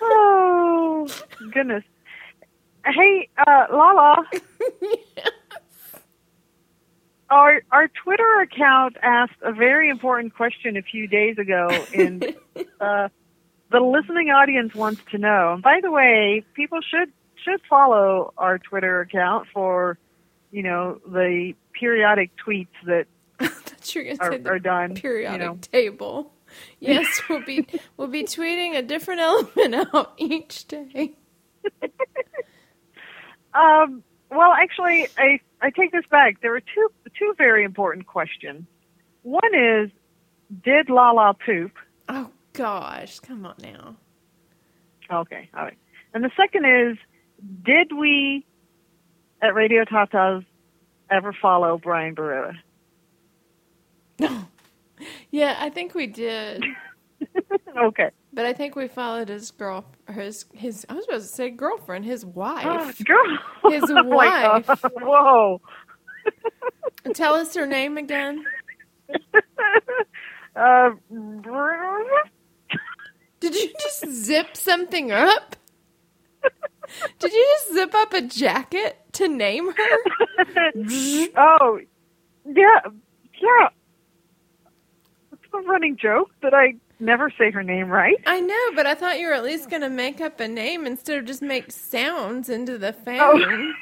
oh 0.00 1.08
goodness. 1.52 1.84
Hey, 2.86 3.28
uh, 3.46 3.66
Lala. 3.72 4.16
Our 7.36 7.62
our 7.70 7.88
Twitter 8.02 8.40
account 8.40 8.96
asked 9.02 9.40
a 9.42 9.52
very 9.52 9.90
important 9.90 10.34
question 10.34 10.78
a 10.78 10.82
few 10.82 11.06
days 11.06 11.36
ago, 11.36 11.68
and 11.94 12.24
uh, 12.80 13.08
the 13.70 13.80
listening 13.80 14.30
audience 14.30 14.74
wants 14.74 15.02
to 15.10 15.18
know. 15.18 15.52
And 15.52 15.62
by 15.62 15.80
the 15.82 15.90
way, 15.90 16.44
people 16.54 16.78
should 16.80 17.12
should 17.44 17.60
follow 17.68 18.32
our 18.38 18.58
Twitter 18.58 19.00
account 19.02 19.48
for, 19.52 19.98
you 20.50 20.62
know, 20.62 20.98
the 21.06 21.52
periodic 21.78 22.30
tweets 22.44 22.68
that 22.86 23.04
That's 23.38 23.94
you're 23.94 24.04
gonna 24.04 24.32
say 24.32 24.38
the 24.38 24.48
are 24.50 24.58
done. 24.58 24.94
periodic 24.94 25.40
You 25.42 25.46
know. 25.46 25.58
table. 25.60 26.32
Yes, 26.80 27.20
we'll 27.28 27.44
be 27.44 27.66
we'll 27.98 28.08
be 28.08 28.24
tweeting 28.24 28.76
a 28.78 28.82
different 28.82 29.20
element 29.20 29.74
out 29.94 30.14
each 30.16 30.66
day. 30.68 31.12
Um, 33.54 34.02
well, 34.30 34.52
actually, 34.52 35.06
I 35.18 35.40
I 35.60 35.70
take 35.70 35.92
this 35.92 36.04
back. 36.10 36.40
There 36.42 36.50
were 36.50 36.60
two 36.60 36.88
two 37.18 37.34
very 37.38 37.64
important 37.64 38.06
questions. 38.06 38.64
One 39.22 39.54
is, 39.54 39.90
did 40.62 40.90
Lala 40.90 41.34
poop? 41.34 41.72
Oh 42.08 42.30
gosh, 42.52 43.20
come 43.20 43.46
on 43.46 43.56
now. 43.60 43.96
Okay, 45.10 45.48
all 45.56 45.64
right. 45.64 45.78
And 46.14 46.24
the 46.24 46.30
second 46.36 46.64
is, 46.64 46.96
did 47.64 47.92
we 47.96 48.44
at 49.42 49.54
Radio 49.54 49.84
Tatas 49.84 50.44
ever 51.10 51.32
follow 51.32 51.78
Brian 51.78 52.14
Barrera? 52.14 52.54
No. 54.18 54.44
yeah, 55.30 55.56
I 55.60 55.70
think 55.70 55.94
we 55.94 56.06
did. 56.06 56.64
okay. 57.78 58.10
But 58.32 58.46
I 58.46 58.52
think 58.52 58.76
we 58.76 58.88
followed 58.88 59.28
his 59.28 59.50
girl, 59.50 59.84
his 60.12 60.44
his. 60.52 60.84
I 60.88 60.94
was 60.94 61.04
supposed 61.04 61.28
to 61.28 61.34
say 61.34 61.50
girlfriend, 61.50 62.04
his 62.04 62.24
wife. 62.24 62.98
Girl. 63.04 63.38
His 63.70 63.84
Oh 63.90 64.02
wife. 64.04 64.68
Whoa. 65.00 65.60
Tell 67.14 67.34
us 67.34 67.54
her 67.54 67.66
name 67.66 67.96
again. 67.98 68.44
uh, 70.56 70.90
Did 73.40 73.54
you 73.54 73.72
just 73.80 74.08
zip 74.10 74.56
something 74.56 75.12
up? 75.12 75.56
Did 77.18 77.32
you 77.32 77.44
just 77.58 77.72
zip 77.74 77.94
up 77.94 78.12
a 78.12 78.22
jacket 78.22 78.98
to 79.12 79.28
name 79.28 79.72
her? 79.72 79.96
oh, 81.36 81.80
yeah, 82.44 82.80
yeah. 83.40 83.68
It's 85.32 85.42
a 85.54 85.58
running 85.62 85.96
joke 85.96 86.30
that 86.42 86.54
I 86.54 86.74
never 86.98 87.30
say 87.30 87.50
her 87.50 87.62
name 87.62 87.88
right. 87.88 88.16
I 88.26 88.40
know, 88.40 88.72
but 88.74 88.86
I 88.86 88.94
thought 88.94 89.18
you 89.18 89.28
were 89.28 89.34
at 89.34 89.44
least 89.44 89.70
going 89.70 89.82
to 89.82 89.90
make 89.90 90.20
up 90.20 90.40
a 90.40 90.48
name 90.48 90.86
instead 90.86 91.18
of 91.18 91.24
just 91.24 91.42
make 91.42 91.70
sounds 91.72 92.48
into 92.48 92.78
the 92.78 92.92
phone. 93.04 93.18
Oh. 93.20 93.72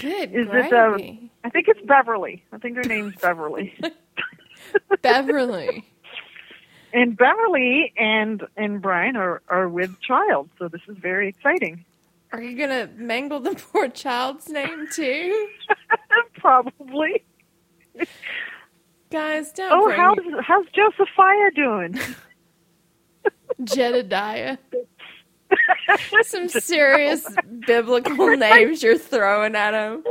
Good 0.00 0.32
Is 0.34 0.48
it, 0.50 0.72
uh. 0.72 0.96
I 1.44 1.50
think 1.50 1.68
it's 1.68 1.80
Beverly. 1.86 2.42
I 2.52 2.58
think 2.58 2.76
her 2.76 2.82
name's 2.82 3.14
Beverly. 3.16 3.72
Beverly. 5.02 5.84
and 6.92 7.16
Beverly 7.16 7.92
and 7.96 8.42
and 8.56 8.82
Brian 8.82 9.16
are 9.16 9.42
are 9.48 9.68
with 9.68 10.00
child, 10.00 10.50
so 10.58 10.68
this 10.68 10.80
is 10.88 10.96
very 10.98 11.28
exciting. 11.28 11.84
Are 12.32 12.40
you 12.42 12.56
going 12.56 12.70
to 12.70 12.88
mangle 12.96 13.40
the 13.40 13.54
poor 13.72 13.88
child's 13.88 14.48
name 14.48 14.88
too? 14.90 15.48
Probably. 16.38 17.22
Guys, 19.12 19.52
don't 19.52 19.70
Oh, 19.70 19.90
how's 19.94 20.16
how's 20.42 20.64
Josephiah 20.74 21.50
doing? 21.54 21.98
Jedediah. 23.62 24.56
Some 26.22 26.48
serious 26.48 27.26
biblical 27.66 28.34
names 28.38 28.82
you're 28.82 28.96
throwing 28.96 29.54
at 29.54 29.74
him. 29.74 30.02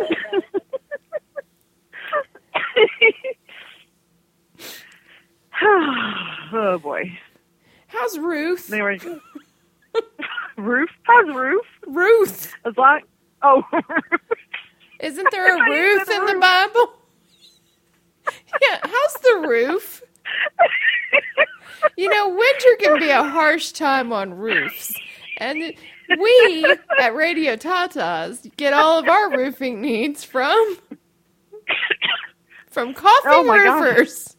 oh 5.64 6.80
boy. 6.82 7.12
How's 7.88 8.20
Ruth? 8.20 8.72
Anyway, 8.72 9.00
Ruth. 10.58 10.90
How's 11.04 11.36
Ruth? 11.36 11.66
Ruth. 11.88 12.54
As 12.66 12.78
long. 12.78 13.02
Oh, 13.42 13.64
Isn't 15.00 15.28
there 15.32 15.58
a 15.58 15.72
Ruth 15.72 16.08
in 16.08 16.26
the 16.28 16.38
Bible? 16.40 16.94
Yeah, 18.62 18.78
how's 18.84 19.14
the 19.22 19.46
roof? 19.48 20.04
You 21.98 22.10
know, 22.10 22.30
winter 22.30 22.76
can 22.80 23.00
be 23.00 23.10
a 23.10 23.24
harsh 23.24 23.72
time 23.72 24.14
on 24.14 24.34
roofs. 24.36 24.94
And 25.38 25.74
we 26.20 26.78
at 27.00 27.16
Radio 27.16 27.56
Tatas 27.56 28.50
get 28.58 28.74
all 28.74 29.00
of 29.00 29.08
our 29.08 29.36
roofing 29.36 29.82
needs 29.82 30.24
from 30.24 30.78
from 32.70 32.94
coffee 32.94 33.28
Oh 33.28 33.44
roofers. 33.52 34.36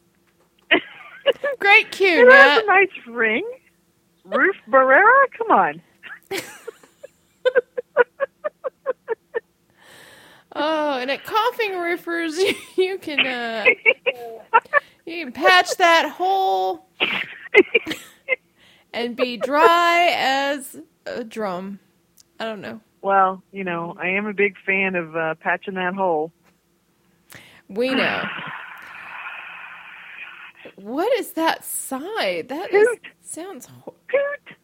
Great 1.59 1.91
cue, 1.91 2.27
it 2.27 2.33
has 2.33 2.63
a 2.63 2.65
nice 2.65 3.07
ring. 3.07 3.45
Roof 4.25 4.55
Barrera. 4.69 5.25
Come 5.37 5.51
on. 5.51 5.81
Oh, 10.55 10.97
and 10.99 11.09
at 11.09 11.23
coughing 11.23 11.79
roofers, 11.79 12.37
you, 12.37 12.53
you 12.83 12.97
can 12.99 13.25
uh, 13.25 13.65
you 15.05 15.25
can 15.25 15.31
patch 15.33 15.75
that 15.77 16.09
hole 16.11 16.85
and 18.93 19.15
be 19.15 19.37
dry 19.37 20.13
as 20.15 20.79
a 21.05 21.23
drum. 21.23 21.79
I 22.39 22.45
don't 22.45 22.61
know. 22.61 22.81
well, 23.01 23.41
you 23.51 23.63
know, 23.63 23.95
I 23.99 24.09
am 24.09 24.25
a 24.27 24.33
big 24.33 24.55
fan 24.65 24.95
of 24.95 25.15
uh, 25.15 25.35
patching 25.39 25.73
that 25.75 25.95
hole. 25.95 26.31
We 27.67 27.89
know. 27.95 28.23
What 30.75 31.11
is 31.19 31.33
that 31.33 31.63
sigh? 31.65 32.43
That 32.47 32.73
is, 32.73 32.87
sounds. 33.21 33.65
Ho- 33.67 33.93
Poot, 34.07 34.55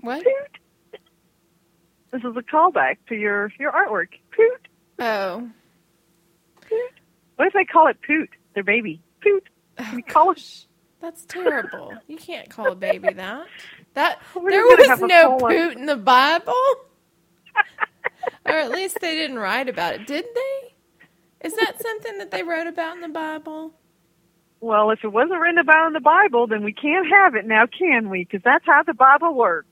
what? 0.00 0.22
poot. 0.24 1.00
This 2.12 2.20
is 2.24 2.36
a 2.36 2.42
callback 2.42 2.96
to 3.08 3.14
your 3.14 3.50
your 3.58 3.72
artwork. 3.72 4.08
Poot, 4.36 4.68
Oh. 4.98 5.48
poot. 6.62 6.90
What 7.36 7.48
if 7.48 7.54
they 7.54 7.64
call 7.64 7.88
it 7.88 7.96
Poot? 8.06 8.30
Their 8.54 8.64
baby. 8.64 9.02
Poot. 9.22 9.48
oh 9.78 9.90
We 9.94 10.02
call 10.02 10.32
it. 10.32 10.66
That's 11.00 11.24
terrible. 11.24 11.94
You 12.06 12.16
can't 12.16 12.48
call 12.48 12.72
a 12.72 12.76
baby 12.76 13.12
that. 13.14 13.46
That 13.94 14.20
We're 14.34 14.50
there 14.50 14.64
was 14.64 15.00
no 15.00 15.38
poot 15.38 15.76
in 15.76 15.86
the 15.86 15.96
Bible. 15.96 16.54
or 18.46 18.52
at 18.52 18.70
least 18.70 18.98
they 19.00 19.14
didn't 19.16 19.38
write 19.38 19.68
about 19.68 19.94
it, 19.94 20.06
did 20.06 20.24
they? 20.34 20.74
Is 21.48 21.54
that 21.56 21.82
something 21.82 22.18
that 22.18 22.30
they 22.30 22.42
wrote 22.44 22.68
about 22.68 22.94
in 22.96 23.00
the 23.02 23.08
Bible? 23.08 23.72
Well, 24.60 24.90
if 24.92 25.00
it 25.02 25.08
wasn't 25.12 25.40
written 25.40 25.58
about 25.58 25.88
in 25.88 25.92
the 25.92 26.00
Bible, 26.00 26.46
then 26.46 26.62
we 26.62 26.72
can't 26.72 27.06
have 27.12 27.34
it 27.34 27.46
now, 27.46 27.64
can 27.66 28.08
we? 28.08 28.20
Because 28.24 28.42
that's 28.44 28.64
how 28.64 28.84
the 28.86 28.94
Bible 28.94 29.34
works. 29.34 29.66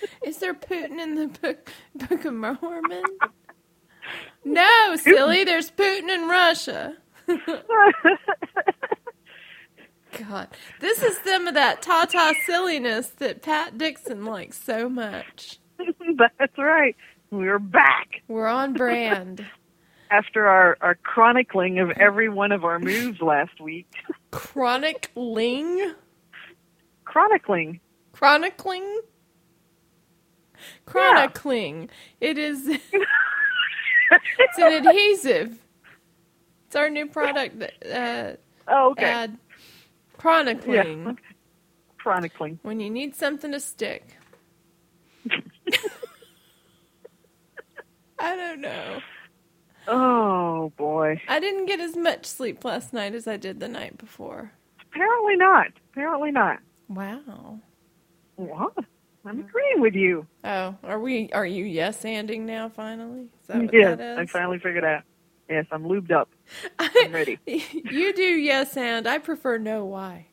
Is 0.24 0.38
there 0.38 0.54
Putin 0.54 1.00
in 1.00 1.14
the 1.14 1.28
book, 1.28 1.70
book 1.94 2.24
of 2.24 2.34
Mormon? 2.34 3.04
No, 4.44 4.94
silly. 4.96 5.42
There's 5.42 5.72
Putin 5.72 6.08
in 6.08 6.28
Russia. 6.28 6.96
God, 10.28 10.48
this 10.80 11.02
is 11.02 11.18
some 11.24 11.48
of 11.48 11.54
that 11.54 11.82
Tata 11.82 12.34
silliness 12.46 13.08
that 13.18 13.42
Pat 13.42 13.76
Dixon 13.76 14.24
likes 14.24 14.62
so 14.62 14.88
much. 14.88 15.58
that's 16.38 16.56
right. 16.58 16.94
We're 17.30 17.58
back 17.58 18.22
We're 18.28 18.46
on 18.46 18.74
brand. 18.74 19.44
after 20.10 20.46
our, 20.46 20.78
our 20.80 20.94
chronicling 21.02 21.80
of 21.80 21.90
every 21.90 22.28
one 22.28 22.52
of 22.52 22.64
our 22.64 22.78
moves 22.78 23.20
last 23.20 23.60
week. 23.60 23.88
Chronicling, 24.30 25.92
chronicling. 27.04 27.80
chronicling, 28.12 29.00
chronicling. 30.86 31.90
It 32.20 32.38
is. 32.38 32.78
It's 34.38 34.58
an 34.58 34.72
adhesive. 34.72 35.58
It's 36.66 36.76
our 36.76 36.90
new 36.90 37.06
product. 37.06 37.62
Uh, 37.84 38.32
oh, 38.68 38.90
okay. 38.90 39.04
Add 39.04 39.38
chronicling. 40.16 41.04
Yeah. 41.04 41.12
Chronicling. 41.98 42.58
When 42.62 42.80
you 42.80 42.90
need 42.90 43.14
something 43.14 43.52
to 43.52 43.60
stick. 43.60 44.16
I 48.18 48.34
don't 48.36 48.60
know. 48.60 49.00
Oh 49.88 50.72
boy. 50.76 51.20
I 51.28 51.38
didn't 51.38 51.66
get 51.66 51.80
as 51.80 51.96
much 51.96 52.26
sleep 52.26 52.64
last 52.64 52.92
night 52.92 53.14
as 53.14 53.28
I 53.28 53.36
did 53.36 53.60
the 53.60 53.68
night 53.68 53.98
before. 53.98 54.52
Apparently 54.80 55.36
not. 55.36 55.68
Apparently 55.92 56.32
not. 56.32 56.58
Wow. 56.88 57.60
What? 58.36 58.74
I'm 59.26 59.40
agreeing 59.40 59.80
with 59.80 59.94
you. 59.94 60.26
Oh, 60.44 60.76
are 60.84 61.00
we? 61.00 61.30
Are 61.32 61.46
you 61.46 61.64
yes 61.64 62.02
anding 62.02 62.42
now? 62.42 62.68
Finally, 62.68 63.28
is 63.42 63.54
mm, 63.54 63.64
what 63.64 63.74
yes, 63.74 63.98
I 64.00 64.26
finally 64.26 64.58
figured 64.58 64.84
out. 64.84 65.02
Yes, 65.48 65.66
I'm 65.70 65.84
lubed 65.84 66.10
up. 66.10 66.28
I'm 66.78 67.12
ready. 67.12 67.38
you 67.46 68.12
do 68.12 68.22
yes 68.22 68.76
and. 68.76 69.06
I 69.06 69.18
prefer 69.18 69.58
no. 69.58 69.84
Why? 69.84 70.26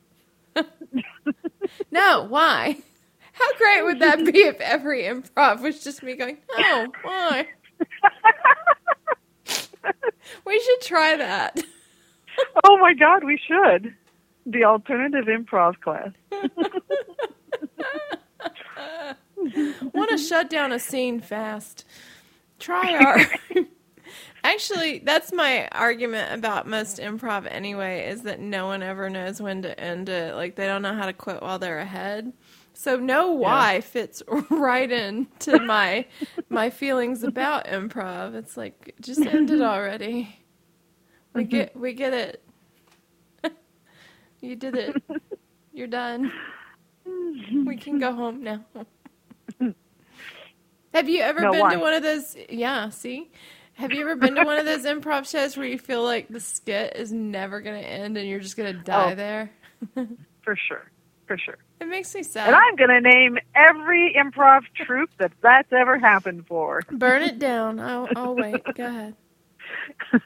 no. 1.90 2.26
Why? 2.28 2.78
How 3.34 3.52
great 3.58 3.82
would 3.84 3.98
that 3.98 4.24
be 4.24 4.42
if 4.44 4.60
every 4.60 5.02
improv 5.02 5.60
was 5.60 5.82
just 5.82 6.04
me 6.04 6.14
going, 6.14 6.38
no, 6.56 6.86
why? 7.02 7.48
we 10.46 10.60
should 10.60 10.80
try 10.82 11.16
that. 11.16 11.60
oh 12.64 12.78
my 12.78 12.94
God, 12.94 13.24
we 13.24 13.40
should. 13.44 13.92
The 14.46 14.62
alternative 14.64 15.24
improv 15.24 15.80
class. 15.80 16.10
Want 19.92 20.10
to 20.10 20.18
shut 20.18 20.50
down 20.50 20.72
a 20.72 20.78
scene 20.78 21.20
fast. 21.20 21.84
Try 22.58 22.96
our. 22.96 23.64
Actually, 24.44 24.98
that's 24.98 25.32
my 25.32 25.68
argument 25.68 26.32
about 26.32 26.66
most 26.66 26.98
improv 26.98 27.46
anyway, 27.50 28.08
is 28.08 28.22
that 28.22 28.40
no 28.40 28.66
one 28.66 28.82
ever 28.82 29.08
knows 29.08 29.40
when 29.40 29.62
to 29.62 29.78
end 29.80 30.08
it. 30.08 30.34
Like, 30.34 30.54
they 30.56 30.66
don't 30.66 30.82
know 30.82 30.94
how 30.94 31.06
to 31.06 31.14
quit 31.14 31.40
while 31.40 31.58
they're 31.58 31.78
ahead. 31.78 32.32
So 32.74 32.96
no 32.96 33.30
why 33.30 33.80
fits 33.80 34.22
right 34.50 34.90
into 34.90 35.60
my 35.60 36.06
my 36.48 36.70
feelings 36.70 37.22
about 37.22 37.66
improv. 37.66 38.34
It's 38.34 38.56
like 38.56 38.96
just 39.00 39.20
end 39.24 39.50
it 39.50 39.62
already. 39.62 40.36
We 41.32 41.42
mm-hmm. 41.42 41.50
get 41.50 41.76
we 41.76 41.92
get 41.92 42.12
it. 42.12 42.42
you 44.40 44.56
did 44.56 44.74
it. 44.76 45.02
You're 45.72 45.86
done. 45.86 46.32
We 47.66 47.76
can 47.76 47.98
go 47.98 48.12
home 48.14 48.42
now. 48.42 48.64
Have 50.94 51.08
you 51.08 51.22
ever 51.22 51.40
No, 51.40 51.50
been 51.52 51.60
why? 51.60 51.74
to 51.74 51.80
one 51.80 51.94
of 51.94 52.02
those? 52.02 52.36
Yeah, 52.48 52.88
see? 52.90 53.30
Have 53.74 53.92
you 53.92 54.02
ever 54.02 54.14
been 54.14 54.36
to 54.36 54.44
one 54.44 54.58
of 54.58 54.64
those 54.64 54.84
improv 54.84 55.28
shows 55.28 55.56
where 55.56 55.66
you 55.66 55.78
feel 55.78 56.04
like 56.04 56.28
the 56.28 56.38
skit 56.40 56.94
is 56.96 57.12
never 57.12 57.60
going 57.60 57.80
to 57.80 57.86
end 57.86 58.16
and 58.16 58.28
you're 58.28 58.38
just 58.40 58.56
going 58.56 58.72
to 58.72 58.78
die 58.80 59.12
Oh. 59.12 59.14
there? 59.16 59.50
For 60.42 60.54
sure. 60.56 60.90
For 61.26 61.36
sure. 61.36 61.56
It 61.80 61.88
makes 61.88 62.14
me 62.14 62.22
sad. 62.22 62.46
And 62.46 62.54
I'm 62.56 62.76
going 62.76 62.90
to 62.90 63.00
name 63.00 63.38
every 63.56 64.14
improv 64.16 64.60
troupe 64.76 65.10
that 65.18 65.32
that's 65.42 65.72
ever 65.72 65.98
happened 65.98 66.46
for. 66.46 66.80
Burn 66.92 67.22
it 67.22 67.38
down. 67.40 67.80
I'll, 67.80 68.08
I'll 68.14 68.36
wait. 68.36 68.62
Go 68.76 68.86
ahead. 68.86 69.16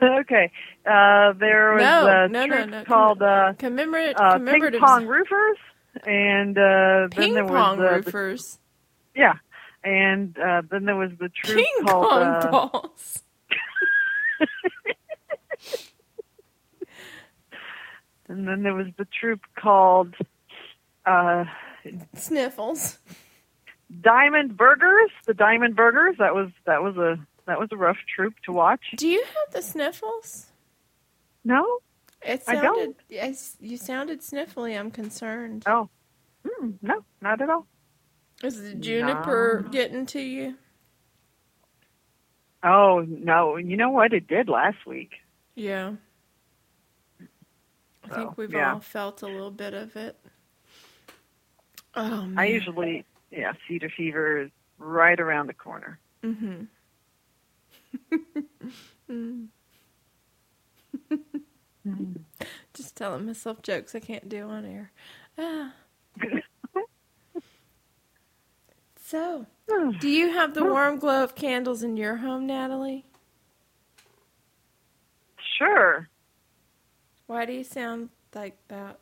okay. 0.02 0.50
Uh, 0.84 1.32
there 1.32 1.72
was 1.74 1.82
No, 1.82 2.06
a 2.06 2.28
no, 2.28 2.44
no, 2.46 2.64
no. 2.66 2.84
called 2.84 3.22
uh, 3.22 3.54
Commemorate, 3.58 4.16
uh, 4.20 4.38
Ping 4.38 4.60
Pong 4.78 5.06
Roofers. 5.06 5.56
And 6.06 6.56
uh, 6.56 6.62
then 6.62 7.10
ping 7.10 7.34
there 7.34 7.44
was 7.44 7.52
pong 7.52 7.80
uh, 7.80 7.82
the- 7.82 7.90
roofers. 8.02 8.58
yeah. 9.14 9.34
And 9.84 10.36
uh, 10.38 10.62
then 10.70 10.84
there 10.86 10.96
was 10.96 11.10
the 11.18 11.28
troupe 11.28 11.58
Ping 11.64 11.86
called 11.86 12.08
pong 12.10 12.22
uh, 12.22 12.50
balls. 12.50 13.22
and 18.28 18.46
then 18.46 18.62
there 18.62 18.74
was 18.74 18.86
the 18.96 19.06
troupe 19.06 19.40
called 19.58 20.14
uh, 21.06 21.44
Sniffles. 22.14 22.98
Diamond 24.00 24.56
Burgers. 24.56 25.10
The 25.26 25.34
Diamond 25.34 25.76
Burgers. 25.76 26.16
That 26.18 26.34
was 26.34 26.50
that 26.66 26.82
was 26.82 26.96
a 26.96 27.16
that 27.46 27.58
was 27.58 27.68
a 27.72 27.76
rough 27.76 27.96
troupe 28.14 28.34
to 28.44 28.52
watch. 28.52 28.80
Do 28.96 29.08
you 29.08 29.24
have 29.24 29.54
the 29.54 29.62
sniffles? 29.62 30.46
No. 31.44 31.78
It 32.22 32.42
I 32.46 32.54
sounded. 32.54 32.62
don't. 32.62 32.96
Yes, 33.08 33.56
you 33.60 33.76
sounded 33.76 34.20
sniffly. 34.20 34.78
I'm 34.78 34.90
concerned. 34.90 35.64
Oh. 35.66 35.88
Mm, 36.44 36.74
no, 36.82 37.04
not 37.20 37.40
at 37.40 37.50
all. 37.50 37.66
Is 38.42 38.62
the 38.62 38.74
juniper 38.74 39.66
getting 39.70 40.06
to 40.06 40.20
you? 40.20 40.56
Oh 42.62 43.04
no! 43.06 43.56
You 43.56 43.76
know 43.76 43.90
what? 43.90 44.12
It 44.12 44.26
did 44.28 44.48
last 44.48 44.86
week. 44.86 45.12
Yeah. 45.54 45.92
I 48.04 48.14
think 48.14 48.38
we've 48.38 48.52
yeah. 48.52 48.74
all 48.74 48.80
felt 48.80 49.22
a 49.22 49.26
little 49.26 49.50
bit 49.50 49.74
of 49.74 49.94
it. 49.96 50.16
Oh 51.94 52.22
man. 52.22 52.38
I 52.38 52.46
usually, 52.46 53.04
yeah, 53.30 53.52
cedar 53.66 53.90
fever 53.94 54.42
is 54.42 54.50
right 54.78 55.18
around 55.18 55.48
the 55.48 55.54
corner. 55.54 55.98
Mm-hmm. 56.24 56.64
mm. 59.10 59.48
Just 62.74 62.87
telling 62.98 63.26
myself 63.26 63.62
jokes 63.62 63.94
I 63.94 64.00
can't 64.00 64.28
do 64.28 64.48
on 64.50 64.64
air. 64.66 64.92
Ah. 65.38 65.74
So, 69.00 69.46
do 70.00 70.08
you 70.08 70.30
have 70.32 70.52
the 70.52 70.64
warm 70.64 70.98
glow 70.98 71.24
of 71.24 71.34
candles 71.34 71.82
in 71.82 71.96
your 71.96 72.16
home, 72.16 72.46
Natalie? 72.46 73.06
Sure, 75.58 76.08
Why 77.26 77.46
do 77.46 77.52
you 77.54 77.64
sound 77.64 78.10
like 78.34 78.58
that? 78.68 79.00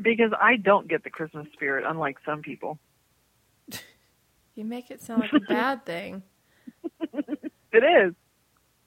because 0.00 0.32
I 0.40 0.56
don't 0.56 0.88
get 0.88 1.04
the 1.04 1.10
Christmas 1.10 1.48
spirit, 1.52 1.84
unlike 1.86 2.18
some 2.24 2.42
people. 2.42 2.78
You 4.54 4.64
make 4.64 4.90
it 4.90 5.00
sound 5.00 5.22
like 5.22 5.32
a 5.34 5.40
bad 5.40 5.86
thing. 5.86 6.22
It 7.72 7.84
is. 7.84 8.14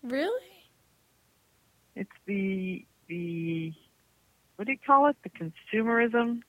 Really? 0.04 0.50
It's 1.96 2.12
the 2.26 2.86
the 3.12 3.74
what 4.57 4.66
do 4.66 4.72
you 4.74 4.80
call 4.86 5.07
it? 5.09 5.18
The 5.24 5.30
consumerism. 5.32 6.41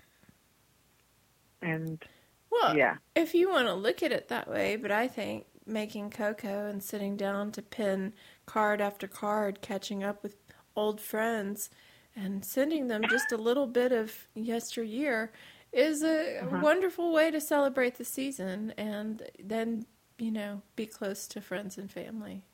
And 1.62 2.02
Well, 2.50 2.76
yeah, 2.76 2.96
if 3.14 3.34
you 3.34 3.48
want 3.50 3.68
to 3.68 3.74
look 3.74 4.02
at 4.02 4.12
it 4.12 4.28
that 4.28 4.48
way, 4.48 4.76
but 4.76 4.90
I 4.90 5.08
think 5.08 5.46
making 5.66 6.10
cocoa 6.10 6.66
and 6.66 6.82
sitting 6.82 7.16
down 7.16 7.52
to 7.52 7.62
pin 7.62 8.14
card 8.46 8.80
after 8.80 9.06
card, 9.08 9.60
catching 9.62 10.02
up 10.04 10.22
with 10.22 10.36
old 10.76 11.00
friends, 11.00 11.70
and 12.16 12.44
sending 12.44 12.88
them 12.88 13.08
just 13.08 13.32
a 13.32 13.36
little 13.36 13.66
bit 13.66 13.92
of 13.92 14.28
yesteryear 14.34 15.32
is 15.72 16.02
a 16.02 16.42
Uh-huh. 16.42 16.60
wonderful 16.60 17.12
way 17.12 17.30
to 17.30 17.40
celebrate 17.40 17.96
the 17.96 18.04
season 18.04 18.72
and 18.76 19.30
then, 19.42 19.86
you 20.18 20.30
know, 20.30 20.62
be 20.76 20.86
close 20.86 21.26
to 21.28 21.40
friends 21.40 21.78
and 21.78 21.90
family. 21.90 22.44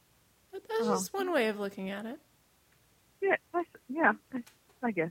But 0.52 0.68
that's 0.68 0.88
Oh. 0.88 0.92
just 0.92 1.14
one 1.14 1.32
way 1.32 1.48
of 1.48 1.58
looking 1.58 1.90
at 1.90 2.06
it. 2.06 2.20
Yeah, 3.22 3.36
I, 3.54 3.64
yeah. 3.88 4.12
I, 4.34 4.42
I 4.82 4.90
guess. 4.92 5.10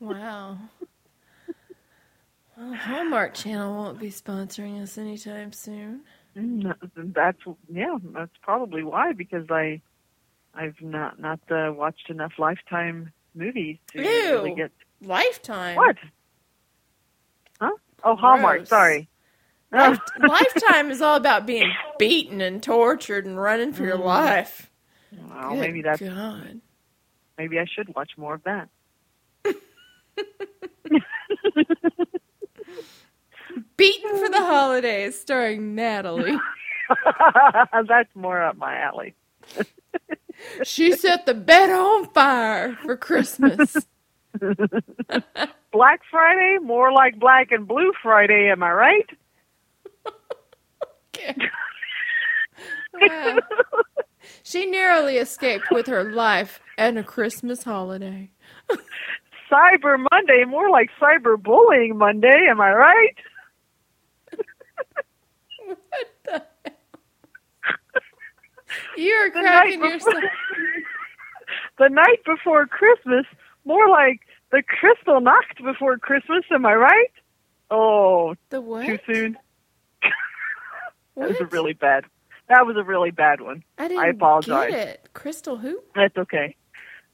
Wow. 0.00 0.58
Well, 2.56 2.74
Hallmark 2.74 3.34
Channel 3.34 3.74
won't 3.74 3.98
be 4.00 4.10
sponsoring 4.10 4.82
us 4.82 4.98
anytime 4.98 5.52
soon. 5.52 6.02
Mm, 6.38 6.74
That's 7.14 7.38
yeah. 7.72 7.96
That's 8.14 8.32
probably 8.42 8.84
why 8.84 9.12
because 9.12 9.46
I 9.50 9.82
I've 10.54 10.80
not 10.82 11.20
not 11.20 11.40
uh, 11.50 11.72
watched 11.72 12.10
enough 12.10 12.32
Lifetime 12.38 13.12
movies 13.34 13.78
to 13.92 14.00
Ew. 14.02 14.08
really 14.28 14.52
get 14.52 14.72
Lifetime. 15.02 15.74
what. 15.74 15.96
Huh? 17.60 17.72
Oh, 18.04 18.16
Hallmark. 18.16 18.66
Sorry. 18.68 19.08
Life- 19.74 19.98
Lifetime 20.28 20.90
is 20.90 21.00
all 21.02 21.16
about 21.16 21.46
being 21.46 21.70
beaten 21.98 22.40
and 22.40 22.62
tortured 22.62 23.26
and 23.26 23.40
running 23.40 23.72
for 23.72 23.84
your 23.84 23.98
Mm. 23.98 24.04
life. 24.04 24.70
Well, 25.30 25.50
Good 25.50 25.60
maybe 25.60 25.82
that's 25.82 26.00
God. 26.00 26.60
maybe 27.38 27.58
I 27.58 27.66
should 27.66 27.94
watch 27.94 28.12
more 28.16 28.34
of 28.34 28.42
that. 28.44 28.68
Beaten 33.76 34.18
for 34.18 34.28
the 34.28 34.38
Holidays, 34.40 35.18
starring 35.20 35.74
Natalie. 35.74 36.36
that's 37.88 38.14
more 38.14 38.42
up 38.42 38.56
my 38.56 38.76
alley. 38.78 39.14
She 40.64 40.92
set 40.96 41.26
the 41.26 41.34
bed 41.34 41.70
on 41.70 42.08
fire 42.10 42.76
for 42.82 42.96
Christmas. 42.96 43.76
Black 45.72 46.00
Friday, 46.10 46.58
more 46.62 46.92
like 46.92 47.18
Black 47.18 47.52
and 47.52 47.68
Blue 47.68 47.92
Friday. 48.02 48.50
Am 48.50 48.62
I 48.62 48.72
right? 48.72 49.08
Wow. 53.00 53.38
She 54.42 54.66
narrowly 54.66 55.16
escaped 55.18 55.70
with 55.70 55.86
her 55.88 56.04
life 56.04 56.60
and 56.78 56.98
a 56.98 57.02
Christmas 57.02 57.64
holiday. 57.64 58.30
Cyber 59.50 59.98
Monday, 60.12 60.44
more 60.46 60.70
like 60.70 60.90
Cyber 61.00 61.40
Bullying 61.40 61.98
Monday. 61.98 62.46
Am 62.48 62.60
I 62.60 62.72
right? 62.72 63.16
What 65.66 65.78
the 66.24 66.32
hell? 66.32 66.42
You 68.96 69.12
are 69.14 69.30
The 69.30 69.40
cracking 69.40 69.80
night 69.80 69.90
yourself. 69.92 70.14
before- 70.14 70.30
the 71.78 71.88
night 71.90 72.24
before 72.24 72.66
Christmas, 72.66 73.24
more 73.64 73.88
like 73.88 74.20
the 74.52 74.62
Crystal 74.62 75.20
Nacht 75.20 75.62
before 75.64 75.98
Christmas. 75.98 76.44
Am 76.50 76.64
I 76.66 76.74
right? 76.74 77.10
Oh, 77.70 78.34
The 78.50 78.60
what? 78.60 78.86
too 78.86 78.98
soon. 79.06 79.36
That 81.16 81.28
was 81.28 81.40
a 81.40 81.46
really 81.46 81.72
bad. 81.72 82.04
That 82.48 82.66
was 82.66 82.76
a 82.76 82.84
really 82.84 83.10
bad 83.10 83.40
one. 83.40 83.64
I 83.78 83.88
didn't 83.88 84.10
apologize. 84.10 84.70
get 84.70 84.88
it. 84.88 85.08
Crystal 85.14 85.56
who? 85.56 85.80
That's 85.94 86.16
okay. 86.16 86.56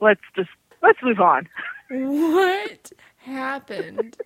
Let's 0.01 0.21
just 0.35 0.51
let's 0.83 0.99
move 1.03 1.21
on. 1.21 1.49
What 1.91 2.93
happened? 3.19 4.17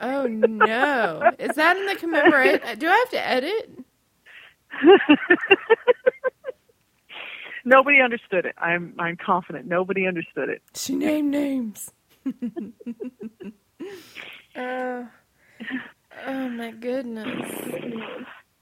Oh 0.00 0.26
no! 0.26 1.22
Is 1.38 1.56
that 1.56 1.76
in 1.76 1.86
the 1.86 1.96
commemorate? 1.96 2.62
Do 2.78 2.88
I 2.88 2.96
have 2.96 3.10
to 3.10 3.26
edit? 3.26 3.84
Nobody 7.64 8.00
understood 8.00 8.46
it. 8.46 8.54
I'm 8.58 8.94
I'm 8.98 9.16
confident. 9.16 9.66
Nobody 9.66 10.06
understood 10.06 10.48
it. 10.48 10.62
She 10.74 10.94
named 10.96 11.30
names. 11.30 11.90
uh, 14.56 15.04
oh 16.26 16.48
my 16.48 16.70
goodness! 16.72 17.50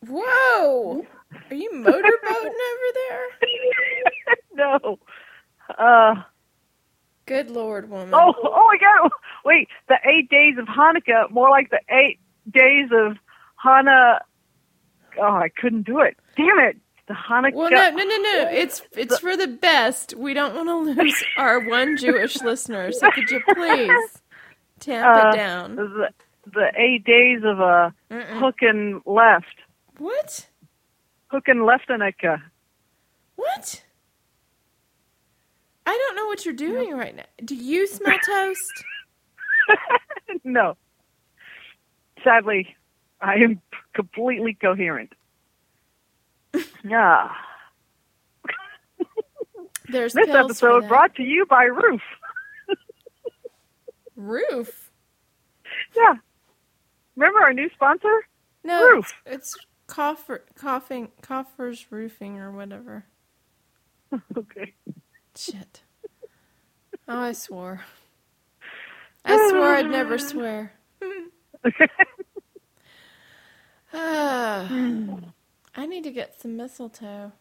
Whoa! 0.07 1.07
Are 1.51 1.55
you 1.55 1.71
motorboating 1.73 1.93
over 2.71 2.93
there? 2.95 3.27
no. 4.55 4.99
Uh 5.77 6.15
Good 7.27 7.51
Lord, 7.51 7.91
woman! 7.91 8.15
oh 8.15 8.33
oh 8.43 8.67
my 8.73 8.79
god. 8.79 9.11
Wait, 9.45 9.69
the 9.89 9.97
eight 10.05 10.31
days 10.31 10.57
of 10.59 10.67
Hanukkah, 10.67 11.31
more 11.31 11.51
like 11.51 11.71
the 11.71 11.81
eight 11.91 12.19
days 12.51 12.89
of 12.93 13.17
Hana 13.63 14.21
Oh, 15.21 15.33
I 15.35 15.49
couldn't 15.49 15.83
do 15.85 16.01
it. 16.01 16.17
Damn 16.37 16.59
it. 16.61 16.77
The 17.09 17.15
Hanukkah 17.15 17.55
Well, 17.55 17.71
no, 17.71 17.91
no, 17.91 18.05
no, 18.05 18.17
no. 18.17 18.49
It's 18.53 18.83
it's 18.97 19.19
for 19.19 19.37
the 19.37 19.49
best. 19.49 20.15
We 20.17 20.33
don't 20.33 20.55
want 20.55 20.69
to 20.69 21.03
lose 21.03 21.25
our 21.37 21.59
one 21.61 21.97
Jewish 21.97 22.41
listener. 22.41 22.93
So 22.93 23.11
could 23.11 23.31
you 23.31 23.41
please 23.55 24.19
tamp 24.81 25.07
Uh, 25.07 25.31
it 25.33 25.37
down? 25.37 25.77
the, 25.77 26.09
the 26.47 26.73
eight 26.77 27.05
days 27.05 27.41
of 27.45 27.61
uh 27.61 27.91
Mm-mm. 28.11 28.41
hook 28.41 28.57
and 28.63 29.03
left. 29.07 29.47
What? 29.99 30.47
Hook 31.29 31.49
and 31.49 31.65
left 31.67 31.89
Hanukkah. 31.89 32.41
What? 33.37 33.85
I 35.87 35.91
don't 35.97 36.17
know 36.17 36.27
what 36.27 36.45
you're 36.45 36.55
doing 36.55 36.93
right 36.97 37.15
now. 37.15 37.25
Do 37.45 37.55
you 37.55 37.87
smell 37.87 38.19
toast? 38.25 38.85
no. 40.45 40.77
Sadly, 42.25 42.77
I 43.21 43.35
am 43.37 43.61
completely 43.95 44.55
coherent. 44.61 45.13
Yeah. 46.85 47.29
There's 49.91 50.13
This 50.13 50.29
episode 50.29 50.87
brought 50.87 51.15
to 51.17 51.23
you 51.23 51.47
by 51.47 51.65
Roof. 51.65 52.03
roof. 54.17 54.91
Yeah. 55.97 56.15
Remember 57.17 57.41
our 57.41 57.53
new 57.55 57.69
sponsor? 57.75 58.27
No, 58.65 58.87
Roof. 58.87 59.13
it's, 59.27 59.55
it's 59.55 59.57
coffer, 59.89 60.45
coughing, 60.55 61.11
coffers 61.23 61.87
roofing 61.91 62.39
or 62.39 62.53
whatever. 62.53 63.05
Okay. 64.37 64.73
Shit. 65.37 65.83
Oh, 67.07 67.19
I 67.21 67.33
swore. 67.33 67.83
I 69.25 69.49
swore 69.51 69.75
I'd 69.75 69.91
never 69.91 70.17
swear. 70.31 70.73
Ah, 73.93 74.67
I 75.75 75.87
need 75.87 76.05
to 76.05 76.11
get 76.11 76.41
some 76.41 76.57
mistletoe. 76.57 77.33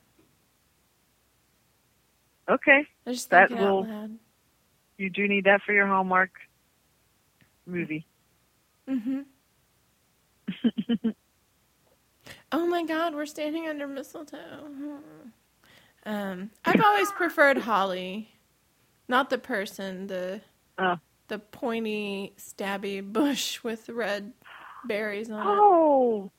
okay. 2.49 2.85
I 3.05 3.11
just 3.11 3.29
That 3.29 3.49
will-. 3.51 3.87
You 4.97 5.09
do 5.09 5.27
need 5.27 5.45
that 5.45 5.61
for 5.61 5.71
your 5.71 5.87
Hallmark 5.87 6.31
movie. 7.65 8.05
Mm-hmm. 8.89 9.21
Oh 12.51 12.65
my 12.65 12.83
God, 12.83 13.13
we're 13.13 13.25
standing 13.25 13.67
under 13.67 13.87
mistletoe. 13.87 14.67
Um, 16.05 16.51
I've 16.63 16.81
always 16.81 17.11
preferred 17.11 17.57
holly, 17.57 18.29
not 19.07 19.29
the 19.29 19.37
person, 19.37 20.07
the 20.07 20.41
Oh. 20.79 20.95
the 21.27 21.39
pointy, 21.39 22.33
stabby 22.37 23.01
bush 23.01 23.63
with 23.63 23.89
red 23.89 24.31
berries 24.85 25.29
on 25.29 25.39
it. 25.41 25.45
Oh. 25.49 26.31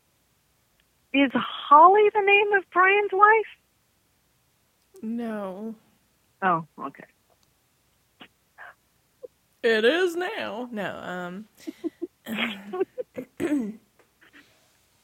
Is 1.13 1.31
Holly 1.35 2.09
the 2.15 2.21
name 2.23 2.53
of 2.59 2.65
Brian's 2.71 3.11
wife? 3.13 3.47
No, 5.03 5.75
Oh, 6.43 6.67
okay. 6.79 7.05
it 9.63 9.85
is 9.85 10.17
now. 10.17 10.69
No, 10.71 10.97
um, 10.97 11.49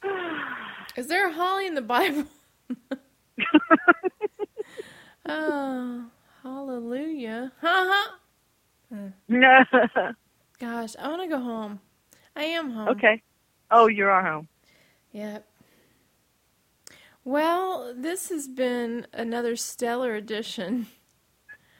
is 0.96 1.06
there 1.08 1.28
a 1.28 1.32
holly 1.32 1.66
in 1.66 1.74
the 1.74 1.82
Bible? 1.82 2.24
oh, 5.26 6.04
hallelujah! 6.42 7.52
Ha 7.60 8.16
uh-huh. 8.92 9.08
ha. 9.94 10.12
Gosh, 10.60 10.94
I 10.98 11.08
want 11.08 11.22
to 11.22 11.28
go 11.28 11.40
home. 11.40 11.80
I 12.36 12.44
am 12.44 12.70
home. 12.70 12.88
okay. 12.90 13.22
Oh, 13.70 13.88
you 13.88 14.06
are 14.06 14.22
home. 14.22 14.48
Yep. 15.12 15.46
Well, 17.24 17.94
this 17.96 18.28
has 18.28 18.46
been 18.48 19.06
another 19.12 19.56
stellar 19.56 20.14
edition 20.14 20.86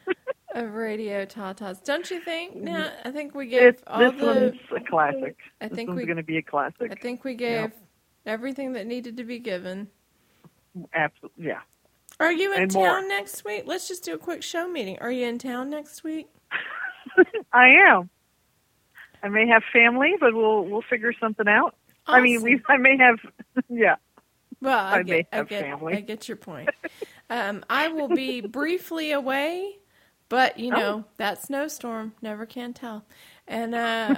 of 0.55 0.73
Radio 0.73 1.27
Tatas. 1.27 1.85
Don't 1.85 2.11
you 2.11 2.21
think? 2.21 2.55
Mm-hmm. 2.55 2.65
Now, 2.65 2.91
I 3.05 3.11
think 3.11 3.35
we 3.35 3.47
gave 3.47 3.63
It, 3.63 3.83
all 3.87 4.01
this 4.01 4.21
the. 4.21 4.27
one's 4.27 4.55
a 4.75 4.81
classic. 4.89 5.37
I 5.61 5.69
this 5.69 5.77
think 5.77 5.91
one's 5.91 6.05
going 6.05 6.17
to 6.17 6.23
be 6.23 6.39
a 6.39 6.43
classic. 6.43 6.91
I 6.91 6.95
think 6.95 7.25
we 7.25 7.35
gave 7.35 7.73
everything 8.27 8.73
that 8.73 8.87
needed 8.87 9.17
to 9.19 9.25
be 9.25 9.39
given. 9.39 9.89
Absolutely. 10.95 11.47
Yeah. 11.47 11.61
Are 12.21 12.33
you 12.33 12.53
in 12.55 12.63
And 12.63 12.71
town 12.71 12.83
more. 12.83 13.09
next 13.09 13.45
week? 13.45 13.65
Let's 13.67 13.89
just 13.89 14.05
do 14.05 14.15
a 14.15 14.19
quick 14.19 14.43
show 14.43 14.69
meeting. 14.69 14.99
Are 15.01 15.11
you 15.11 15.27
in 15.27 15.39
town 15.39 15.71
next 15.71 16.05
week? 16.05 16.29
I 17.53 17.69
am. 17.89 18.09
I 19.23 19.29
may 19.29 19.47
have 19.49 19.63
family, 19.73 20.15
but 20.21 20.35
we'll 20.35 20.65
we'll 20.65 20.83
figure 20.83 21.13
something 21.19 21.49
out. 21.49 21.75
I 22.07 22.21
mean, 22.21 22.43
we 22.43 22.61
I 22.69 22.77
may 22.77 22.97
have. 22.99 23.19
Yeah. 23.69 23.97
Well, 24.61 24.79
I, 24.79 24.99
I 24.99 25.03
get, 25.03 25.07
may 25.07 25.27
I 25.33 25.37
have 25.37 25.49
get, 25.49 25.63
family. 25.63 25.95
I 25.97 26.01
get 26.01 26.27
your 26.29 26.37
point. 26.37 26.71
Um, 27.31 27.65
I 27.71 27.89
will 27.89 28.09
be 28.09 28.41
briefly 28.41 29.13
away, 29.13 29.79
but 30.29 30.59
you 30.59 30.71
know 30.71 31.05
Oh. 31.07 31.11
that 31.19 31.43
snowstorm 31.43 32.15
never 32.23 32.47
can 32.47 32.73
tell, 32.73 33.05
and 33.47 33.75
uh, 33.75 34.17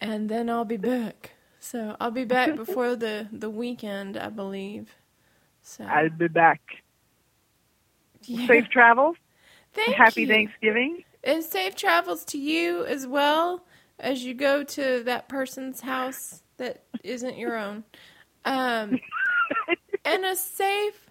and 0.00 0.28
then 0.28 0.48
I'll 0.50 0.64
be 0.64 0.76
back. 0.76 1.33
So 1.64 1.96
I'll 1.98 2.10
be 2.12 2.26
back 2.26 2.54
before 2.56 2.94
the 2.96 3.28
the 3.32 3.50
weekend, 3.50 4.18
I 4.18 4.28
believe. 4.28 4.94
So 5.62 5.84
I'll 5.84 6.10
be 6.10 6.28
back. 6.28 6.60
yeah. 8.24 8.46
Safe 8.46 8.68
travels. 8.70 9.16
Thank 9.74 9.96
Happy 9.96 10.22
you. 10.22 10.26
Thanksgiving. 10.26 11.04
and 11.24 11.44
safe 11.44 11.74
travels 11.76 12.24
to 12.26 12.38
you 12.38 12.84
as 12.84 13.06
well 13.06 13.64
as 13.98 14.24
you 14.24 14.34
go 14.34 14.64
to 14.64 15.02
that 15.04 15.28
person's 15.28 15.80
house 15.82 16.42
that 16.58 16.84
isn't 17.04 17.38
your 17.38 17.56
own. 17.56 17.84
Um, 18.44 19.00
and 20.04 20.24
a 20.24 20.36
safe, 20.36 21.10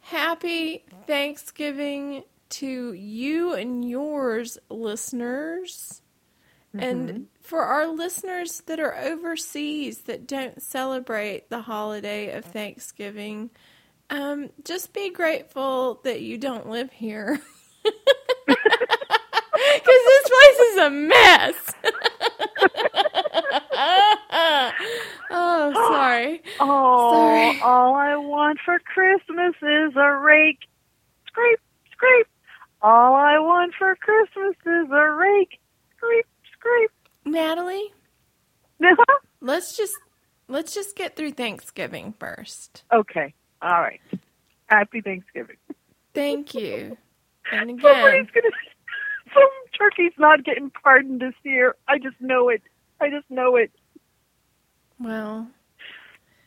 happy 0.00 0.84
Thanksgiving 1.06 2.24
to 2.50 2.92
you 2.92 3.54
and 3.54 3.88
yours, 3.88 4.58
listeners. 4.68 6.02
And 6.78 7.28
for 7.44 7.60
our 7.62 7.86
listeners 7.86 8.62
that 8.66 8.80
are 8.80 8.96
overseas 8.96 9.98
that 10.02 10.26
don't 10.26 10.60
celebrate 10.60 11.48
the 11.50 11.62
holiday 11.62 12.32
of 12.36 12.44
Thanksgiving, 12.44 13.50
um, 14.10 14.50
just 14.64 14.92
be 14.92 15.10
grateful 15.10 16.00
that 16.04 16.20
you 16.22 16.36
don't 16.38 16.68
live 16.68 16.90
here. 16.90 17.40
Because 19.56 20.02
this 20.06 20.28
place 20.28 20.58
is 20.70 20.76
a 20.78 20.90
mess. 20.90 21.54
oh, 25.30 25.72
sorry. 25.74 26.42
Oh, 26.60 27.10
Sorry. 27.12 27.60
all 27.62 27.94
I 27.94 28.16
want 28.16 28.58
for 28.64 28.78
Christmas 28.80 29.54
is 29.62 29.94
a 29.96 30.16
rake. 30.16 30.58
Scrape, 31.26 31.60
scrape. 31.92 32.26
All 32.82 33.14
I 33.14 33.38
want 33.38 33.74
for 33.78 33.94
Christmas 33.96 34.56
is 34.66 34.90
a 34.90 35.10
rake. 35.12 35.58
Scrape, 35.96 36.26
scrape. 36.52 36.90
Natalie, 37.24 37.92
Uh-huh. 38.82 39.18
let's 39.40 39.76
just 39.76 39.94
let's 40.48 40.74
just 40.74 40.96
get 40.96 41.16
through 41.16 41.32
Thanksgiving 41.32 42.14
first. 42.18 42.84
okay. 42.92 43.34
All 43.62 43.80
right. 43.80 44.00
Happy 44.66 45.00
Thanksgiving. 45.00 45.56
Thank 46.14 46.54
you. 46.54 46.96
And 47.52 47.68
again, 47.68 47.80
Somebody's 47.82 48.30
gonna. 48.30 48.48
Some 49.34 49.50
turkey's 49.78 50.12
not 50.18 50.44
getting 50.44 50.70
pardoned 50.70 51.20
this 51.20 51.34
year. 51.42 51.76
I 51.86 51.98
just 51.98 52.18
know 52.18 52.48
it. 52.48 52.62
I 53.02 53.10
just 53.10 53.30
know 53.30 53.56
it. 53.56 53.70
well, 54.98 55.48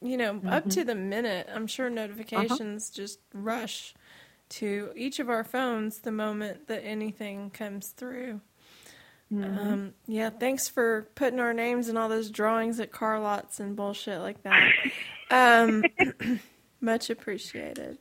you 0.00 0.16
know, 0.16 0.40
up 0.46 0.62
mm-hmm. 0.62 0.68
to 0.68 0.84
the 0.84 0.94
minute. 0.94 1.48
I'm 1.52 1.66
sure 1.66 1.90
notifications 1.90 2.90
uh-huh. 2.90 3.02
just 3.02 3.18
rush 3.32 3.92
to 4.58 4.90
each 4.94 5.18
of 5.18 5.28
our 5.28 5.44
phones 5.44 5.98
the 5.98 6.12
moment 6.12 6.68
that 6.68 6.84
anything 6.84 7.50
comes 7.50 7.88
through. 7.88 8.40
Um, 9.32 9.94
yeah, 10.06 10.30
thanks 10.30 10.68
for 10.68 11.08
putting 11.16 11.40
our 11.40 11.52
names 11.52 11.88
in 11.88 11.96
all 11.96 12.08
those 12.08 12.30
drawings 12.30 12.78
at 12.78 12.92
car 12.92 13.18
lots 13.18 13.58
and 13.58 13.74
bullshit 13.74 14.20
like 14.20 14.42
that. 14.42 14.70
Um, 15.30 15.82
much 16.80 17.10
appreciated. 17.10 17.98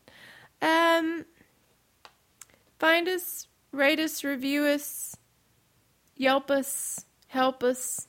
Um, 0.62 1.26
find 2.78 3.08
us, 3.08 3.48
rate 3.72 4.00
us, 4.00 4.24
review 4.24 4.66
us, 4.66 5.16
Yelp 6.16 6.52
us, 6.52 7.06
help 7.28 7.64
us, 7.64 8.08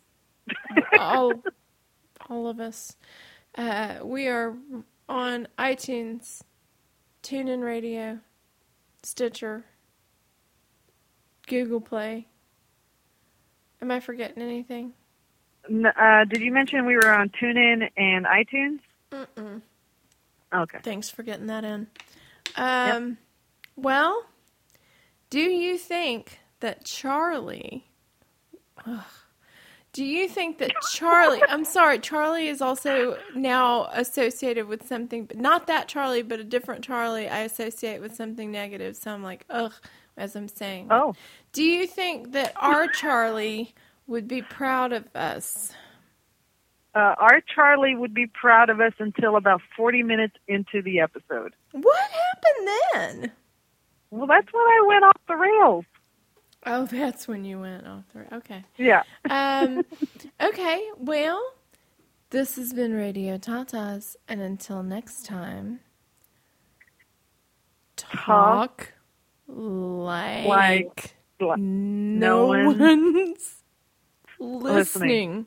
all, 0.98 1.32
all 2.28 2.46
of 2.48 2.60
us. 2.60 2.96
Uh, 3.56 3.96
we 4.02 4.28
are 4.28 4.54
on 5.08 5.48
iTunes, 5.58 6.42
TuneIn 7.22 7.62
Radio, 7.62 8.18
Stitcher, 9.04 9.64
Google 11.46 11.80
Play. 11.80 12.26
Am 13.82 13.90
I 13.90 14.00
forgetting 14.00 14.42
anything? 14.42 14.92
Uh, 15.68 16.24
did 16.24 16.40
you 16.40 16.52
mention 16.52 16.86
we 16.86 16.96
were 16.96 17.10
on 17.12 17.30
TuneIn 17.30 17.90
and 17.96 18.26
iTunes? 18.26 18.80
Mm-mm. 19.10 19.62
Okay. 20.54 20.78
Thanks 20.82 21.10
for 21.10 21.22
getting 21.22 21.46
that 21.46 21.64
in. 21.64 21.86
Um, 22.56 23.18
Well, 23.76 24.24
do 25.30 25.40
you 25.40 25.78
think 25.78 26.38
that 26.60 26.84
Charlie? 26.84 27.86
Ugh, 28.86 29.02
do 29.94 30.04
you 30.04 30.28
think 30.28 30.58
that 30.58 30.72
Charlie? 30.92 31.40
I'm 31.48 31.64
sorry, 31.64 31.98
Charlie 32.00 32.48
is 32.48 32.60
also 32.60 33.16
now 33.34 33.86
associated 33.92 34.66
with 34.66 34.86
something, 34.86 35.24
but 35.24 35.38
not 35.38 35.68
that 35.68 35.88
Charlie, 35.88 36.22
but 36.22 36.40
a 36.40 36.44
different 36.44 36.84
Charlie. 36.84 37.28
I 37.28 37.38
associate 37.40 38.00
with 38.00 38.14
something 38.14 38.50
negative, 38.50 38.96
so 38.96 39.12
I'm 39.12 39.22
like, 39.22 39.46
ugh, 39.48 39.72
as 40.16 40.34
I'm 40.36 40.48
saying. 40.48 40.88
Oh, 40.90 41.14
Do 41.52 41.62
you 41.62 41.86
think 41.86 42.32
that 42.32 42.52
our 42.56 42.88
Charlie 42.88 43.72
would 44.06 44.28
be 44.28 44.42
proud 44.42 44.92
of 44.92 45.08
us? 45.14 45.72
uh, 46.96 47.14
our 47.18 47.40
Charlie 47.54 47.96
would 47.96 48.14
be 48.14 48.26
proud 48.26 48.70
of 48.70 48.80
us 48.80 48.92
until 48.98 49.36
about 49.36 49.60
40 49.76 50.02
minutes 50.02 50.36
into 50.46 50.82
the 50.82 51.00
episode. 51.00 51.54
What 51.72 52.10
happened 52.10 52.68
then? 53.22 53.32
Well, 54.10 54.26
that's 54.28 54.52
when 54.52 54.62
I 54.62 54.84
went 54.86 55.04
off 55.04 55.20
the 55.26 55.34
rails. 55.36 55.84
Oh, 56.66 56.86
that's 56.90 57.28
when 57.28 57.44
you 57.44 57.60
went 57.60 57.86
off 57.86 58.04
the 58.12 58.36
okay. 58.36 58.64
Yeah. 58.76 59.02
um, 59.30 59.84
okay. 60.40 60.88
Well, 60.98 61.42
this 62.30 62.56
has 62.56 62.72
been 62.72 62.92
Radio 62.92 63.38
Tatas, 63.38 64.16
and 64.28 64.40
until 64.40 64.82
next 64.82 65.26
time, 65.26 65.80
talk, 67.96 68.24
talk 68.26 68.92
like, 69.46 70.46
like, 70.46 71.14
no, 71.58 72.46
one's, 72.46 73.62
listening. 74.38 75.46